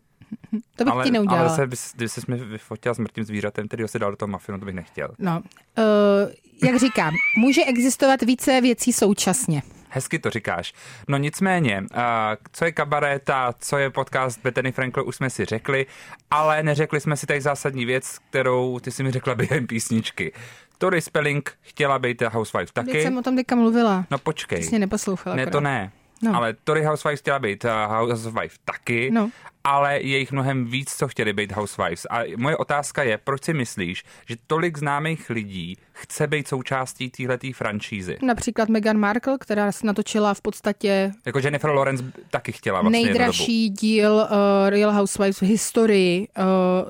To 0.76 0.84
bych 0.84 0.92
ale, 0.92 1.04
ti 1.04 1.10
neudělala. 1.10 1.46
ale 1.48 1.56
se, 1.56 1.66
bys- 1.66 1.92
kdyby 1.94 2.08
se 2.08 2.20
mi 2.28 2.36
vyfotila 2.36 2.94
s 2.94 2.98
mrtvým 2.98 3.24
zvířatem, 3.24 3.68
který 3.68 3.82
ho 3.82 3.88
si 3.88 3.98
dal 3.98 4.10
do 4.10 4.16
toho 4.16 4.28
mafinu, 4.28 4.58
to 4.58 4.64
bych 4.64 4.74
nechtěl. 4.74 5.08
No, 5.18 5.42
uh, 5.78 6.64
jak 6.64 6.76
říkám, 6.80 7.14
může 7.36 7.64
existovat 7.64 8.22
více 8.22 8.60
věcí 8.60 8.92
současně. 8.92 9.62
Hezky 9.88 10.18
to 10.18 10.30
říkáš. 10.30 10.72
No 11.08 11.18
nicméně, 11.18 11.84
a 11.94 12.36
co 12.52 12.64
je 12.64 12.72
kabaret 12.72 13.30
a 13.30 13.54
co 13.60 13.78
je 13.78 13.90
podcast 13.90 14.40
Bethany 14.42 14.72
Frankl, 14.72 15.02
už 15.06 15.16
jsme 15.16 15.30
si 15.30 15.44
řekli, 15.44 15.86
ale 16.30 16.62
neřekli 16.62 17.00
jsme 17.00 17.16
si 17.16 17.26
tady 17.26 17.40
zásadní 17.40 17.84
věc, 17.84 18.18
kterou 18.30 18.78
ty 18.78 18.90
si 18.90 19.02
mi 19.02 19.10
řekla 19.10 19.34
během 19.34 19.66
písničky. 19.66 20.32
Tori 20.80 21.00
Spelling 21.00 21.52
chtěla 21.60 21.98
být 21.98 22.22
Housewife 22.22 22.72
Teď 22.72 22.86
taky. 22.86 23.02
jsem 23.02 23.18
o 23.18 23.22
tom 23.22 23.36
teďka 23.36 23.56
mluvila. 23.56 24.04
No 24.10 24.18
počkej. 24.18 24.60
Přesně 24.60 24.78
neposlouchala. 24.78 25.36
Ne, 25.36 25.46
to 25.46 25.60
ne. 25.60 25.92
No. 26.22 26.36
Ale 26.36 26.54
Tori 26.64 26.84
Housewives 26.84 27.20
chtěla 27.20 27.38
být 27.38 27.64
uh, 27.64 27.70
Housewife 27.96 28.56
taky, 28.64 29.10
No. 29.12 29.30
ale 29.64 30.00
je 30.00 30.18
jich 30.18 30.32
mnohem 30.32 30.64
víc, 30.66 30.94
co 30.96 31.08
chtěli 31.08 31.32
být 31.32 31.52
Housewives. 31.52 32.06
A 32.10 32.20
moje 32.36 32.56
otázka 32.56 33.02
je, 33.02 33.18
proč 33.18 33.44
si 33.44 33.54
myslíš, 33.54 34.04
že 34.26 34.36
tolik 34.46 34.78
známých 34.78 35.30
lidí 35.30 35.76
chce 35.92 36.26
být 36.26 36.48
součástí 36.48 37.10
téhletý 37.10 37.52
franšízy? 37.52 38.18
Například 38.22 38.68
Meghan 38.68 38.96
Markle, 38.98 39.38
která 39.40 39.72
se 39.72 39.86
natočila 39.86 40.34
v 40.34 40.40
podstatě 40.40 41.12
Jako 41.26 41.38
Jennifer 41.38 41.70
Lawrence 41.70 42.04
taky 42.30 42.52
chtěla 42.52 42.80
vlastně 42.82 43.04
nejdražší 43.04 43.68
díl 43.70 44.12
uh, 44.14 44.26
Real 44.68 44.92
Housewives 44.92 45.38
v 45.40 45.42
historii 45.46 46.28
uh, 46.38 46.44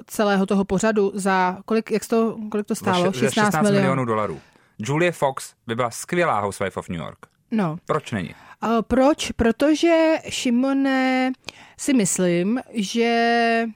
celého 0.07 0.47
toho 0.47 0.65
pořadu 0.65 1.13
za 1.15 1.59
kolik, 1.65 1.91
jak 1.91 2.07
to, 2.07 2.37
kolik 2.51 2.67
to 2.67 2.75
Za 2.75 2.79
stálo? 2.79 3.05
za 3.05 3.13
16, 3.13 3.33
16 3.35 3.53
milionů. 3.63 3.81
milionů 3.81 4.05
dolarů. 4.05 4.41
Julia 4.79 5.13
Fox 5.13 5.55
by 5.67 5.75
byla 5.75 5.91
skvělá 5.91 6.41
Housewife 6.41 6.81
of 6.81 6.89
New 6.89 7.01
York. 7.01 7.19
No. 7.51 7.77
Proč 7.87 8.13
není? 8.13 8.35
Uh, 8.63 8.71
proč? 8.83 9.31
Protože, 9.31 10.17
Šimone, 10.29 11.33
si 11.79 11.95
myslím, 11.95 12.61
že 12.73 13.67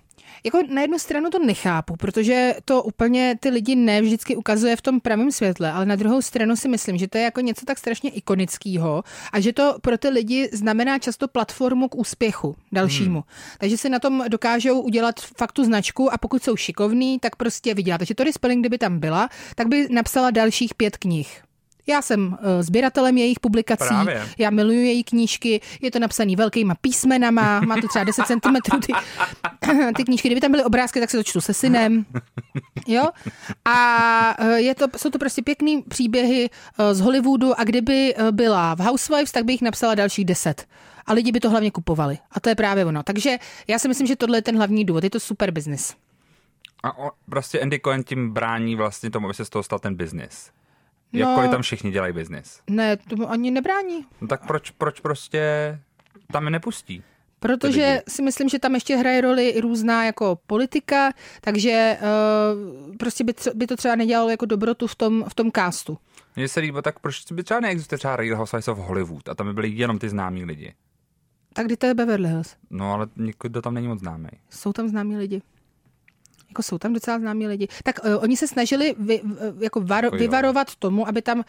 jako 0.44 0.62
na 0.68 0.82
jednu 0.82 0.98
stranu 0.98 1.30
to 1.30 1.38
nechápu, 1.38 1.96
protože 1.96 2.54
to 2.64 2.82
úplně 2.82 3.36
ty 3.40 3.48
lidi 3.48 3.76
ne 3.76 4.02
vždycky 4.02 4.36
ukazuje 4.36 4.76
v 4.76 4.82
tom 4.82 5.00
pravém 5.00 5.32
světle, 5.32 5.72
ale 5.72 5.86
na 5.86 5.96
druhou 5.96 6.22
stranu 6.22 6.56
si 6.56 6.68
myslím, 6.68 6.98
že 6.98 7.08
to 7.08 7.18
je 7.18 7.24
jako 7.24 7.40
něco 7.40 7.66
tak 7.66 7.78
strašně 7.78 8.10
ikonického 8.10 9.04
a 9.32 9.40
že 9.40 9.52
to 9.52 9.76
pro 9.82 9.98
ty 9.98 10.08
lidi 10.08 10.48
znamená 10.52 10.98
často 10.98 11.28
platformu 11.28 11.88
k 11.88 11.94
úspěchu 11.94 12.56
dalšímu. 12.72 13.14
Hmm. 13.14 13.58
Takže 13.58 13.76
si 13.76 13.88
na 13.88 13.98
tom 13.98 14.24
dokážou 14.28 14.80
udělat 14.80 15.20
fakt 15.20 15.52
tu 15.52 15.64
značku 15.64 16.12
a 16.12 16.18
pokud 16.18 16.42
jsou 16.42 16.56
šikovní, 16.56 17.18
tak 17.18 17.36
prostě 17.36 17.74
vydělat. 17.74 17.98
Takže 17.98 18.14
Tori 18.14 18.32
Spelling, 18.32 18.62
kdyby 18.62 18.78
tam 18.78 18.98
byla, 18.98 19.28
tak 19.54 19.68
by 19.68 19.88
napsala 19.90 20.30
dalších 20.30 20.74
pět 20.74 20.96
knih. 20.96 21.42
Já 21.86 22.02
jsem 22.02 22.26
uh, 22.26 22.36
sběratelem 22.60 23.18
jejich 23.18 23.40
publikací, 23.40 23.88
Právě. 23.88 24.28
já 24.38 24.50
miluju 24.50 24.80
její 24.80 25.04
knížky, 25.04 25.60
je 25.82 25.90
to 25.90 25.98
napsaný 25.98 26.36
velkýma 26.36 26.74
písmenama, 26.74 27.60
má 27.60 27.76
to 27.80 27.88
třeba 27.88 28.04
10 28.04 28.26
cm 28.26 28.80
ty, 28.86 28.92
ty 29.96 30.04
knížky. 30.04 30.28
Kdyby 30.28 30.40
tam 30.40 30.50
byly 30.50 30.64
obrázky, 30.64 31.00
tak 31.00 31.10
se 31.10 31.16
to 31.16 31.22
čtu 31.22 31.40
se 31.40 31.54
synem. 31.54 32.06
Jo? 32.86 33.04
A 33.64 34.36
uh, 34.40 34.46
je 34.46 34.74
to, 34.74 34.86
jsou 34.96 35.10
to 35.10 35.18
prostě 35.18 35.42
pěkný 35.42 35.82
příběhy 35.82 36.50
uh, 36.78 36.86
z 36.92 37.00
Hollywoodu 37.00 37.60
a 37.60 37.64
kdyby 37.64 38.14
byla 38.30 38.74
v 38.74 38.80
Housewives, 38.80 39.32
tak 39.32 39.44
by 39.44 39.52
jich 39.52 39.62
napsala 39.62 39.94
dalších 39.94 40.24
10. 40.24 40.66
A 41.06 41.12
lidi 41.12 41.32
by 41.32 41.40
to 41.40 41.50
hlavně 41.50 41.70
kupovali. 41.70 42.18
A 42.32 42.40
to 42.40 42.48
je 42.48 42.54
právě 42.54 42.84
ono. 42.84 43.02
Takže 43.02 43.38
já 43.68 43.78
si 43.78 43.88
myslím, 43.88 44.06
že 44.06 44.16
tohle 44.16 44.38
je 44.38 44.42
ten 44.42 44.56
hlavní 44.56 44.84
důvod. 44.84 45.04
Je 45.04 45.10
to 45.10 45.20
super 45.20 45.50
business. 45.50 45.94
A 46.82 46.98
o, 46.98 47.10
prostě 47.30 47.60
Andy 47.60 47.80
Cohen 47.80 48.04
tím 48.04 48.32
brání 48.32 48.76
vlastně 48.76 49.10
tomu, 49.10 49.26
aby 49.26 49.34
se 49.34 49.44
z 49.44 49.48
toho 49.48 49.62
stal 49.62 49.78
ten 49.78 49.94
biznis. 49.94 50.50
No. 51.14 51.20
Jakkoliv 51.20 51.50
tam 51.50 51.62
všichni 51.62 51.90
dělají 51.90 52.12
biznis. 52.12 52.60
Ne, 52.70 52.96
tomu 52.96 53.30
ani 53.30 53.50
nebrání. 53.50 54.06
No 54.20 54.28
tak 54.28 54.46
proč, 54.46 54.70
proč 54.70 55.00
prostě 55.00 55.42
tam 56.32 56.44
je 56.44 56.50
nepustí? 56.50 57.02
Protože 57.40 58.02
si 58.08 58.22
myslím, 58.22 58.48
že 58.48 58.58
tam 58.58 58.74
ještě 58.74 58.96
hraje 58.96 59.20
roli 59.20 59.48
i 59.48 59.60
různá 59.60 60.04
jako 60.04 60.38
politika, 60.46 61.12
takže 61.40 61.98
uh, 62.00 62.96
prostě 62.96 63.24
by, 63.24 63.32
tře- 63.32 63.54
by 63.54 63.66
to 63.66 63.76
třeba 63.76 63.96
nedělalo 63.96 64.30
jako 64.30 64.46
dobrotu 64.46 64.86
v 64.86 64.94
tom, 64.94 65.24
v 65.28 65.34
tom 65.34 65.50
castu. 65.52 65.98
Mně 66.36 66.48
se 66.48 66.60
líbí, 66.60 66.78
tak 66.82 66.98
proč 66.98 67.32
by 67.32 67.42
třeba 67.44 67.60
neexistuje 67.60 67.98
třeba 67.98 68.16
Real 68.16 68.36
Housewives 68.36 68.68
of 68.68 68.78
Hollywood 68.78 69.28
a 69.28 69.34
tam 69.34 69.46
by 69.46 69.52
byli 69.52 69.68
jenom 69.68 69.98
ty 69.98 70.08
známí 70.08 70.44
lidi. 70.44 70.74
Tak 71.52 71.66
kdy 71.66 71.76
to 71.76 71.86
je 71.86 71.94
Beverly 71.94 72.28
Hills? 72.28 72.56
No 72.70 72.92
ale 72.92 73.06
nikdo 73.16 73.62
tam 73.62 73.74
není 73.74 73.88
moc 73.88 73.98
známý. 74.00 74.28
Jsou 74.50 74.72
tam 74.72 74.88
známí 74.88 75.16
lidi. 75.16 75.42
Jako 76.54 76.62
jsou 76.62 76.78
tam 76.78 76.92
docela 76.92 77.18
známí 77.18 77.46
lidi. 77.46 77.68
Tak 77.84 78.00
uh, 78.04 78.22
oni 78.22 78.36
se 78.36 78.48
snažili 78.48 78.94
vy, 78.98 79.20
uh, 79.22 79.32
jako 79.60 79.80
var, 79.80 80.04
Jako 80.04 80.16
vyvarovat 80.16 80.74
tomu, 80.76 81.08
aby 81.08 81.22
tam 81.22 81.44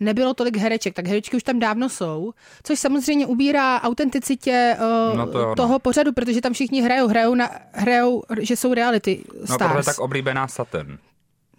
nebylo 0.00 0.34
tolik 0.34 0.56
hereček. 0.56 0.94
Tak 0.94 1.06
herečky 1.06 1.36
už 1.36 1.42
tam 1.42 1.58
dávno 1.58 1.88
jsou, 1.88 2.32
což 2.62 2.78
samozřejmě 2.78 3.26
ubírá 3.26 3.82
autenticitě 3.82 4.76
uh, 5.10 5.16
No 5.16 5.26
to 5.26 5.38
no. 5.46 5.54
toho 5.54 5.78
pořadu, 5.78 6.12
protože 6.12 6.40
tam 6.40 6.52
všichni 6.52 6.82
hrajou, 6.82 7.08
hrajou, 7.08 7.34
na, 7.34 7.50
hrajou 7.72 8.22
že 8.40 8.56
jsou 8.56 8.74
reality 8.74 9.24
No 9.40 9.46
stars. 9.46 9.58
proto 9.58 9.78
je 9.78 9.84
tak 9.84 9.98
oblíbená 9.98 10.48
Saturn. 10.48 10.98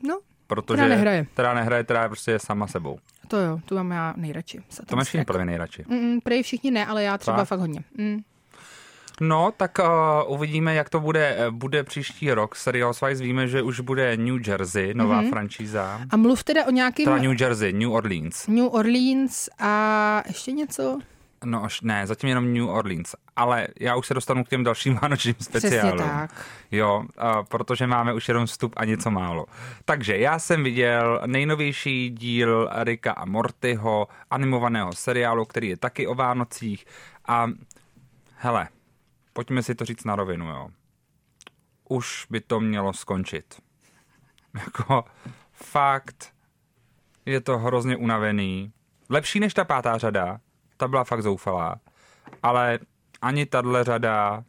no, 0.04 0.20
Protože 0.48 0.76
Která 0.78 0.88
nehraje. 0.96 1.26
Která 1.34 1.54
nehraje, 1.54 1.84
která 1.84 2.04
je 2.04 2.10
prostě 2.10 2.40
sama 2.40 2.68
sebou. 2.68 3.00
to 3.28 3.38
jo, 3.38 3.60
tu 3.66 3.76
mám 3.76 3.92
já 3.92 4.14
nejradši. 4.18 4.60
To 4.86 4.96
máš 4.96 5.08
všichni 5.08 5.26
mě 5.36 5.46
nejradši. 5.46 5.86
Mm, 5.88 6.20
prej 6.24 6.44
všichni 6.44 6.72
ne, 6.72 6.86
ale 6.86 7.04
já 7.04 7.18
třeba 7.18 7.38
Fakt? 7.38 7.48
fakt 7.48 7.60
hodně. 7.60 7.84
Mm. 7.98 8.20
No, 9.24 9.52
tak 9.58 9.80
uh, 9.80 10.34
uvidíme, 10.34 10.74
jak 10.74 10.90
to 10.90 11.00
bude, 11.00 11.36
eh, 11.40 11.52
bude 11.52 11.84
příští 11.84 12.32
rok. 12.32 12.56
Serial 12.56 12.88
Housewives 12.88 13.22
víme, 13.22 13.48
že 13.48 13.62
už 13.62 13.80
bude 13.80 14.18
New 14.18 14.48
Jersey, 14.48 14.94
nová 14.94 15.22
mm-hmm. 15.22 15.30
franšíza. 15.30 16.02
A 16.10 16.18
mluv 16.18 16.44
teda 16.44 16.66
o 16.66 16.72
nějakým 16.72 17.06
Teda 17.06 17.18
New 17.18 17.42
Jersey, 17.42 17.74
New 17.74 17.92
Orleans. 17.92 18.48
New 18.48 18.66
Orleans 18.66 19.50
a 19.60 20.24
ještě 20.28 20.52
něco? 20.52 21.00
No, 21.46 21.64
až 21.64 21.82
ne, 21.82 22.08
zatím 22.08 22.30
jenom 22.30 22.54
New 22.54 22.70
Orleans. 22.70 23.16
Ale 23.36 23.68
já 23.80 23.96
už 23.96 24.08
se 24.08 24.14
dostanu 24.14 24.44
k 24.44 24.50
těm 24.50 24.64
dalším 24.64 24.96
vánočním 25.02 25.36
speciálům. 25.42 25.98
Přesně 25.98 26.12
tak. 26.12 26.46
Jo, 26.72 27.04
a 27.18 27.44
protože 27.44 27.88
máme 27.88 28.14
už 28.14 28.28
jenom 28.28 28.46
vstup 28.46 28.74
a 28.78 28.86
něco 28.86 29.12
málo. 29.12 29.46
Takže 29.86 30.18
já 30.18 30.40
jsem 30.40 30.64
viděl 30.64 31.22
nejnovější 31.26 32.10
díl 32.10 32.70
Rika 32.84 33.12
a 33.12 33.26
Mortyho, 33.26 34.08
animovaného 34.32 34.94
seriálu, 34.94 35.46
který 35.46 35.70
je 35.70 35.78
taky 35.78 36.08
o 36.08 36.16
Vánocích. 36.16 36.86
A 37.28 37.48
hele, 38.36 38.68
pojďme 39.34 39.64
si 39.64 39.76
to 39.76 39.86
říct 39.86 40.04
na 40.04 40.16
rovinu, 40.16 40.50
jo. 40.50 40.70
Už 41.90 42.28
by 42.30 42.42
to 42.42 42.60
mělo 42.60 42.94
skončit. 42.94 43.62
Jako, 44.54 45.06
fakt, 45.54 46.34
je 47.26 47.42
to 47.42 47.58
hrozně 47.58 47.98
unavený. 47.98 48.72
Lepší 49.10 49.40
než 49.40 49.54
ta 49.54 49.64
pátá 49.64 49.98
řada, 49.98 50.40
ta 50.78 50.88
byla 50.88 51.04
fakt 51.04 51.24
zoufalá. 51.24 51.76
Ale 52.44 52.80
ani 53.22 53.46
tahle 53.46 53.84
řada, 53.84 54.44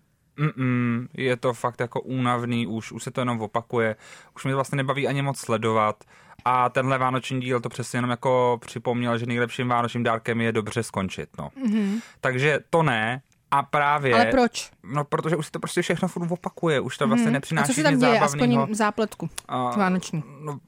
mm 0.56 1.08
je 1.14 1.36
to 1.36 1.52
fakt 1.52 1.80
jako 1.80 2.00
únavný 2.00 2.66
už, 2.66 2.92
už 2.92 3.02
se 3.02 3.10
to 3.10 3.20
jenom 3.20 3.40
opakuje, 3.40 3.96
už 4.36 4.44
mě 4.44 4.54
vlastně 4.54 4.76
nebaví 4.76 5.08
ani 5.08 5.22
moc 5.22 5.38
sledovat 5.38 6.04
a 6.44 6.68
tenhle 6.68 6.98
vánoční 6.98 7.40
díl 7.40 7.60
to 7.60 7.68
přesně 7.68 7.96
jenom 7.96 8.10
jako 8.10 8.58
připomněl, 8.60 9.18
že 9.18 9.26
nejlepším 9.26 9.68
vánočním 9.68 10.02
dárkem 10.02 10.40
je 10.40 10.52
dobře 10.52 10.82
skončit, 10.82 11.28
no. 11.38 11.48
Mm-hmm. 11.48 12.00
Takže 12.20 12.58
to 12.70 12.82
ne, 12.82 13.22
a 13.52 13.62
právě... 13.62 14.14
Ale 14.14 14.26
proč? 14.26 14.70
No, 14.82 15.04
protože 15.04 15.36
už 15.36 15.46
se 15.46 15.52
to 15.52 15.58
prostě 15.58 15.82
všechno 15.82 16.08
furt 16.08 16.30
opakuje, 16.32 16.80
už 16.80 16.98
to 16.98 17.06
vlastně 17.08 17.28
A 17.28 17.30
nepřináší 17.30 17.66
co 17.66 17.72
se 17.74 17.82
tam 17.82 17.98
děje? 17.98 18.20
zábavného. 18.20 18.62
Aspoň 18.62 18.74
zápletku 18.74 19.30
A- 19.48 19.76
vánoční. 19.76 20.24
No, 20.40 20.58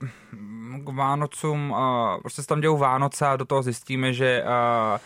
k 0.84 0.88
Vánocům, 0.92 1.70
uh, 1.70 1.78
prostě 2.20 2.42
se 2.42 2.48
tam 2.48 2.60
dějou 2.60 2.76
Vánoce 2.76 3.26
a 3.26 3.36
do 3.36 3.44
toho 3.44 3.62
zjistíme, 3.62 4.12
že... 4.12 4.42
Uh, 4.46 4.98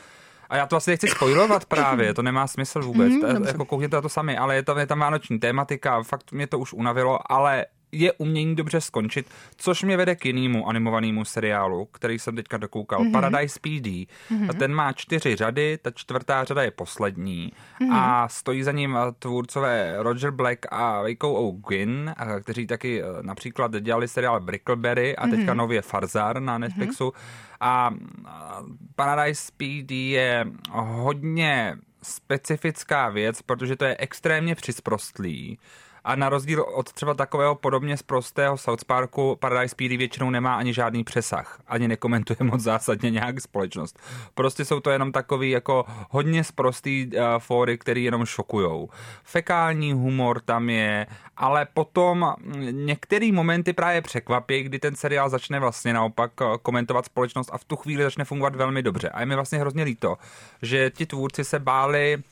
a 0.51 0.57
já 0.57 0.67
to 0.67 0.75
vlastně 0.77 0.91
nechci 0.91 1.09
spojovat 1.09 1.65
právě, 1.65 2.15
to 2.15 2.23
nemá 2.23 2.47
smysl 2.47 2.83
vůbec, 2.83 3.13
je- 3.13 3.33
dobře. 3.35 3.51
jako 3.51 3.65
koukněte 3.65 3.97
na 3.97 4.03
to 4.03 4.09
sami, 4.09 4.37
ale 4.39 4.55
je 4.55 4.63
tam, 4.63 4.79
je 4.79 4.87
tam 4.87 4.99
vánoční 4.99 5.39
tématika, 5.39 6.03
fakt 6.03 6.33
mě 6.33 6.47
to 6.47 6.59
už 6.59 6.73
unavilo, 6.73 7.33
ale 7.33 7.67
je 7.93 8.13
umění 8.13 8.57
dobře 8.57 8.81
skončit, 8.81 9.27
což 9.57 9.83
mě 9.83 9.97
vede 9.97 10.15
k 10.17 10.25
jinému 10.27 10.69
animovanému 10.69 11.25
seriálu, 11.25 11.85
který 11.85 12.19
jsem 12.19 12.37
teďka 12.37 12.57
dokoukal, 12.57 12.99
Mhm. 13.01 13.09
mm-hmm. 13.09 13.13
Paradise 13.13 13.61
PD. 13.61 13.87
Mm-hmm. 14.31 14.59
Ten 14.59 14.75
má 14.75 14.93
čtyři 14.93 15.37
řady, 15.37 15.79
ta 15.83 15.91
čtvrtá 15.91 16.45
řada 16.45 16.63
je 16.63 16.71
poslední 16.71 17.53
Mhm. 17.81 17.91
mm-hmm. 17.91 17.97
a 18.01 18.29
stojí 18.29 18.63
za 18.63 18.73
ním 18.73 18.97
eh, 18.97 19.13
tvůrcové 19.19 19.95
Roger 19.99 20.31
Black 20.31 20.59
a 20.71 21.03
Waco 21.03 21.33
O'Gin, 21.33 22.15
eh, 22.19 22.41
kteří 22.41 22.67
taky 22.67 23.03
eh, 23.03 23.07
například 23.23 23.73
dělali 23.81 24.09
seriál 24.09 24.41
Brickleberry 24.41 25.17
a 25.17 25.27
teďka 25.27 25.53
Mhm. 25.53 25.57
nově 25.59 25.83
Farzar 25.83 26.41
na 26.41 26.59
Netflixu. 26.59 27.13
A 27.61 27.91
a 28.25 28.63
Paradise 28.97 29.53
PD 29.57 29.91
je 30.11 30.47
hodně 30.73 31.77
specifická 32.03 33.09
věc, 33.09 33.43
protože 33.43 33.77
to 33.77 33.85
je 33.85 33.97
extrémně 33.99 34.55
přisprostlý. 34.55 35.59
A 36.09 36.15
na 36.15 36.29
rozdíl 36.29 36.63
od 36.63 36.93
třeba 36.93 37.15
takového 37.15 37.55
podobně 37.55 37.97
z 37.97 38.03
prostého 38.03 38.57
South 38.57 38.85
Parku, 38.85 39.37
Paradise 39.41 39.75
PD 39.75 39.99
většinou 39.99 40.31
nemá 40.31 40.55
ani 40.55 40.75
žádný 40.75 41.05
přesah. 41.05 41.61
Ani 41.67 41.89
nekomentuje 41.89 42.37
moc 42.41 42.61
zásadně 42.61 43.11
nějak 43.11 43.41
společnost. 43.41 43.99
Prostě 44.35 44.65
jsou 44.65 44.81
to 44.81 44.91
jenom 44.91 45.13
takový 45.13 45.51
jako 45.51 45.85
hodně 46.11 46.45
sprostý 46.45 47.07
uh, 47.07 47.23
fóry, 47.39 47.79
který 47.79 48.05
jenom 48.05 48.27
šokujou. 48.27 48.89
Fekální 49.25 49.93
humor 49.93 50.41
tam 50.41 50.71
je, 50.71 51.07
ale 51.37 51.67
potom 51.75 52.35
mm, 52.39 52.87
některé 52.87 53.33
momenty 53.33 53.73
právě 53.73 54.03
překvapí, 54.03 54.63
kdy 54.63 54.79
ten 54.79 54.97
seriál 54.97 55.29
začne 55.29 55.61
vlastně 55.61 55.93
naopak 55.93 56.33
eh, 56.41 56.45
komentovat 56.63 57.05
společnost 57.05 57.51
a 57.53 57.59
v 57.59 57.65
tu 57.65 57.77
chvíli 57.77 58.03
začne 58.03 58.25
fungovat 58.25 58.57
velmi 58.57 58.83
dobře. 58.83 59.09
A 59.09 59.21
je 59.21 59.27
mi 59.27 59.35
vlastně 59.35 59.59
hrozně 59.59 59.83
líto, 59.83 60.17
že 60.63 60.91
ti 60.91 61.07
tvůrci 61.07 61.45
se 61.45 61.59
báli 61.59 62.23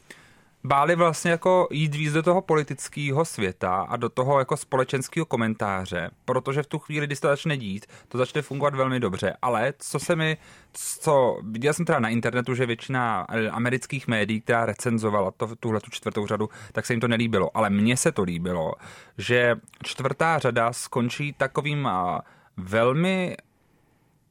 báli 0.66 0.96
vlastně 0.96 1.30
jako 1.30 1.68
jít 1.70 1.94
víc 1.94 2.12
do 2.12 2.22
toho 2.22 2.42
politického 2.42 3.24
světa 3.24 3.74
a 3.74 3.96
do 3.96 4.08
toho 4.08 4.38
jako 4.38 4.56
společenského 4.56 5.26
komentáře, 5.26 6.10
protože 6.24 6.62
v 6.62 6.66
tu 6.66 6.78
chvíli, 6.78 7.06
kdy 7.06 7.16
se 7.16 7.22
to 7.22 7.28
začne 7.28 7.56
dít, 7.56 7.86
to 8.08 8.18
začne 8.18 8.42
fungovat 8.42 8.74
velmi 8.74 9.00
dobře. 9.00 9.36
Ale 9.42 9.74
co 9.78 9.98
se 9.98 10.16
mi, 10.16 10.36
co 10.72 11.38
viděl 11.42 11.72
jsem 11.72 11.86
teda 11.86 11.98
na 11.98 12.08
internetu, 12.08 12.54
že 12.54 12.66
většina 12.66 13.26
eh, 13.28 13.48
amerických 13.48 14.08
médií, 14.08 14.40
která 14.40 14.66
recenzovala 14.66 15.30
to, 15.30 15.56
tuhle 15.56 15.80
tu 15.80 15.90
čtvrtou 15.90 16.26
řadu, 16.26 16.48
tak 16.72 16.86
se 16.86 16.92
jim 16.92 17.00
to 17.00 17.08
nelíbilo. 17.08 17.56
Ale 17.56 17.70
mně 17.70 17.96
se 17.96 18.12
to 18.12 18.22
líbilo, 18.22 18.72
že 19.18 19.56
čtvrtá 19.82 20.38
řada 20.38 20.72
skončí 20.72 21.32
takovým 21.32 21.86
a, 21.86 22.22
velmi 22.56 23.36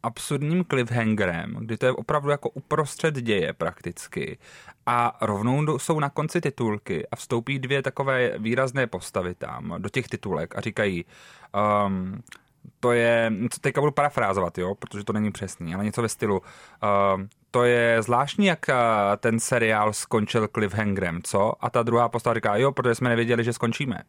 absurdním 0.06 0.66
cliffhangerem, 0.66 1.56
kdy 1.60 1.78
to 1.78 1.86
je 1.86 1.92
opravdu 1.92 2.30
jako 2.30 2.50
uprostřed 2.50 3.16
děje 3.16 3.54
prakticky 3.54 4.38
a 4.86 5.18
rovnou 5.22 5.80
jsou 5.80 6.00
na 6.00 6.10
konci 6.10 6.42
titulky 6.42 7.08
a 7.08 7.16
vstoupí 7.16 7.60
dvě 7.60 7.82
takové 7.82 8.40
výrazné 8.40 8.88
postavy 8.88 9.36
tam 9.36 9.76
do 9.78 9.90
těch 9.90 10.08
titulek 10.08 10.56
a 10.58 10.62
říkají 10.62 11.06
um, 11.86 12.22
to 12.80 12.92
je, 12.92 13.32
teďka 13.62 13.82
budu 13.82 13.92
parafrázovat, 13.92 14.58
jo, 14.58 14.76
protože 14.76 15.04
to 15.04 15.14
není 15.14 15.32
přesný, 15.32 15.76
ale 15.76 15.86
něco 15.86 16.02
ve 16.02 16.10
stylu 16.10 16.42
um, 17.16 17.30
to 17.52 17.64
je 17.64 18.02
zvláštní, 18.02 18.46
jak 18.46 18.66
uh, 18.70 18.76
ten 19.18 19.40
seriál 19.40 19.94
skončil 19.94 20.48
cliffhangerem, 20.48 21.20
co? 21.24 21.54
A 21.60 21.70
ta 21.70 21.84
druhá 21.84 22.10
postava 22.10 22.34
říká, 22.34 22.56
jo, 22.56 22.72
protože 22.72 22.96
jsme 22.96 23.10
nevěděli, 23.10 23.44
že 23.44 23.54
skončíme. 23.54 24.02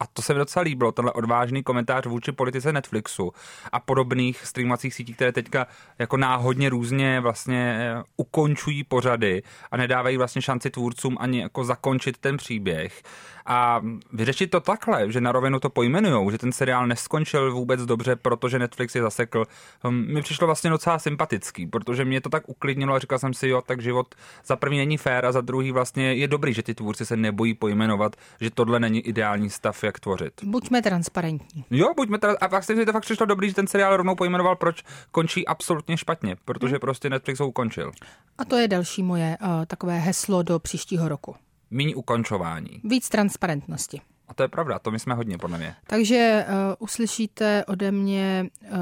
A 0.00 0.06
to 0.06 0.22
se 0.22 0.32
mi 0.34 0.38
docela 0.38 0.62
líbilo, 0.62 0.92
tenhle 0.92 1.12
odvážný 1.12 1.62
komentář 1.62 2.06
vůči 2.06 2.32
politice 2.32 2.72
Netflixu 2.72 3.32
a 3.72 3.80
podobných 3.80 4.46
streamovacích 4.46 4.94
sítí, 4.94 5.14
které 5.14 5.32
teďka 5.32 5.66
jako 5.98 6.16
náhodně 6.16 6.68
různě 6.68 7.20
vlastně 7.20 7.78
eh, 7.78 8.02
ukončují 8.16 8.84
pořady 8.84 9.42
a 9.70 9.76
nedávají 9.76 10.16
vlastně 10.16 10.42
šanci 10.42 10.70
tvůrcům 10.70 11.16
ani 11.20 11.40
jako 11.40 11.64
zakončit 11.64 12.18
ten 12.18 12.36
příběh. 12.36 13.02
A 13.46 13.80
vyřešit 14.12 14.50
to 14.50 14.60
takhle, 14.60 15.12
že 15.12 15.20
na 15.20 15.32
rovinu 15.32 15.60
to 15.60 15.70
pojmenujou, 15.70 16.30
že 16.30 16.38
ten 16.38 16.52
seriál 16.52 16.86
neskončil 16.86 17.52
vůbec 17.52 17.86
dobře, 17.86 18.16
protože 18.16 18.58
Netflix 18.58 18.94
je 18.94 19.02
zasekl, 19.02 19.44
hm, 19.84 20.14
mi 20.14 20.22
přišlo 20.22 20.46
vlastně 20.46 20.70
docela 20.70 20.98
sympatický, 20.98 21.66
protože 21.66 22.04
mě 22.04 22.20
to 22.20 22.28
tak 22.28 22.48
uklidnilo 22.48 22.94
a 22.94 22.98
říkal 22.98 23.18
jsem 23.18 23.34
si, 23.34 23.48
jo, 23.48 23.62
tak 23.66 23.82
život 23.82 24.14
za 24.46 24.56
první 24.56 24.78
není 24.78 24.96
fér 24.96 25.26
a 25.26 25.32
za 25.32 25.40
druhý 25.40 25.72
vlastně 25.72 26.14
je 26.14 26.28
dobrý, 26.28 26.54
že 26.54 26.62
ty 26.62 26.74
tvůrci 26.74 27.06
se 27.06 27.16
nebojí 27.16 27.54
pojmenovat, 27.54 28.16
že 28.40 28.50
tohle 28.50 28.80
není 28.80 29.00
ideální 29.00 29.50
stav, 29.50 29.84
jak 29.84 30.00
tvořit. 30.00 30.32
Buďme 30.44 30.82
transparentní. 30.82 31.64
Jo, 31.70 31.94
buďme 31.96 32.18
teda, 32.18 32.34
a 32.40 32.46
vlastně 32.46 32.74
mi 32.74 32.86
to 32.86 32.92
fakt 32.92 33.02
přišlo 33.02 33.26
dobrý, 33.26 33.48
že 33.48 33.54
ten 33.54 33.66
seriál 33.66 33.96
rovnou 33.96 34.14
pojmenoval, 34.14 34.56
proč 34.56 34.82
končí 35.10 35.46
absolutně 35.46 35.96
špatně, 35.96 36.36
protože 36.44 36.78
prostě 36.78 37.10
Netflix 37.10 37.40
ho 37.40 37.48
ukončil. 37.48 37.92
A 38.38 38.44
to 38.44 38.56
je 38.56 38.68
další 38.68 39.02
moje 39.02 39.36
uh, 39.42 39.64
takové 39.66 39.98
heslo 39.98 40.42
do 40.42 40.58
příštího 40.58 41.08
roku. 41.08 41.34
Míň 41.70 41.92
ukončování. 41.96 42.80
Víc 42.84 43.08
transparentnosti. 43.08 44.00
A 44.28 44.34
to 44.34 44.42
je 44.42 44.48
pravda, 44.48 44.78
to 44.78 44.90
my 44.90 44.98
jsme 44.98 45.14
hodně, 45.14 45.38
podle 45.38 45.58
mě. 45.58 45.76
Takže 45.86 46.46
uh, 46.48 46.54
uslyšíte 46.78 47.64
ode 47.64 47.92
mě 47.92 48.46
uh, 48.62 48.78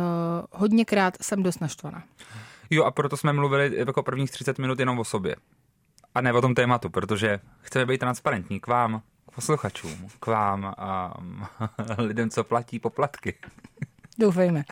hodněkrát 0.53 1.15
jsem 1.23 1.43
dost 1.43 1.61
naštvaná. 1.61 2.03
Jo, 2.71 2.85
a 2.85 2.91
proto 2.91 3.17
jsme 3.17 3.33
mluvili 3.33 3.77
jako 3.77 4.03
prvních 4.03 4.31
30 4.31 4.59
minut 4.59 4.79
jenom 4.79 4.99
o 4.99 5.05
sobě. 5.05 5.37
A 6.15 6.21
ne 6.21 6.33
o 6.33 6.41
tom 6.41 6.55
tématu, 6.55 6.91
protože 6.91 7.41
chceme 7.61 7.87
být 7.87 7.99
transparentní 7.99 8.61
k 8.61 8.67
vám, 8.67 9.03
k 9.31 9.35
posluchačům, 9.35 10.09
k 10.21 10.27
vám 10.27 10.75
a 10.79 11.15
lidem, 11.99 12.31
co 12.31 12.45
platí 12.45 12.79
poplatky. 12.79 13.35
Doufejme. 14.19 14.65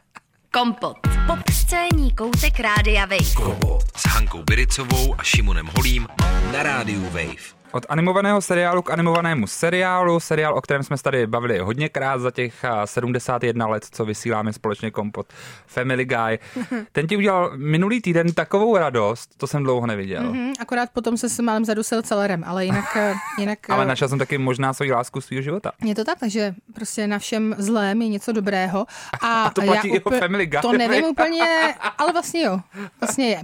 Kompot. 0.52 0.96
Pop 1.26 1.50
scéní 1.52 2.14
koutek 2.14 2.60
Rádia 2.60 3.06
Wave. 3.06 3.34
Kompot 3.36 3.82
s 3.96 4.06
Hankou 4.06 4.42
Biricovou 4.42 5.14
a 5.18 5.22
Šimonem 5.22 5.70
Holím 5.76 6.08
na 6.52 6.62
rádiu 6.62 7.04
Wave. 7.04 7.61
Od 7.72 7.86
animovaného 7.88 8.40
seriálu 8.40 8.82
k 8.82 8.90
animovanému 8.90 9.46
seriálu, 9.46 10.20
seriál, 10.20 10.58
o 10.58 10.60
kterém 10.60 10.82
jsme 10.82 10.96
se 10.96 11.02
tady 11.02 11.26
bavili 11.26 11.58
hodněkrát 11.58 12.20
za 12.20 12.30
těch 12.30 12.64
71 12.84 13.66
let, 13.66 13.86
co 13.90 14.04
vysíláme 14.04 14.52
společně 14.52 14.90
kompot 14.90 15.26
Family 15.66 16.04
Guy. 16.04 16.38
Ten 16.92 17.06
ti 17.06 17.16
udělal 17.16 17.52
minulý 17.56 18.00
týden 18.00 18.32
takovou 18.32 18.76
radost, 18.76 19.30
to 19.36 19.46
jsem 19.46 19.62
dlouho 19.62 19.86
neviděl. 19.86 20.22
Mm-hmm, 20.22 20.52
akorát 20.60 20.90
potom 20.92 21.16
se 21.16 21.28
s 21.28 21.40
málem 21.40 21.64
zadusil 21.64 22.02
celerem, 22.02 22.44
ale 22.46 22.64
jinak... 22.64 22.96
jinak 23.38 23.70
ale 23.70 23.86
našel 23.86 24.08
jsem 24.08 24.18
taky 24.18 24.38
možná 24.38 24.72
svoji 24.72 24.92
lásku 24.92 25.20
svého 25.20 25.42
života. 25.42 25.72
Je 25.84 25.94
to 25.94 26.04
tak, 26.04 26.18
takže 26.18 26.54
prostě 26.74 27.06
na 27.06 27.18
všem 27.18 27.54
zlém 27.58 28.02
je 28.02 28.08
něco 28.08 28.32
dobrého. 28.32 28.86
A, 29.20 29.42
a 29.44 29.50
to 29.50 29.62
platí 29.62 29.88
já 29.88 29.94
i 29.94 30.00
úplně, 30.00 30.20
Family 30.20 30.46
Guy. 30.46 30.60
To 30.60 30.72
nevím 30.72 31.04
úplně, 31.04 31.74
ale 31.98 32.12
vlastně 32.12 32.42
jo, 32.42 32.60
vlastně 33.00 33.28
je. 33.28 33.42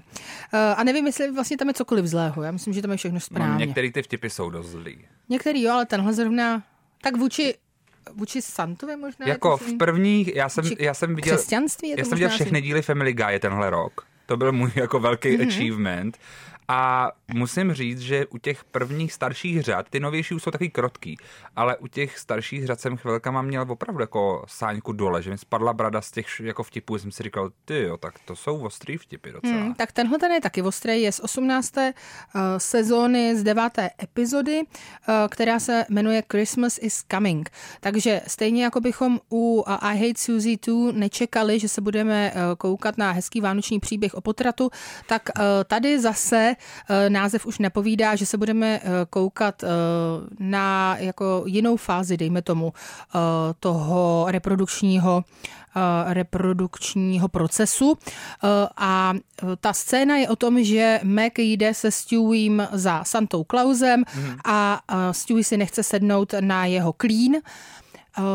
A 0.77 0.85
nevím, 0.85 1.07
jestli 1.07 1.33
vlastně 1.33 1.57
tam 1.57 1.69
je 1.69 1.75
cokoliv 1.75 2.07
zlého, 2.07 2.43
já 2.43 2.51
myslím, 2.51 2.75
že 2.75 2.83
tam 2.83 2.91
je 2.91 2.97
všechno 2.97 3.21
správně. 3.21 3.53
No, 3.53 3.59
některý 3.59 3.93
ty 3.93 4.03
vtipy 4.03 4.18
jsou 4.25 4.51
dost 4.51 4.67
zlý. 4.67 5.05
Některý 5.29 5.63
jo, 5.63 5.73
ale 5.73 5.87
tenhle 5.87 6.13
zrovna, 6.13 6.63
tak 7.03 7.17
vůči 7.17 7.55
Vůči 8.15 8.43
Santovi 8.43 8.97
možná? 8.97 9.29
Jako 9.29 9.57
v 9.57 9.73
prvních, 9.79 10.35
já 10.35 10.49
jsem, 10.49 10.65
já 10.79 10.95
jsem 10.95 11.15
viděl, 11.15 11.37
křesťanství 11.37 11.89
já 11.89 12.05
jsem 12.05 12.15
viděl 12.15 12.29
všechny 12.29 12.63
díly 12.63 12.83
Family 12.83 13.13
Guy 13.13 13.39
tenhle 13.39 13.71
rok. 13.71 14.07
To 14.27 14.37
byl 14.37 14.53
můj 14.53 14.71
jako 14.75 15.01
velký 15.01 15.29
mm-hmm. 15.29 15.49
achievement. 15.49 16.19
A 16.69 17.11
musím 17.35 17.73
říct, 17.73 18.01
že 18.01 18.27
u 18.27 18.39
těch 18.39 18.65
prvních 18.65 19.13
starších 19.13 19.63
řad, 19.63 19.87
ty 19.91 20.01
novější 20.01 20.35
už 20.35 20.43
jsou 20.43 20.51
taky 20.51 20.71
krotký, 20.71 21.17
ale 21.57 21.77
u 21.77 21.87
těch 21.87 22.19
starších 22.19 22.67
řad 22.67 22.81
jsem 22.81 22.97
chvilkama 22.97 23.43
měl 23.43 23.67
opravdu 23.69 24.01
jako 24.01 24.45
sáňku 24.49 24.93
dole, 24.93 25.23
že 25.23 25.31
mi 25.31 25.39
spadla 25.39 25.73
brada 25.73 26.01
z 26.01 26.11
těch 26.11 26.27
jako 26.41 26.63
vtipů, 26.63 26.99
jsem 26.99 27.13
si 27.13 27.23
říkal, 27.23 27.51
ty 27.65 27.83
jo, 27.83 27.97
tak 27.97 28.15
to 28.25 28.37
jsou 28.37 28.59
ostrý 28.59 28.97
vtipy 28.97 29.33
docela. 29.33 29.57
Hmm, 29.57 29.75
tak 29.75 29.93
tenhle 29.93 30.19
ten 30.19 30.33
je 30.33 30.41
taky 30.41 30.63
ostrý, 30.63 31.03
je 31.03 31.13
z 31.13 31.21
18. 31.21 31.77
Uh, 31.77 31.91
sezóny, 32.59 33.37
z 33.37 33.43
9. 33.43 33.63
epizody, 34.03 34.61
uh, 34.61 35.15
která 35.29 35.61
se 35.61 35.85
jmenuje 35.89 36.23
Christmas 36.33 36.79
is 36.83 37.05
Coming. 37.11 37.51
Takže 37.81 38.21
stejně 38.27 38.65
jako 38.65 38.81
bychom 38.81 39.21
u 39.33 39.65
I 39.67 39.99
Hate 39.99 40.19
Susie 40.19 40.57
2 40.67 40.93
nečekali, 40.93 41.59
že 41.59 41.69
se 41.69 41.81
budeme 41.81 42.33
uh, 42.33 42.41
koukat 42.59 42.99
na 42.99 43.13
hezký 43.13 43.41
vánoční 43.41 43.81
příběh 43.81 44.15
o 44.15 44.21
potratu, 44.21 44.71
tak 45.07 45.23
tady 45.67 46.01
zase 46.01 46.49
Eh, 46.51 46.57
název 47.09 47.47
už 47.47 47.59
nepovídá, 47.59 48.17
že 48.17 48.27
se 48.27 48.37
budeme 48.37 48.81
eh, 48.83 48.91
koukat 49.11 49.63
eh, 49.63 49.69
na 50.39 50.97
jako 50.99 51.43
jinou 51.47 51.77
fázi, 51.77 52.17
dejme 52.17 52.43
tomu, 52.43 52.73
toho 53.61 54.27
reprodukčního 54.29 55.25
reprodukčního 56.07 57.29
procesu. 57.29 57.99
A 58.77 59.15
ta 59.61 59.73
scéna 59.73 60.17
je 60.17 60.29
o 60.29 60.37
tom, 60.37 60.65
že 60.65 61.01
Mac 61.03 61.33
jde 61.39 61.75
se 61.75 61.91
Stewiem 61.91 62.69
za 62.73 63.05
Santou 63.05 63.45
Clausem 63.45 64.05
a 64.45 64.81
Stewie 65.13 65.45
si 65.45 65.57
nechce 65.57 65.83
sednout 65.83 66.35
na 66.41 66.67
jeho 66.67 66.93
klín 66.93 67.37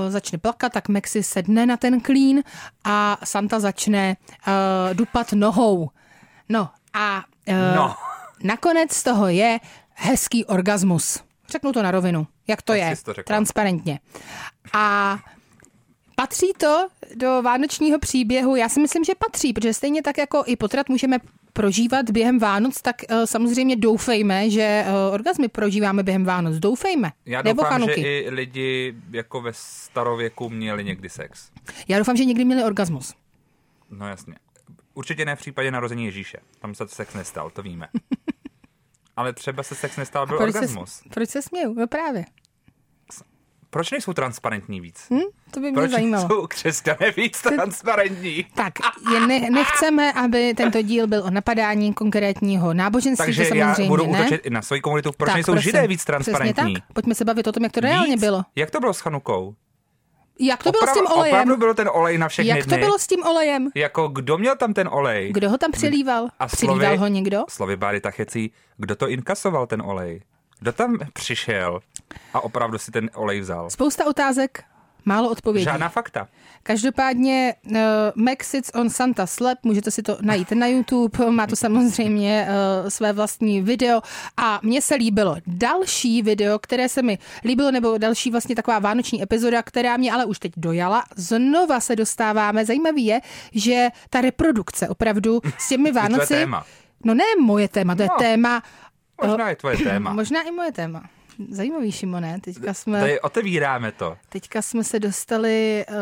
začne 0.09 0.37
plakat, 0.37 0.73
tak 0.73 0.89
Mac 0.89 1.07
si 1.07 1.23
sedne 1.23 1.65
na 1.65 1.77
ten 1.77 1.99
klín 2.01 2.43
a 2.83 3.17
Santa 3.23 3.59
začne 3.59 4.15
dupat 4.93 5.33
nohou. 5.33 5.89
No 6.49 6.69
a 6.93 7.23
no. 7.75 7.95
Nakonec 8.43 8.93
z 8.93 9.03
toho 9.03 9.27
je 9.27 9.59
hezký 9.93 10.45
orgasmus. 10.45 11.23
Řeknu 11.49 11.71
to 11.71 11.83
na 11.83 11.91
rovinu. 11.91 12.27
Jak 12.47 12.61
to 12.61 12.73
tak 12.73 12.81
je? 12.81 12.95
To 13.03 13.13
Transparentně. 13.23 13.99
A 14.73 15.17
patří 16.15 16.53
to 16.57 16.87
do 17.15 17.41
vánočního 17.41 17.99
příběhu? 17.99 18.55
Já 18.55 18.69
si 18.69 18.79
myslím, 18.79 19.03
že 19.03 19.13
patří, 19.15 19.53
protože 19.53 19.73
stejně 19.73 20.01
tak 20.01 20.17
jako 20.17 20.43
i 20.45 20.55
potrat 20.55 20.89
můžeme 20.89 21.17
prožívat 21.53 22.09
během 22.09 22.39
Vánoc, 22.39 22.81
tak 22.81 22.95
uh, 23.11 23.23
samozřejmě 23.25 23.75
doufejme, 23.75 24.49
že 24.49 24.85
uh, 24.87 25.13
orgazmy 25.13 25.47
prožíváme 25.47 26.03
během 26.03 26.25
Vánoc. 26.25 26.55
Doufejme. 26.55 27.11
Já 27.25 27.41
Nebo 27.41 27.61
doufám, 27.61 27.71
chanuky. 27.71 28.01
že 28.01 28.19
i 28.19 28.29
lidi 28.29 28.95
jako 29.11 29.41
ve 29.41 29.51
starověku 29.53 30.49
měli 30.49 30.83
někdy 30.83 31.09
sex. 31.09 31.49
Já 31.87 31.97
doufám, 31.97 32.17
že 32.17 32.25
někdy 32.25 32.45
měli 32.45 32.63
orgasmus. 32.63 33.13
No 33.91 34.07
jasně. 34.07 34.35
Určitě 34.93 35.25
ne 35.25 35.35
v 35.35 35.39
případě 35.39 35.71
narození 35.71 36.05
Ježíše. 36.05 36.37
Tam 36.59 36.75
se 36.75 36.87
sex 36.87 37.13
nestal, 37.13 37.49
to 37.49 37.61
víme. 37.61 37.87
Ale 39.15 39.33
třeba 39.33 39.63
se 39.63 39.75
sex 39.75 39.97
nestal, 39.97 40.27
byl 40.27 40.37
proč 40.37 40.55
orgasmus. 40.55 40.91
Se, 40.93 41.09
proč 41.09 41.29
se 41.29 41.41
směju? 41.41 41.73
No 41.73 41.87
právě. 41.87 42.25
Proč 43.69 43.91
nejsou 43.91 44.13
transparentní 44.13 44.81
víc? 44.81 45.07
Hm? 45.13 45.19
To 45.51 45.59
by 45.59 45.65
mě 45.71 45.73
Proč 45.73 45.91
zajímalo. 45.91 46.27
jsou 46.27 46.47
křesťané 46.47 47.11
víc 47.17 47.41
transparentní? 47.41 48.45
Tak, 48.55 48.73
je 49.13 49.19
ne, 49.27 49.39
nechceme, 49.49 50.13
aby 50.13 50.53
tento 50.53 50.81
díl 50.81 51.07
byl 51.07 51.23
o 51.23 51.29
napadání 51.29 51.93
konkrétního 51.93 52.73
náboženství, 52.73 53.25
Takže 53.25 53.43
to 53.43 53.49
samozřejmě 53.49 53.83
já 53.83 53.87
budu 53.87 54.07
ne. 54.11 54.19
útočit 54.19 54.45
i 54.45 54.49
na 54.49 54.61
svoji 54.61 54.81
komunitu. 54.81 55.11
Proč 55.17 55.27
tak, 55.27 55.35
nejsou 55.35 55.51
prosím. 55.51 55.65
židé 55.71 55.87
víc 55.87 56.05
transparentní? 56.05 56.53
Přesně 56.53 56.73
tak. 56.73 56.93
Pojďme 56.93 57.15
se 57.15 57.25
bavit 57.25 57.47
o 57.47 57.51
tom, 57.51 57.63
jak 57.63 57.71
to 57.71 57.79
reálně 57.79 58.13
víc? 58.15 58.19
bylo. 58.21 58.43
Jak 58.55 58.71
to 58.71 58.79
bylo 58.79 58.93
s 58.93 58.99
Chanukou? 58.99 59.55
Jak 60.39 60.63
to 60.63 60.71
bylo 60.71 60.87
s 60.87 60.93
tím 60.93 61.07
olejem? 61.07 61.35
Opravdu 61.35 61.57
byl 61.57 61.73
ten 61.73 61.89
olej 61.93 62.17
na 62.17 62.27
všechny 62.27 62.49
Jak 62.49 62.59
to 62.59 62.69
dny? 62.69 62.77
bylo 62.77 62.99
s 62.99 63.07
tím 63.07 63.23
olejem? 63.25 63.69
Jako 63.75 64.07
kdo 64.07 64.37
měl 64.37 64.55
tam 64.55 64.73
ten 64.73 64.89
olej? 64.91 65.31
Kdo 65.33 65.49
ho 65.49 65.57
tam 65.57 65.71
přilíval? 65.71 66.27
A 66.39 66.47
Přilíval 66.47 66.79
slovy- 66.79 66.97
ho 66.97 67.07
někdo? 67.07 67.43
Slovy 67.49 67.75
Báry 67.75 68.01
Tachecí, 68.01 68.51
kdo 68.77 68.95
to 68.95 69.09
inkasoval 69.09 69.67
ten 69.67 69.81
olej? 69.81 70.21
Kdo 70.59 70.71
tam 70.73 70.97
přišel 71.13 71.79
a 72.33 72.43
opravdu 72.43 72.77
si 72.77 72.91
ten 72.91 73.09
olej 73.15 73.39
vzal? 73.39 73.69
Spousta 73.69 74.05
otázek, 74.07 74.63
málo 75.05 75.29
odpovědí. 75.29 75.63
Žádná 75.63 75.89
fakta. 75.89 76.27
Každopádně 76.63 77.55
uh, 77.65 77.75
Max 78.15 78.49
Sits 78.49 78.71
on 78.75 78.89
Santa 78.89 79.27
Slap, 79.27 79.57
můžete 79.63 79.91
si 79.91 80.03
to 80.03 80.17
najít 80.21 80.51
na 80.51 80.67
YouTube, 80.67 81.31
má 81.31 81.47
to 81.47 81.55
samozřejmě 81.55 82.47
uh, 82.49 82.89
své 82.89 83.13
vlastní 83.13 83.61
video 83.61 84.01
a 84.37 84.59
mně 84.63 84.81
se 84.81 84.95
líbilo 84.95 85.35
další 85.47 86.21
video, 86.21 86.59
které 86.59 86.89
se 86.89 87.01
mi 87.01 87.17
líbilo, 87.45 87.71
nebo 87.71 87.97
další 87.97 88.31
vlastně 88.31 88.55
taková 88.55 88.79
vánoční 88.79 89.23
epizoda, 89.23 89.63
která 89.63 89.97
mě 89.97 90.11
ale 90.11 90.25
už 90.25 90.39
teď 90.39 90.51
dojala. 90.57 91.03
Znova 91.15 91.79
se 91.79 91.95
dostáváme, 91.95 92.65
zajímavý 92.65 93.05
je, 93.05 93.21
že 93.51 93.87
ta 94.09 94.21
reprodukce 94.21 94.87
opravdu 94.89 95.41
s 95.57 95.69
těmi 95.69 95.83
To 95.91 95.97
je 95.97 96.03
Vánoci... 96.03 96.27
téma. 96.33 96.65
No 97.05 97.13
ne 97.13 97.23
moje 97.41 97.67
téma, 97.67 97.95
to 97.95 98.01
je 98.01 98.07
No. 98.11 98.15
téma... 98.19 98.63
Možná 99.25 99.49
je 99.49 99.55
tvoje 99.55 99.77
téma. 99.77 100.13
Možná 100.21 100.41
i 100.41 100.51
moje 100.51 100.71
téma. 100.71 101.03
Zajímavý, 101.49 101.91
Šimone. 101.91 102.39
Teďka 102.41 102.73
jsme, 102.73 102.99
Tady 102.99 103.21
otevíráme 103.21 103.91
to. 103.91 104.17
teďka 104.29 104.61
jsme 104.61 104.83
se 104.83 104.99
dostali 104.99 105.85
uh, 105.89 105.95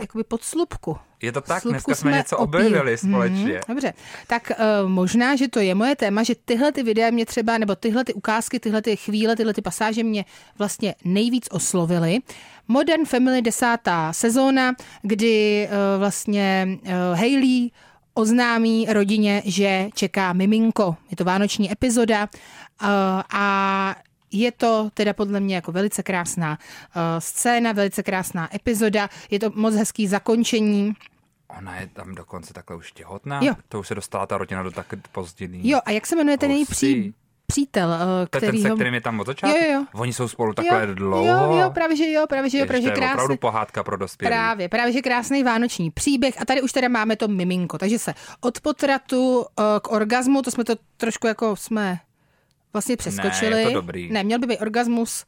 jakoby 0.00 0.24
pod 0.24 0.42
slupku. 0.44 0.98
Je 1.22 1.32
to 1.32 1.40
tak, 1.40 1.62
Slupku 1.62 1.72
dneska 1.72 1.94
jsme 1.94 2.12
něco 2.12 2.38
opíli. 2.38 2.66
objevili 2.66 2.98
společně. 2.98 3.52
Mhm, 3.52 3.60
dobře, 3.68 3.92
tak 4.26 4.52
uh, 4.82 4.88
možná, 4.90 5.36
že 5.36 5.48
to 5.48 5.60
je 5.60 5.74
moje 5.74 5.96
téma, 5.96 6.22
že 6.22 6.34
tyhle 6.44 6.72
ty 6.72 6.82
videa 6.82 7.10
mě 7.10 7.26
třeba, 7.26 7.58
nebo 7.58 7.76
tyhle 7.76 8.04
ty 8.04 8.14
ukázky, 8.14 8.60
tyhle 8.60 8.82
ty 8.82 8.96
chvíle, 8.96 9.36
tyhle 9.36 9.54
ty 9.54 9.62
pasáže 9.62 10.02
mě 10.02 10.24
vlastně 10.58 10.94
nejvíc 11.04 11.46
oslovily. 11.50 12.18
Modern 12.68 13.04
Family 13.04 13.42
desátá 13.42 14.12
sezóna, 14.12 14.72
kdy 15.02 15.68
uh, 15.68 15.98
vlastně 15.98 16.68
uh, 16.82 16.90
Hailey 17.18 17.70
oznámí 18.14 18.86
rodině, 18.90 19.42
že 19.44 19.88
čeká 19.94 20.32
miminko. 20.32 20.96
Je 21.10 21.16
to 21.16 21.24
vánoční 21.24 21.72
epizoda 21.72 22.28
a 23.32 23.96
je 24.34 24.52
to 24.52 24.90
teda 24.94 25.12
podle 25.12 25.40
mě 25.40 25.54
jako 25.54 25.72
velice 25.72 26.02
krásná 26.02 26.58
uh, 26.96 27.02
scéna, 27.18 27.72
velice 27.72 28.02
krásná 28.02 28.54
epizoda. 28.56 29.08
Je 29.30 29.38
to 29.38 29.50
moc 29.54 29.74
hezký 29.74 30.06
zakončení. 30.08 30.92
Ona 31.58 31.80
je 31.80 31.86
tam 31.86 32.14
dokonce 32.14 32.54
takhle 32.54 32.76
už 32.76 32.92
těhotná? 32.92 33.40
Jo. 33.42 33.54
To 33.68 33.80
už 33.80 33.88
se 33.88 33.94
dostala 33.94 34.26
ta 34.26 34.38
rodina 34.38 34.62
do 34.62 34.70
tak 34.70 34.86
pozdění. 35.12 35.70
Jo, 35.70 35.80
a 35.84 35.90
jak 35.90 36.06
se 36.06 36.16
jmenuje 36.16 36.38
ten 36.38 36.50
její 36.50 36.64
pří, 36.64 37.14
přítel, 37.46 37.92
eh, 37.92 37.98
To 37.98 38.36
je 38.36 38.40
ten, 38.40 38.48
který 38.48 38.62
se 38.62 38.70
kterým 38.70 38.94
je 38.94 39.00
tam 39.00 39.20
od 39.20 39.26
začátku? 39.26 39.56
Jo, 39.58 39.64
jo, 39.66 39.72
jo. 39.72 39.86
Oni 39.94 40.12
jsou 40.12 40.28
spolu 40.28 40.54
takhle 40.54 40.86
jo, 40.86 40.94
dlouho? 40.94 41.26
Jo, 41.26 41.56
jo, 41.60 41.70
právě 41.70 41.96
že 41.96 42.10
jo, 42.10 42.26
právě 42.26 42.50
že 42.50 42.58
jo, 42.58 42.66
právě 42.66 42.82
že 42.82 42.88
to 42.88 42.92
je 42.92 42.96
krásný. 42.96 43.14
opravdu 43.14 43.36
pohádka 43.36 43.84
pro 43.84 43.96
dospělé. 43.96 44.30
Právě, 44.30 44.68
právě, 44.68 44.92
že 44.92 45.02
krásný 45.02 45.42
vánoční 45.42 45.90
příběh 45.90 46.40
a 46.40 46.44
tady 46.44 46.62
už 46.62 46.72
teda 46.72 46.88
máme 46.88 47.16
to 47.16 47.28
miminko, 47.28 47.78
takže 47.78 47.98
se 47.98 48.14
od 48.40 48.60
potratu 48.60 49.44
eh, 49.60 49.62
k 49.80 49.92
orgazmu, 49.92 50.42
to 50.42 50.50
jsme 50.50 50.64
to 50.64 50.74
trošku 50.96 51.26
jako 51.26 51.56
jsme 51.56 51.98
vlastně 52.74 52.96
přeskočili. 52.96 53.60
je 53.62 53.66
to 53.68 53.74
dobrý. 53.74 54.12
Ne, 54.12 54.24
měl 54.24 54.38
by 54.38 54.46
být 54.46 54.58
orgasmus, 54.58 55.24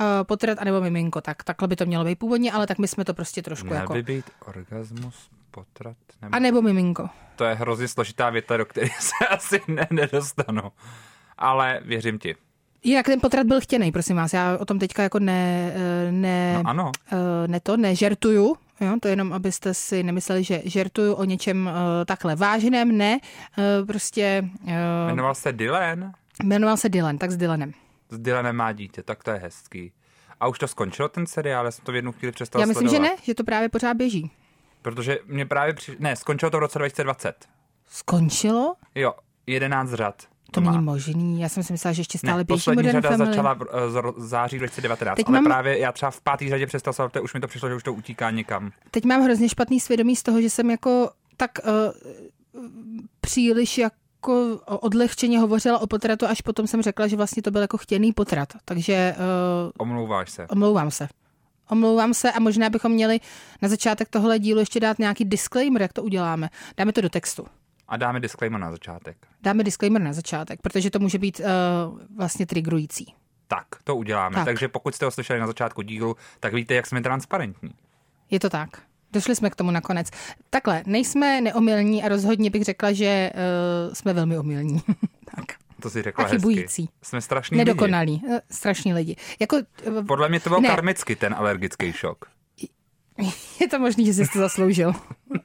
eh, 0.00 0.04
potrat 0.24 0.58
anebo 0.60 0.80
miminko, 0.80 1.20
tak 1.20 1.42
takhle 1.44 1.68
by 1.68 1.76
to 1.76 1.86
mělo 1.86 2.04
být 2.04 2.18
původně, 2.18 2.52
ale 2.52 2.66
tak 2.66 2.78
my 2.78 2.88
jsme 2.88 3.04
to 3.04 3.14
prostě 3.14 3.42
trošku 3.42 3.66
Měl 3.66 3.76
jako... 3.78 3.92
by 3.92 4.02
být 4.02 4.24
orgasmus, 4.46 5.28
potrat, 5.50 5.96
nebo... 6.22 6.34
A 6.34 6.38
nebo 6.38 6.62
miminko. 6.62 7.08
To 7.36 7.44
je 7.44 7.54
hrozně 7.54 7.88
složitá 7.88 8.30
věta, 8.30 8.56
do 8.56 8.64
které 8.66 8.88
se 9.00 9.26
asi 9.30 9.60
ne, 9.68 9.86
nedostanu. 9.90 10.62
Ale 11.38 11.80
věřím 11.84 12.18
ti. 12.18 12.36
Jinak 12.84 13.06
ten 13.06 13.20
potrat 13.20 13.46
byl 13.46 13.60
chtěný, 13.60 13.92
prosím 13.92 14.16
vás, 14.16 14.32
já 14.32 14.56
o 14.60 14.64
tom 14.64 14.78
teďka 14.78 15.02
jako 15.02 15.18
ne, 15.18 15.72
eh, 15.74 16.12
ne, 16.12 16.54
No 16.54 16.70
ano. 16.70 16.92
eh, 17.12 17.48
ne 17.48 17.60
to, 17.60 17.76
nežertuju, 17.76 18.56
jo, 18.80 18.96
to 19.02 19.08
jenom, 19.08 19.32
abyste 19.32 19.74
si 19.74 20.02
nemysleli, 20.02 20.44
že 20.44 20.62
žertuju 20.64 21.14
o 21.14 21.24
něčem 21.24 21.68
eh, 21.68 22.04
takhle 22.04 22.36
vážném, 22.36 22.98
ne, 22.98 23.18
eh, 23.58 23.84
prostě 23.86 24.44
eh, 24.66 25.06
Jmenoval 25.06 25.34
se 25.34 25.52
Dylan? 25.52 26.12
Jmenoval 26.44 26.76
se 26.76 26.88
Dylan, 26.88 27.18
tak 27.18 27.30
s 27.30 27.36
Dylanem. 27.36 27.72
S 28.10 28.18
Dylanem 28.18 28.56
má 28.56 28.72
dítě, 28.72 29.02
tak 29.02 29.24
to 29.24 29.30
je 29.30 29.36
hezký. 29.36 29.92
A 30.40 30.48
už 30.48 30.58
to 30.58 30.68
skončilo 30.68 31.08
ten 31.08 31.26
seriál, 31.26 31.64
já 31.64 31.70
jsem 31.70 31.84
to 31.84 31.92
v 31.92 31.94
jednu 31.94 32.12
chvíli 32.12 32.32
přestal 32.32 32.60
Já 32.60 32.66
myslím, 32.66 32.88
sledovat. 32.88 33.08
že 33.08 33.14
ne, 33.16 33.22
že 33.22 33.34
to 33.34 33.44
právě 33.44 33.68
pořád 33.68 33.94
běží. 33.96 34.30
Protože 34.82 35.18
mě 35.26 35.46
právě 35.46 35.74
při... 35.74 35.96
Ne, 35.98 36.16
skončilo 36.16 36.50
to 36.50 36.56
v 36.56 36.60
roce 36.60 36.78
2020. 36.78 37.34
Skončilo? 37.88 38.74
Jo, 38.94 39.12
11 39.46 39.90
řad. 39.92 40.22
To 40.52 40.60
má. 40.60 40.72
není 40.72 40.84
možný, 40.84 41.40
já 41.40 41.48
jsem 41.48 41.62
si 41.62 41.72
myslela, 41.72 41.92
že 41.92 42.00
ještě 42.00 42.18
stále 42.18 42.38
ne, 42.38 42.44
běží 42.44 42.58
poslední 42.58 42.82
Modern 42.82 43.02
řada 43.02 43.16
Family. 43.16 43.30
začala 43.30 43.54
v 43.54 43.60
ro- 43.60 44.14
září 44.16 44.58
2019, 44.58 45.16
Teď 45.16 45.26
ale 45.28 45.34
mám- 45.34 45.44
právě 45.44 45.78
já 45.78 45.92
třeba 45.92 46.10
v 46.10 46.20
pátý 46.20 46.48
řadě 46.48 46.66
přestal 46.66 46.92
protože 47.08 47.20
už 47.20 47.34
mi 47.34 47.40
to 47.40 47.48
přišlo, 47.48 47.68
že 47.68 47.74
už 47.74 47.82
to 47.82 47.92
utíká 47.94 48.30
někam. 48.30 48.70
Teď 48.90 49.04
mám 49.04 49.22
hrozně 49.22 49.48
špatný 49.48 49.80
svědomí 49.80 50.16
z 50.16 50.22
toho, 50.22 50.42
že 50.42 50.50
jsem 50.50 50.70
jako 50.70 51.10
tak 51.36 51.50
uh, 51.64 52.62
příliš 53.20 53.78
jako 54.20 54.60
odlehčeně 54.66 55.38
hovořila 55.38 55.78
o 55.78 55.86
potratu, 55.86 56.26
až 56.26 56.40
potom 56.40 56.66
jsem 56.66 56.82
řekla, 56.82 57.06
že 57.06 57.16
vlastně 57.16 57.42
to 57.42 57.50
byl 57.50 57.60
jako 57.60 57.78
chtěný 57.78 58.12
potrat. 58.12 58.48
Takže 58.64 59.14
uh, 59.16 59.70
Omlouváš 59.78 60.30
se. 60.30 60.46
omlouvám 60.46 60.90
se. 60.90 61.08
Omlouvám 61.70 62.14
se 62.14 62.32
a 62.32 62.40
možná 62.40 62.70
bychom 62.70 62.92
měli 62.92 63.20
na 63.62 63.68
začátek 63.68 64.08
tohle 64.08 64.38
dílu 64.38 64.60
ještě 64.60 64.80
dát 64.80 64.98
nějaký 64.98 65.24
disclaimer, 65.24 65.82
jak 65.82 65.92
to 65.92 66.02
uděláme. 66.02 66.48
Dáme 66.76 66.92
to 66.92 67.00
do 67.00 67.08
textu. 67.08 67.46
A 67.88 67.96
dáme 67.96 68.20
disclaimer 68.20 68.60
na 68.60 68.70
začátek. 68.70 69.16
Dáme 69.42 69.64
disclaimer 69.64 70.02
na 70.02 70.12
začátek, 70.12 70.60
protože 70.62 70.90
to 70.90 70.98
může 70.98 71.18
být 71.18 71.40
uh, 71.40 72.00
vlastně 72.16 72.46
triggerující. 72.46 73.14
Tak, 73.48 73.66
to 73.84 73.96
uděláme. 73.96 74.34
Tak. 74.34 74.44
Takže 74.44 74.68
pokud 74.68 74.94
jste 74.94 75.04
ho 75.04 75.10
slyšeli 75.10 75.40
na 75.40 75.46
začátku 75.46 75.82
dílu, 75.82 76.16
tak 76.40 76.54
víte, 76.54 76.74
jak 76.74 76.86
jsme 76.86 77.00
transparentní. 77.02 77.70
Je 78.30 78.40
to 78.40 78.50
tak. 78.50 78.82
Došli 79.12 79.36
jsme 79.36 79.50
k 79.50 79.54
tomu 79.56 79.70
nakonec. 79.70 80.08
Takhle, 80.50 80.82
nejsme 80.86 81.40
neomylní 81.40 82.02
a 82.02 82.08
rozhodně 82.08 82.50
bych 82.50 82.64
řekla, 82.64 82.92
že 82.92 83.30
uh, 83.88 83.94
jsme 83.94 84.12
velmi 84.12 84.38
omylní. 84.38 84.82
tak. 85.36 85.44
To 85.82 85.90
si 85.90 86.02
řekla 86.02 86.24
A 86.24 86.28
chybující. 86.28 86.82
hezky. 86.82 86.94
Jsme 87.02 87.20
strašní 87.20 87.54
lidi. 87.54 87.64
Nedokonalí. 87.64 88.22
Uh, 88.28 88.38
strašní 88.50 88.94
lidi. 88.94 89.16
Jako, 89.40 89.56
uh, 89.86 90.06
Podle 90.06 90.28
mě 90.28 90.40
to 90.40 90.48
byl 90.50 90.60
Ne. 90.60 90.68
karmicky 90.68 91.16
ten 91.16 91.34
alergický 91.38 91.92
šok. 91.92 92.24
je 93.60 93.68
to 93.68 93.78
možný, 93.78 94.06
že 94.06 94.12
jsi 94.12 94.32
to 94.32 94.38
zasloužil. 94.38 94.92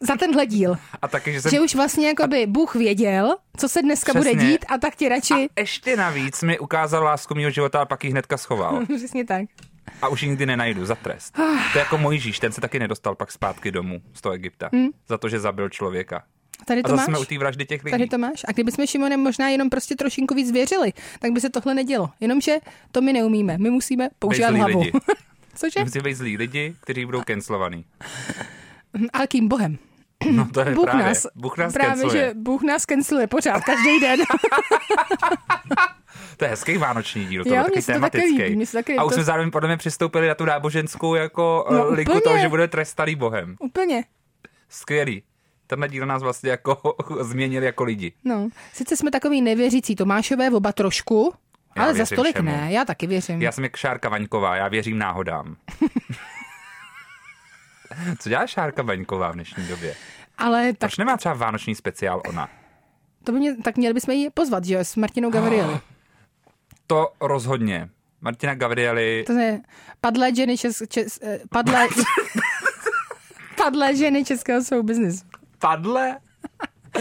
Za 0.01 0.15
tenhle 0.15 0.45
díl. 0.45 0.77
A 1.01 1.07
taky, 1.07 1.33
že 1.33 1.41
jsem... 1.41 1.51
Že 1.51 1.59
už 1.61 1.75
vlastně 1.75 2.07
jako 2.07 2.27
by 2.27 2.45
Bůh 2.47 2.75
věděl, 2.75 3.35
co 3.57 3.69
se 3.69 3.81
dneska 3.81 4.13
bude 4.13 4.29
Přesně. 4.31 4.49
dít 4.49 4.65
a 4.67 4.77
tak 4.77 4.95
ti 4.95 5.09
radši... 5.09 5.33
A 5.33 5.59
ještě 5.59 5.95
navíc 5.97 6.43
mi 6.43 6.59
ukázal 6.59 7.03
lásku 7.03 7.35
mého 7.35 7.49
života 7.51 7.81
a 7.81 7.85
pak 7.85 8.03
ji 8.03 8.11
hnedka 8.11 8.37
schoval. 8.37 8.85
Přesně 8.97 9.25
tak. 9.25 9.45
A 10.01 10.07
už 10.07 10.21
nikdy 10.21 10.45
nenajdu 10.45 10.85
za 10.85 10.95
trest. 10.95 11.35
To 11.35 11.77
je 11.77 11.79
jako 11.79 11.97
Mojžíš, 11.97 12.39
ten 12.39 12.51
se 12.51 12.61
taky 12.61 12.79
nedostal 12.79 13.15
pak 13.15 13.31
zpátky 13.31 13.71
domů 13.71 14.01
z 14.13 14.21
toho 14.21 14.33
Egypta. 14.33 14.69
Za 15.07 15.17
to, 15.17 15.29
že 15.29 15.39
zabil 15.39 15.69
člověka. 15.69 16.23
Tady 16.65 16.81
A 16.81 16.83
to 16.83 16.89
zase 16.89 16.97
máš? 16.97 17.05
jsme 17.05 17.19
u 17.19 17.25
té 17.25 17.37
vraždy 17.37 17.65
těch 17.65 17.83
lidí. 17.83 17.91
Tady 17.91 18.07
to 18.07 18.17
máš. 18.17 18.41
A 18.47 18.51
kdybychom 18.51 18.87
Šimonem 18.87 19.19
možná 19.19 19.49
jenom 19.49 19.69
prostě 19.69 19.95
trošinku 19.95 20.35
víc 20.35 20.51
věřili, 20.51 20.93
tak 21.19 21.31
by 21.31 21.41
se 21.41 21.49
tohle 21.49 21.73
nedělo. 21.73 22.09
Jenomže 22.19 22.55
to 22.91 23.01
my 23.01 23.13
neumíme. 23.13 23.57
My 23.57 23.69
musíme 23.69 24.09
používat 24.19 24.49
hlavu. 24.55 24.79
lidi. 24.79 24.91
Cože? 25.55 25.79
Musí 25.83 25.99
být 25.99 26.13
zlí 26.13 26.37
lidi, 26.37 26.75
kteří 26.81 27.05
budou 27.05 27.21
cancelovaný. 27.27 27.85
Ale 29.13 29.27
kým 29.27 29.47
bohem? 29.47 29.77
No 30.31 30.47
to 30.53 30.59
je 30.59 30.75
Bůh 30.75 30.85
právě. 30.85 31.05
nás, 31.05 31.27
Bůh 31.35 31.57
nás 31.57 31.73
právě, 31.73 31.89
canceluje. 31.95 32.27
že 32.27 32.33
Bůh 32.35 32.61
nás 32.63 32.85
canceluje 32.85 33.27
pořád, 33.27 33.63
každý 33.63 33.99
den. 33.99 34.19
To 36.37 36.45
je 36.45 36.49
hezký 36.51 36.77
vánoční 36.77 37.25
díl, 37.25 37.43
to 37.43 37.49
Jo, 37.49 37.55
mně 37.55 37.63
taky 37.63 37.81
se 37.81 37.93
to 37.93 37.99
taky 37.99 38.17
tematický. 38.17 38.43
líbí, 38.43 38.65
taky 38.65 38.95
a 38.97 39.03
už 39.03 39.09
to- 39.09 39.13
jsme 39.13 39.23
zároveň 39.23 39.51
podle 39.51 39.69
mě 39.69 39.77
přistoupili 39.77 40.27
na 40.27 40.35
tu 40.35 40.45
náboženskou 40.45 41.15
jako 41.15 41.65
No, 41.71 41.77
no, 41.77 41.89
liku 41.89 42.11
úplně. 42.11 42.21
toho, 42.21 42.37
že 42.37 42.49
bude 42.49 42.67
trestaný 42.67 43.15
bohem. 43.15 43.55
Úplně. 43.59 44.03
Skvělý. 44.69 45.23
Tenhle 45.67 45.87
díl 45.89 46.05
nás 46.05 46.23
vlastně 46.23 46.49
jako 46.49 46.95
změnil 47.21 47.63
jako 47.63 47.83
lidi. 47.83 48.13
No, 48.23 48.49
sice 48.73 48.97
jsme 48.97 49.11
takový 49.11 49.41
nevěřící 49.41 49.95
Tomášové 49.95 50.49
oba 50.51 50.71
trošku, 50.71 51.33
Já 51.77 51.83
ale 51.83 51.93
za 51.93 52.05
stolik 52.05 52.35
všemu. 52.35 52.49
ne, 52.51 52.67
já 52.71 52.85
taky 52.85 53.07
věřím. 53.07 53.41
Já 53.41 53.51
jsem 53.51 53.63
jak 53.63 53.75
Šárka 53.75 54.09
Vaňková, 54.09 54.55
já 54.55 54.67
věřím 54.67 54.97
náhodám. 54.97 55.55
Co 58.19 58.29
dělá 58.29 58.47
Šárka 58.47 58.81
Vaňková 58.83 59.31
v 59.31 59.33
dnešní 59.33 59.67
době? 59.67 59.95
Ale 60.37 60.67
tak, 60.73 60.77
Proč 60.79 60.97
nemá 60.97 61.17
třeba 61.17 61.33
vánoční 61.35 61.75
speciál 61.75 62.21
ona? 62.27 62.49
to 63.23 63.31
by 63.31 63.39
mě, 63.39 63.55
tak 63.63 63.77
měli 63.77 63.93
bychom 63.93 64.13
ji 64.13 64.29
pozvat, 64.29 64.65
že 64.65 64.73
jo, 64.73 64.79
s 64.79 64.95
Martinou 64.95 65.29
Gavrieli. 65.29 65.79
To 66.87 67.13
rozhodně. 67.21 67.89
Martina 68.21 68.55
Gavrieli, 68.55 69.23
To 69.27 69.33
je 69.33 69.61
padlé 70.01 70.35
ženy, 70.35 70.57
čes, 70.57 70.83
čes, 70.89 71.19
eh, 71.23 71.39
padlé, 71.49 71.87
padlé 73.57 73.95
ženy 73.95 74.25
českého 74.25 74.61
showbiznisu. 74.61 75.25
padle? 75.59 76.17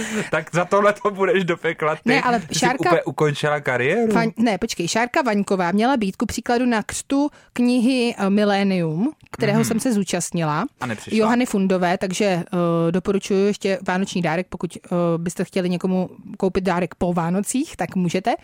tak 0.31 0.51
za 0.53 0.65
tohle 0.65 0.93
to 0.93 1.11
budeš 1.11 1.45
do 1.45 1.57
pekla 1.57 1.95
ty. 1.95 2.01
Ne, 2.05 2.23
ale 2.23 2.41
jsi 2.41 2.47
Šárka- 2.47 2.89
úplně 2.89 3.03
ukončila 3.03 3.61
kariéru. 3.61 4.13
Faň, 4.13 4.31
ne, 4.37 4.59
počkej, 4.59 4.89
Šárka 4.89 5.23
Vaňková 5.23 5.73
měla 5.73 5.97
být 5.97 6.17
ku 6.17 6.27
příkladu 6.27 6.67
na 6.67 6.83
křtu 6.83 7.31
knihy 7.53 8.15
eh, 8.19 8.31
Millennium, 8.31 9.13
kterého 9.31 9.61
mm-hmm. 9.61 9.69
jsem 9.69 9.81
se 9.81 9.93
zúčastnila. 9.93 10.65
A 10.81 10.87
nepřišla. 10.87 11.19
Johany 11.19 11.47
Fundové, 11.47 11.99
takže 11.99 12.43
uh, 12.53 12.59
doporučuji 12.91 13.47
ještě 13.47 13.79
vánoční 13.89 14.23
dárek, 14.23 14.47
pokud 14.49 14.77
uh, 14.77 14.99
byste 15.23 15.45
chtěli 15.45 15.69
někomu 15.71 16.11
koupit 16.39 16.65
dárek 16.65 16.95
po 16.95 17.13
Vánocích, 17.13 17.77
tak 17.77 17.97
můžete. 17.97 18.35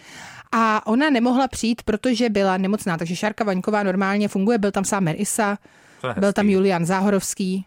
A 0.52 0.86
ona 0.86 1.10
nemohla 1.10 1.48
přijít, 1.48 1.82
protože 1.82 2.28
byla 2.28 2.56
nemocná, 2.56 2.96
takže 2.96 3.16
Šárka 3.16 3.44
Vaňková 3.44 3.82
normálně 3.82 4.28
funguje, 4.28 4.58
byl 4.58 4.70
tam 4.70 4.84
sám 4.84 5.08
Isa, 5.08 5.58
To 6.00 6.08
je 6.08 6.14
byl 6.18 6.32
tam. 6.32 6.48
Julian 6.48 6.86
Záhorovský 6.86 7.66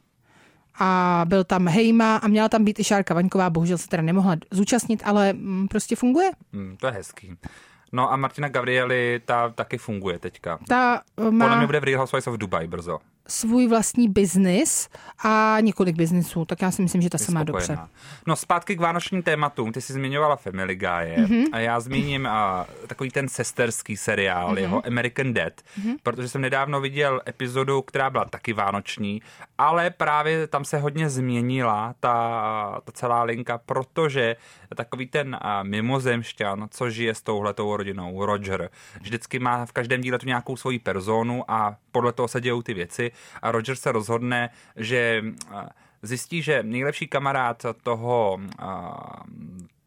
a 0.79 1.21
byl 1.27 1.43
tam 1.43 1.67
Hejma 1.67 2.17
a 2.17 2.27
měla 2.27 2.49
tam 2.49 2.63
být 2.63 2.79
i 2.79 2.83
Šárka 2.83 3.13
Vaňková, 3.13 3.49
bohužel 3.49 3.77
se 3.77 3.87
teda 3.87 4.03
nemohla 4.03 4.35
zúčastnit, 4.51 5.01
ale 5.05 5.33
mm, 5.33 5.67
prostě 5.67 5.95
funguje. 5.95 6.31
Hmm, 6.53 6.77
to 6.77 6.87
je 6.87 6.93
hezký. 6.93 7.37
No 7.91 8.11
a 8.11 8.15
Martina 8.15 8.47
Gavrieli, 8.47 9.21
ta 9.25 9.49
taky 9.49 9.77
funguje 9.77 10.19
teďka. 10.19 10.59
Ta 10.67 11.01
uh, 11.15 11.25
Podle 11.25 11.31
mě 11.31 11.47
má 11.47 11.65
bude 11.65 11.79
v 11.79 11.83
Real 11.83 11.99
Housewives 11.99 12.27
of 12.27 12.37
Dubai 12.37 12.67
brzo. 12.67 12.99
Svůj 13.27 13.67
vlastní 13.67 14.09
biznis 14.09 14.89
a 15.23 15.57
několik 15.61 15.95
biznisů, 15.95 16.45
tak 16.45 16.61
já 16.61 16.71
si 16.71 16.81
myslím, 16.81 17.01
že 17.01 17.09
ta 17.09 17.17
se 17.17 17.31
má 17.31 17.43
dobře. 17.43 17.77
No 18.27 18.35
zpátky 18.35 18.75
k 18.75 18.79
vánočním 18.79 19.23
tématům. 19.23 19.71
Ty 19.71 19.81
jsi 19.81 19.93
zmiňovala 19.93 20.35
Family 20.35 20.75
Guy 20.75 20.87
Mhm. 21.17 21.25
mm-hmm. 21.25 21.45
a 21.51 21.59
já 21.59 21.79
zmíním 21.79 22.27
a, 22.27 22.65
takový 22.87 23.11
ten 23.11 23.27
sesterský 23.29 23.97
seriál, 23.97 24.47
Mhm. 24.47 24.55
mm-hmm. 24.55 24.61
jeho 24.61 24.87
American 24.87 25.33
Dad, 25.33 25.53
mm-hmm. 25.53 25.95
protože 26.03 26.29
jsem 26.29 26.41
nedávno 26.41 26.81
viděl 26.81 27.21
epizodu, 27.27 27.81
která 27.81 28.09
byla 28.09 28.25
taky 28.25 28.53
vánoční, 28.53 29.21
ale 29.57 29.89
právě 29.89 30.47
tam 30.47 30.65
se 30.65 30.77
hodně 30.77 31.09
změnila 31.09 31.95
ta, 31.99 32.81
ta 32.83 32.91
celá 32.91 33.23
linka, 33.23 33.57
protože 33.57 34.35
takový 34.75 35.07
ten 35.07 35.37
a, 35.41 35.63
mimozemšťan, 35.63 36.67
co 36.71 36.89
žije 36.89 37.15
s 37.15 37.21
touhletou 37.21 37.77
rodinou, 37.77 38.25
Roger, 38.25 38.69
vždycky 39.01 39.39
má 39.39 39.65
v 39.65 39.71
každém 39.71 40.01
díle 40.01 40.19
tu 40.19 40.25
nějakou 40.25 40.55
svoji 40.57 40.79
personu 40.79 41.43
a 41.51 41.75
podle 41.93 42.13
toho 42.13 42.27
se 42.27 42.41
dějou 42.41 42.61
ty 42.61 42.73
věci 42.73 43.11
a 43.41 43.51
Roger 43.51 43.75
se 43.75 43.91
rozhodne, 43.91 44.49
že 44.75 45.23
zjistí, 46.01 46.41
že 46.41 46.63
nejlepší 46.63 47.07
kamarád 47.07 47.65
toho, 47.83 48.39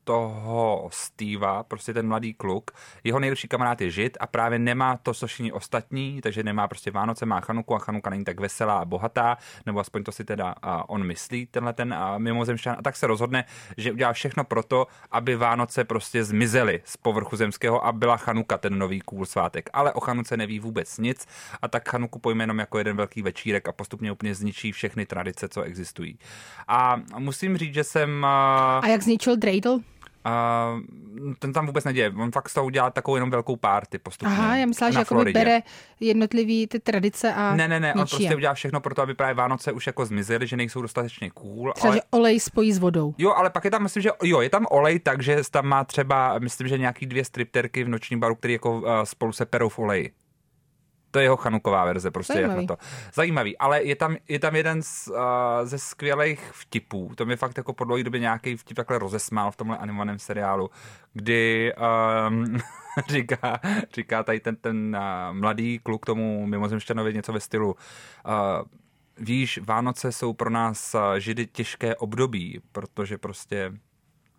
toho 0.06 0.88
Steva, 0.92 1.62
prostě 1.62 1.94
ten 1.94 2.08
mladý 2.08 2.34
kluk, 2.34 2.70
jeho 3.04 3.20
nejlepší 3.20 3.48
kamarád 3.48 3.80
je 3.80 3.90
žid 3.90 4.16
a 4.20 4.26
právě 4.26 4.58
nemá 4.58 4.96
to, 4.96 5.14
co 5.14 5.26
všichni 5.26 5.52
ostatní, 5.52 6.20
takže 6.20 6.42
nemá 6.42 6.68
prostě 6.68 6.90
Vánoce, 6.90 7.26
má 7.26 7.40
Chanuku 7.40 7.74
a 7.74 7.78
Chanuka 7.78 8.10
není 8.10 8.24
tak 8.24 8.40
veselá 8.40 8.78
a 8.78 8.84
bohatá, 8.84 9.36
nebo 9.66 9.80
aspoň 9.80 10.04
to 10.04 10.12
si 10.12 10.24
teda 10.24 10.54
on 10.86 11.06
myslí, 11.06 11.46
tenhle 11.46 11.72
ten 11.72 11.94
mimozemšťan, 12.18 12.76
a 12.78 12.82
tak 12.82 12.96
se 12.96 13.06
rozhodne, 13.06 13.44
že 13.76 13.92
udělá 13.92 14.12
všechno 14.12 14.44
proto, 14.44 14.86
aby 15.10 15.36
Vánoce 15.36 15.84
prostě 15.84 16.24
zmizely 16.24 16.82
z 16.84 16.96
povrchu 16.96 17.36
zemského 17.36 17.86
a 17.86 17.92
byla 17.92 18.16
Chanuka 18.16 18.58
ten 18.58 18.78
nový 18.78 19.00
cool 19.00 19.26
svátek. 19.26 19.70
Ale 19.72 19.92
o 19.92 20.00
Chanuce 20.00 20.36
neví 20.36 20.60
vůbec 20.60 20.98
nic 20.98 21.26
a 21.62 21.68
tak 21.68 21.88
Chanuku 21.88 22.18
pojme 22.18 22.42
jenom 22.42 22.58
jako 22.58 22.78
jeden 22.78 22.96
velký 22.96 23.22
večírek 23.22 23.68
a 23.68 23.72
postupně 23.72 24.12
úplně 24.12 24.34
zničí 24.34 24.72
všechny 24.72 25.06
tradice, 25.06 25.48
co 25.48 25.62
existují. 25.62 26.18
A 26.68 27.00
musím 27.18 27.56
říct, 27.56 27.74
že 27.74 27.84
jsem 27.84 28.24
A 28.24 28.88
jak 28.88 29.02
zničil 29.02 29.36
Dreidel? 29.36 29.80
A 30.26 30.66
ten 31.38 31.52
tam 31.52 31.66
vůbec 31.66 31.84
neděje. 31.84 32.12
On 32.18 32.30
fakt 32.32 32.48
z 32.48 32.54
toho 32.54 32.66
udělá 32.66 32.90
takovou 32.90 33.14
jenom 33.16 33.30
velkou 33.30 33.56
párty 33.56 33.98
postupně. 33.98 34.34
Aha, 34.34 34.56
já 34.56 34.66
myslela, 34.66 34.90
že 34.90 34.98
jako 34.98 35.24
bere 35.32 35.62
jednotlivý 36.00 36.66
ty 36.66 36.80
tradice 36.80 37.34
a 37.34 37.56
Ne, 37.56 37.68
ne, 37.68 37.80
ne, 37.80 37.94
on 37.94 38.00
ničí 38.00 38.14
je. 38.14 38.18
prostě 38.18 38.36
udělá 38.36 38.54
všechno 38.54 38.80
pro 38.80 38.94
to, 38.94 39.02
aby 39.02 39.14
právě 39.14 39.34
Vánoce 39.34 39.72
už 39.72 39.86
jako 39.86 40.06
zmizely, 40.06 40.46
že 40.46 40.56
nejsou 40.56 40.82
dostatečně 40.82 41.30
cool. 41.30 41.72
Třeba, 41.72 41.88
ale... 41.88 41.96
že 41.96 42.02
olej 42.10 42.40
spojí 42.40 42.72
s 42.72 42.78
vodou. 42.78 43.14
Jo, 43.18 43.32
ale 43.32 43.50
pak 43.50 43.64
je 43.64 43.70
tam, 43.70 43.82
myslím, 43.82 44.02
že 44.02 44.10
jo, 44.22 44.40
je 44.40 44.50
tam 44.50 44.66
olej, 44.70 44.98
takže 44.98 45.38
tam 45.50 45.66
má 45.66 45.84
třeba, 45.84 46.38
myslím, 46.38 46.68
že 46.68 46.78
nějaký 46.78 47.06
dvě 47.06 47.24
stripterky 47.24 47.84
v 47.84 47.88
nočním 47.88 48.20
baru, 48.20 48.34
který 48.34 48.52
jako 48.52 48.80
uh, 48.80 48.88
spolu 49.04 49.32
se 49.32 49.46
perou 49.46 49.68
v 49.68 49.78
oleji. 49.78 50.10
To 51.16 51.20
je 51.20 51.24
jeho 51.24 51.36
chanuková 51.36 51.84
verze, 51.84 52.10
prostě 52.10 52.32
Zajímavý. 52.32 52.62
jak 52.62 52.70
na 52.70 52.76
to. 52.76 52.82
Zajímavý, 53.14 53.58
ale 53.58 53.82
je 53.82 53.96
tam, 53.96 54.16
je 54.28 54.38
tam 54.38 54.56
jeden 54.56 54.82
z, 54.82 55.08
uh, 55.08 55.16
ze 55.64 55.78
skvělých 55.78 56.50
vtipů, 56.52 57.12
to 57.14 57.26
mi 57.26 57.36
fakt 57.36 57.56
jako 57.56 57.72
po 57.72 57.84
dlouhé 57.84 58.04
době 58.04 58.20
nějaký 58.20 58.56
vtip 58.56 58.76
takhle 58.76 58.98
rozesmál 58.98 59.50
v 59.50 59.56
tomhle 59.56 59.78
animovaném 59.78 60.18
seriálu, 60.18 60.70
kdy 61.12 61.72
um, 62.28 62.58
říká, 63.08 63.60
říká 63.94 64.22
tady 64.22 64.40
ten, 64.40 64.56
ten 64.56 64.96
uh, 64.96 65.36
mladý 65.36 65.78
kluk 65.78 66.06
tomu 66.06 66.46
mimozemšťanovi 66.46 67.14
něco 67.14 67.32
ve 67.32 67.40
stylu 67.40 67.68
uh, 67.68 68.34
víš, 69.18 69.60
Vánoce 69.64 70.12
jsou 70.12 70.32
pro 70.32 70.50
nás 70.50 70.96
židy 71.18 71.46
těžké 71.46 71.96
období, 71.96 72.60
protože 72.72 73.18
prostě 73.18 73.72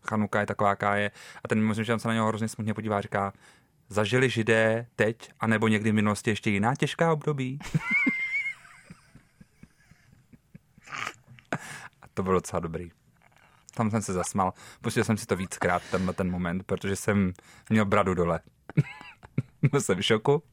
Chanuka 0.07 0.39
je 0.39 0.45
taková, 0.45 0.69
jaká 0.69 0.95
je. 0.95 1.11
A 1.43 1.47
ten 1.47 1.59
mimozemšťan 1.59 1.99
se 1.99 2.07
na 2.07 2.13
něho 2.13 2.27
hrozně 2.27 2.47
smutně 2.47 2.73
podívá 2.73 2.97
a 2.97 3.01
říká, 3.01 3.33
zažili 3.89 4.29
židé 4.29 4.87
teď, 4.95 5.29
anebo 5.39 5.67
někdy 5.67 5.91
v 5.91 5.93
minulosti 5.93 6.29
ještě 6.29 6.49
jiná 6.49 6.75
těžká 6.75 7.13
období? 7.13 7.59
a 12.01 12.07
to 12.13 12.23
bylo 12.23 12.35
docela 12.35 12.59
dobrý. 12.59 12.91
Tam 13.73 13.91
jsem 13.91 14.01
se 14.01 14.13
zasmal. 14.13 14.53
Pustil 14.81 15.03
jsem 15.03 15.17
si 15.17 15.25
to 15.25 15.35
víckrát, 15.35 15.81
tenhle 15.91 16.13
ten 16.13 16.31
moment, 16.31 16.63
protože 16.63 16.95
jsem 16.95 17.33
měl 17.69 17.85
bradu 17.85 18.13
dole. 18.13 18.39
Byl 19.71 19.81
jsem 19.81 19.97
v 19.97 20.01
šoku, 20.05 20.43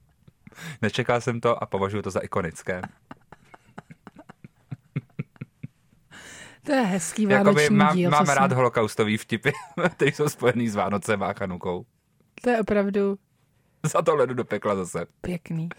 nečekal 0.83 1.21
jsem 1.21 1.41
to 1.41 1.63
a 1.63 1.67
považuji 1.67 2.03
to 2.03 2.11
za 2.11 2.21
ikonické. 2.21 2.83
To 6.63 6.73
je 6.73 6.83
hezký 6.83 7.27
vánoční 7.27 7.63
Jakoby 7.63 7.77
mám, 7.77 7.97
díl. 7.97 8.11
mám 8.11 8.27
rád 8.27 8.49
jsem- 8.49 8.57
holokaustový 8.57 9.17
vtipy, 9.17 9.53
které 9.91 10.13
jsou 10.13 10.29
spojený 10.29 10.69
s 10.69 10.75
Vánocem 10.75 11.23
a 11.23 11.33
Chanukou. 11.33 11.87
To 12.45 12.51
je 12.51 12.61
opravdu 12.61 13.17
Za 13.93 14.03
to 14.03 14.15
ledu 14.15 14.35
do 14.35 14.45
pekla 14.45 14.75
zase. 14.77 15.07
pěkný. 15.21 15.69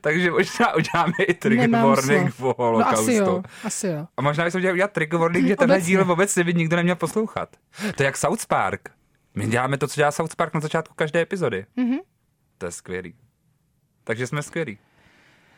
Takže 0.00 0.30
možná 0.30 0.74
uděláme 0.74 1.12
i 1.28 1.34
trigger 1.34 1.70
Nemám 1.70 1.88
warning 1.88 2.34
po 2.34 2.44
No 2.46 2.54
holokaustu. 2.58 3.00
asi 3.00 3.14
jo, 3.14 3.42
asi 3.64 3.86
jo. 3.86 4.06
A 4.16 4.22
možná 4.22 4.44
bychom 4.44 4.60
měli 4.60 4.72
udělat 4.72 4.92
trigger 4.92 5.20
warning, 5.20 5.46
že 5.48 5.56
tenhle 5.60 5.80
díl 5.80 6.04
vůbec 6.04 6.38
by 6.38 6.54
nikdo 6.54 6.76
neměl 6.76 6.96
poslouchat. 6.96 7.56
To 7.96 8.02
je 8.02 8.04
jak 8.04 8.16
South 8.16 8.46
Park. 8.46 8.88
My 9.34 9.46
děláme 9.46 9.78
to, 9.78 9.88
co 9.88 9.94
dělá 9.94 10.10
South 10.10 10.36
Park 10.36 10.54
na 10.54 10.60
začátku 10.60 10.94
každé 10.94 11.20
epizody. 11.20 11.66
Mhm. 11.76 11.96
To 12.58 12.66
je 12.66 12.72
skvělý. 12.72 13.14
Takže 14.04 14.26
jsme 14.26 14.42
skvělí. 14.42 14.78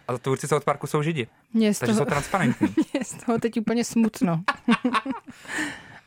A 0.09 0.19
tvůrci 0.19 0.49
South 0.49 0.65
Parku 0.65 0.87
jsou 0.87 1.03
židi. 1.03 1.27
Je 1.55 1.75
z 1.75 1.79
Takže 1.79 1.93
toho, 1.95 2.05
jsou 2.05 2.11
transparentní. 2.11 2.75
je 2.95 3.05
z 3.05 3.25
toho 3.25 3.39
teď 3.39 3.61
úplně 3.61 3.85
smutno. 3.85 4.43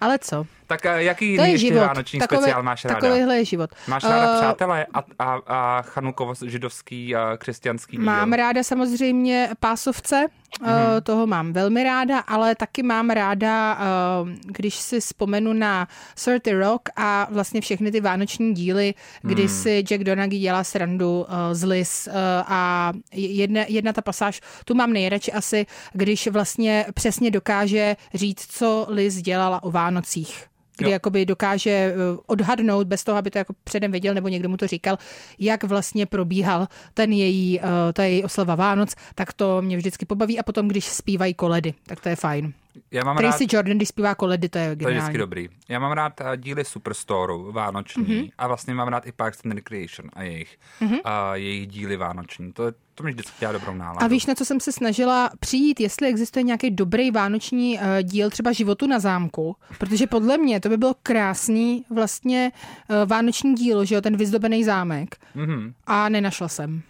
Ale 0.02 0.20
co? 0.20 0.46
Tak 0.70 0.86
a 0.86 1.00
jaký 1.00 1.38
To 1.38 1.44
je 1.44 1.50
ještě 1.50 1.68
život. 1.68 1.80
vánoční 1.88 2.20
speciál 2.22 2.64
máš 2.64 2.86
ráda? 2.86 3.00
Takovýhle 3.00 3.38
je 3.38 3.46
život. 3.46 3.70
Máš 3.88 4.04
ráda 4.04 4.34
Eh, 4.34 4.38
přátelé 4.38 4.86
a, 4.94 5.04
a, 5.20 5.40
a 5.48 5.82
chanukovo 5.82 6.34
židovský 6.46 7.16
a 7.16 7.38
křesťanský 7.38 7.98
díl? 7.98 8.06
Mám 8.06 8.34
ráda 8.34 8.64
samozřejmě 8.64 9.50
pásovce, 9.60 10.26
mm-hmm. 10.62 11.02
toho 11.04 11.28
mám 11.28 11.54
velmi 11.54 11.84
ráda, 11.84 12.20
ale 12.20 12.56
taky 12.56 12.84
mám 12.84 13.10
ráda, 13.10 13.78
eh, 13.82 14.38
když 14.46 14.76
si 14.76 15.00
vzpomenu 15.00 15.54
na 15.54 15.88
30 16.16 16.48
Rock 16.60 16.90
a 16.96 17.28
vlastně 17.32 17.62
všechny 17.62 17.92
ty 17.92 18.02
vánoční 18.02 18.54
díly, 18.54 18.94
kdy 19.22 19.42
Hmm. 19.42 19.50
si 19.56 19.80
Jack 19.84 20.04
Donaghy 20.04 20.38
dělá 20.40 20.64
srandu 20.64 21.26
eh, 21.30 21.56
z 21.56 21.64
Liz 21.64 22.08
eh, 22.08 22.14
a 22.48 22.94
jedna, 23.12 23.62
jedna 23.68 23.94
ta 23.94 24.02
pasáž, 24.02 24.42
tu 24.66 24.76
mám 24.76 24.94
nejradši 24.94 25.32
asi, 25.32 25.66
když 25.94 26.28
vlastně 26.28 26.86
přesně 26.94 27.32
dokáže 27.32 27.96
říct, 28.14 28.46
co 28.52 28.86
Liz 28.90 29.16
dělala 29.22 29.64
o 29.64 29.72
Vánocích 29.72 30.46
kdy 30.80 30.90
Jo. 30.90 30.94
jakoby 30.94 31.26
dokáže 31.26 31.70
eh, 31.70 31.96
odhadnout, 32.26 32.88
bez 32.88 33.04
toho, 33.04 33.18
aby 33.18 33.32
to 33.32 33.38
jako 33.38 33.54
předem 33.64 33.92
věděl, 33.92 34.14
nebo 34.14 34.28
někdo 34.28 34.50
mu 34.50 34.58
to 34.58 34.68
říkal, 34.68 34.98
jak 35.40 35.64
vlastně 35.64 36.06
probíhal 36.06 36.68
ten 36.94 37.12
její, 37.12 37.60
eh, 37.60 37.94
ta 37.94 38.04
její 38.04 38.24
oslava 38.24 38.56
Vánoc, 38.56 38.96
tak 39.16 39.34
to 39.34 39.62
mě 39.62 39.78
vždycky 39.78 40.06
pobaví 40.06 40.40
a 40.40 40.44
potom, 40.44 40.68
když 40.68 40.86
zpívají 40.86 41.34
koledy, 41.34 41.74
tak 41.88 42.00
to 42.00 42.10
je 42.10 42.16
fajn. 42.16 42.54
Já 42.92 43.04
mám 43.04 43.18
rád, 43.18 43.30
Tracy 43.30 43.46
Jordan, 43.56 43.78
když 43.78 43.90
zpívá 43.90 44.16
koledy, 44.16 44.50
to 44.50 44.58
je 44.58 44.64
to 44.64 44.70
je 44.70 44.76
vždycky 44.76 44.86
geniální. 44.96 45.18
dobrý. 45.18 45.50
Já 45.70 45.80
mám 45.80 45.92
rád 45.92 46.22
eh, 46.22 46.38
díly 46.38 46.66
Superstoru 46.66 47.52
vánoční 47.52 48.04
Mhm. 48.04 48.12
mm-hmm. 48.14 48.32
a 48.38 48.48
vlastně 48.48 48.74
mám 48.74 48.88
rád 48.88 49.08
i 49.08 49.12
Parks 49.12 49.40
and 49.46 49.52
Recreation 49.54 50.10
a 50.14 50.24
jejich, 50.24 50.58
mm-hmm. 50.82 51.00
a 51.04 51.36
jejich 51.36 51.68
díly 51.68 51.98
vánoční. 51.98 52.54
To, 52.54 52.64
to 52.96 53.04
mi 53.04 53.12
vždycky 53.12 53.34
dělá 53.40 53.52
dobrou 53.52 53.74
náladu. 53.74 54.04
A 54.06 54.08
víš, 54.08 54.26
na 54.26 54.36
co 54.36 54.46
jsem 54.46 54.60
se 54.60 54.72
snažila 54.72 55.30
přijít, 55.40 55.80
jestli 55.80 56.08
existuje 56.08 56.44
nějaký 56.44 56.72
dobrý 56.72 57.12
vánoční 57.12 57.78
uh, 57.78 57.84
díl 58.04 58.30
třeba 58.30 58.52
životu 58.52 58.88
na 58.88 59.00
zámku, 59.00 59.56
protože 59.78 60.08
podle 60.08 60.38
mě 60.38 60.60
to 60.60 60.70
by 60.70 60.78
bylo 60.78 60.94
krásný 61.04 61.86
vlastně 61.90 62.52
uh, 62.90 62.96
vánoční 63.10 63.56
díl, 63.56 63.86
že 63.86 63.96
jo, 63.96 64.02
ten 64.02 64.18
vyzdobený 64.18 64.64
zámek 64.64 65.16
Mm-hmm. 65.36 65.74
a 65.86 66.10
nenašla 66.10 66.48
jsem. 66.48 66.82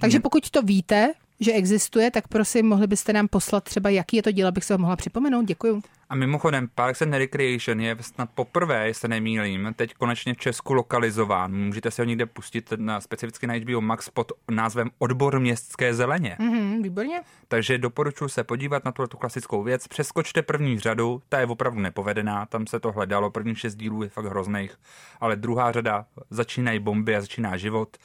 Takže 0.00 0.20
pokud 0.20 0.50
to 0.50 0.62
víte, 0.62 1.12
že 1.40 1.52
existuje, 1.52 2.10
tak 2.10 2.28
prosím, 2.28 2.66
mohli 2.66 2.86
byste 2.86 3.12
nám 3.12 3.28
poslat 3.28 3.64
třeba, 3.64 3.90
jaký 3.90 4.16
je 4.16 4.22
to 4.22 4.32
díl, 4.32 4.48
abych 4.48 4.64
se 4.64 4.74
ho 4.74 4.78
mohla 4.78 4.96
připomenout. 4.96 5.44
Děkuju. 5.44 5.82
A 6.08 6.14
mimochodem, 6.14 6.68
Parks 6.74 7.02
and 7.02 7.14
Recreation 7.14 7.80
je 7.80 7.96
snad 8.00 8.30
poprvé, 8.34 8.86
jestli 8.86 9.00
se 9.00 9.08
nemýlím, 9.08 9.74
teď 9.76 9.94
konečně 9.94 10.34
v 10.34 10.36
Česku 10.36 10.74
lokalizován. 10.74 11.52
Můžete 11.52 11.90
si 11.90 12.02
ho 12.02 12.06
někde 12.06 12.26
pustit 12.26 12.72
na, 12.76 13.00
specificky 13.00 13.46
na 13.46 13.54
HBO 13.54 13.80
Max 13.80 14.08
pod 14.08 14.32
názvem 14.50 14.90
Odbor 14.98 15.40
městské 15.40 15.94
zeleně. 15.94 16.36
Mhm, 16.38 16.82
výborně. 16.82 17.20
Takže 17.48 17.78
doporučuji 17.78 18.28
se 18.28 18.44
podívat 18.44 18.84
na 18.84 18.92
tuhle 18.92 19.08
tu 19.08 19.16
klasickou 19.16 19.62
věc. 19.62 19.88
Přeskočte 19.88 20.42
první 20.42 20.78
řadu, 20.78 21.22
ta 21.28 21.40
je 21.40 21.46
opravdu 21.46 21.80
nepovedená, 21.80 22.46
tam 22.46 22.66
se 22.66 22.80
to 22.80 22.92
hledalo, 22.92 23.30
první 23.30 23.54
šest 23.54 23.74
dílů 23.74 24.02
je 24.02 24.08
fakt 24.08 24.26
hrozných, 24.26 24.76
ale 25.20 25.36
druhá 25.36 25.72
řada 25.72 26.06
začínají 26.30 26.78
bomby 26.78 27.16
a 27.16 27.20
začíná 27.20 27.56
život. 27.56 27.96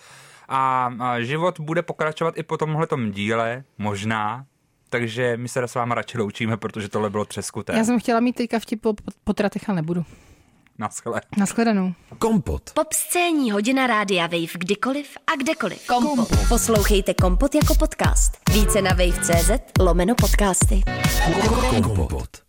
A, 0.54 0.90
život 1.20 1.60
bude 1.60 1.82
pokračovat 1.82 2.38
i 2.38 2.44
po 2.44 2.58
tomhletom 2.58 3.12
díle, 3.12 3.64
možná, 3.78 4.46
takže 4.90 5.38
my 5.38 5.48
se 5.50 5.64
s 5.64 5.76
váma 5.76 5.96
radši 5.96 6.18
loučíme, 6.18 6.58
protože 6.58 6.90
tohle 6.90 7.10
bylo 7.10 7.26
třeskuté. 7.26 7.78
Já 7.78 7.84
jsem 7.84 8.00
chtěla 8.00 8.20
mít 8.20 8.36
teďka 8.36 8.60
vtip 8.60 8.82
po 8.82 8.94
potratech, 9.24 9.70
ale 9.70 9.76
nebudu. 9.76 10.06
Naschle. 10.78 11.22
Naschledanou. 11.38 11.94
Kompot. 12.18 12.72
Pop 12.74 12.94
scéní 12.94 13.52
hodina 13.52 13.88
rádia 13.88 14.28
Wave 14.28 14.58
kdykoliv 14.58 15.18
a 15.28 15.36
kdekoliv. 15.36 15.88
Kompot. 15.88 16.30
Poslouchejte 16.50 17.14
Kompot 17.14 17.56
jako 17.56 17.76
podcast. 17.76 18.38
Více 18.54 18.82
na 18.82 18.90
wave.cz 18.90 19.52
lomeno 19.80 20.16
podcasty. 20.16 20.82
Kompot. 21.84 22.42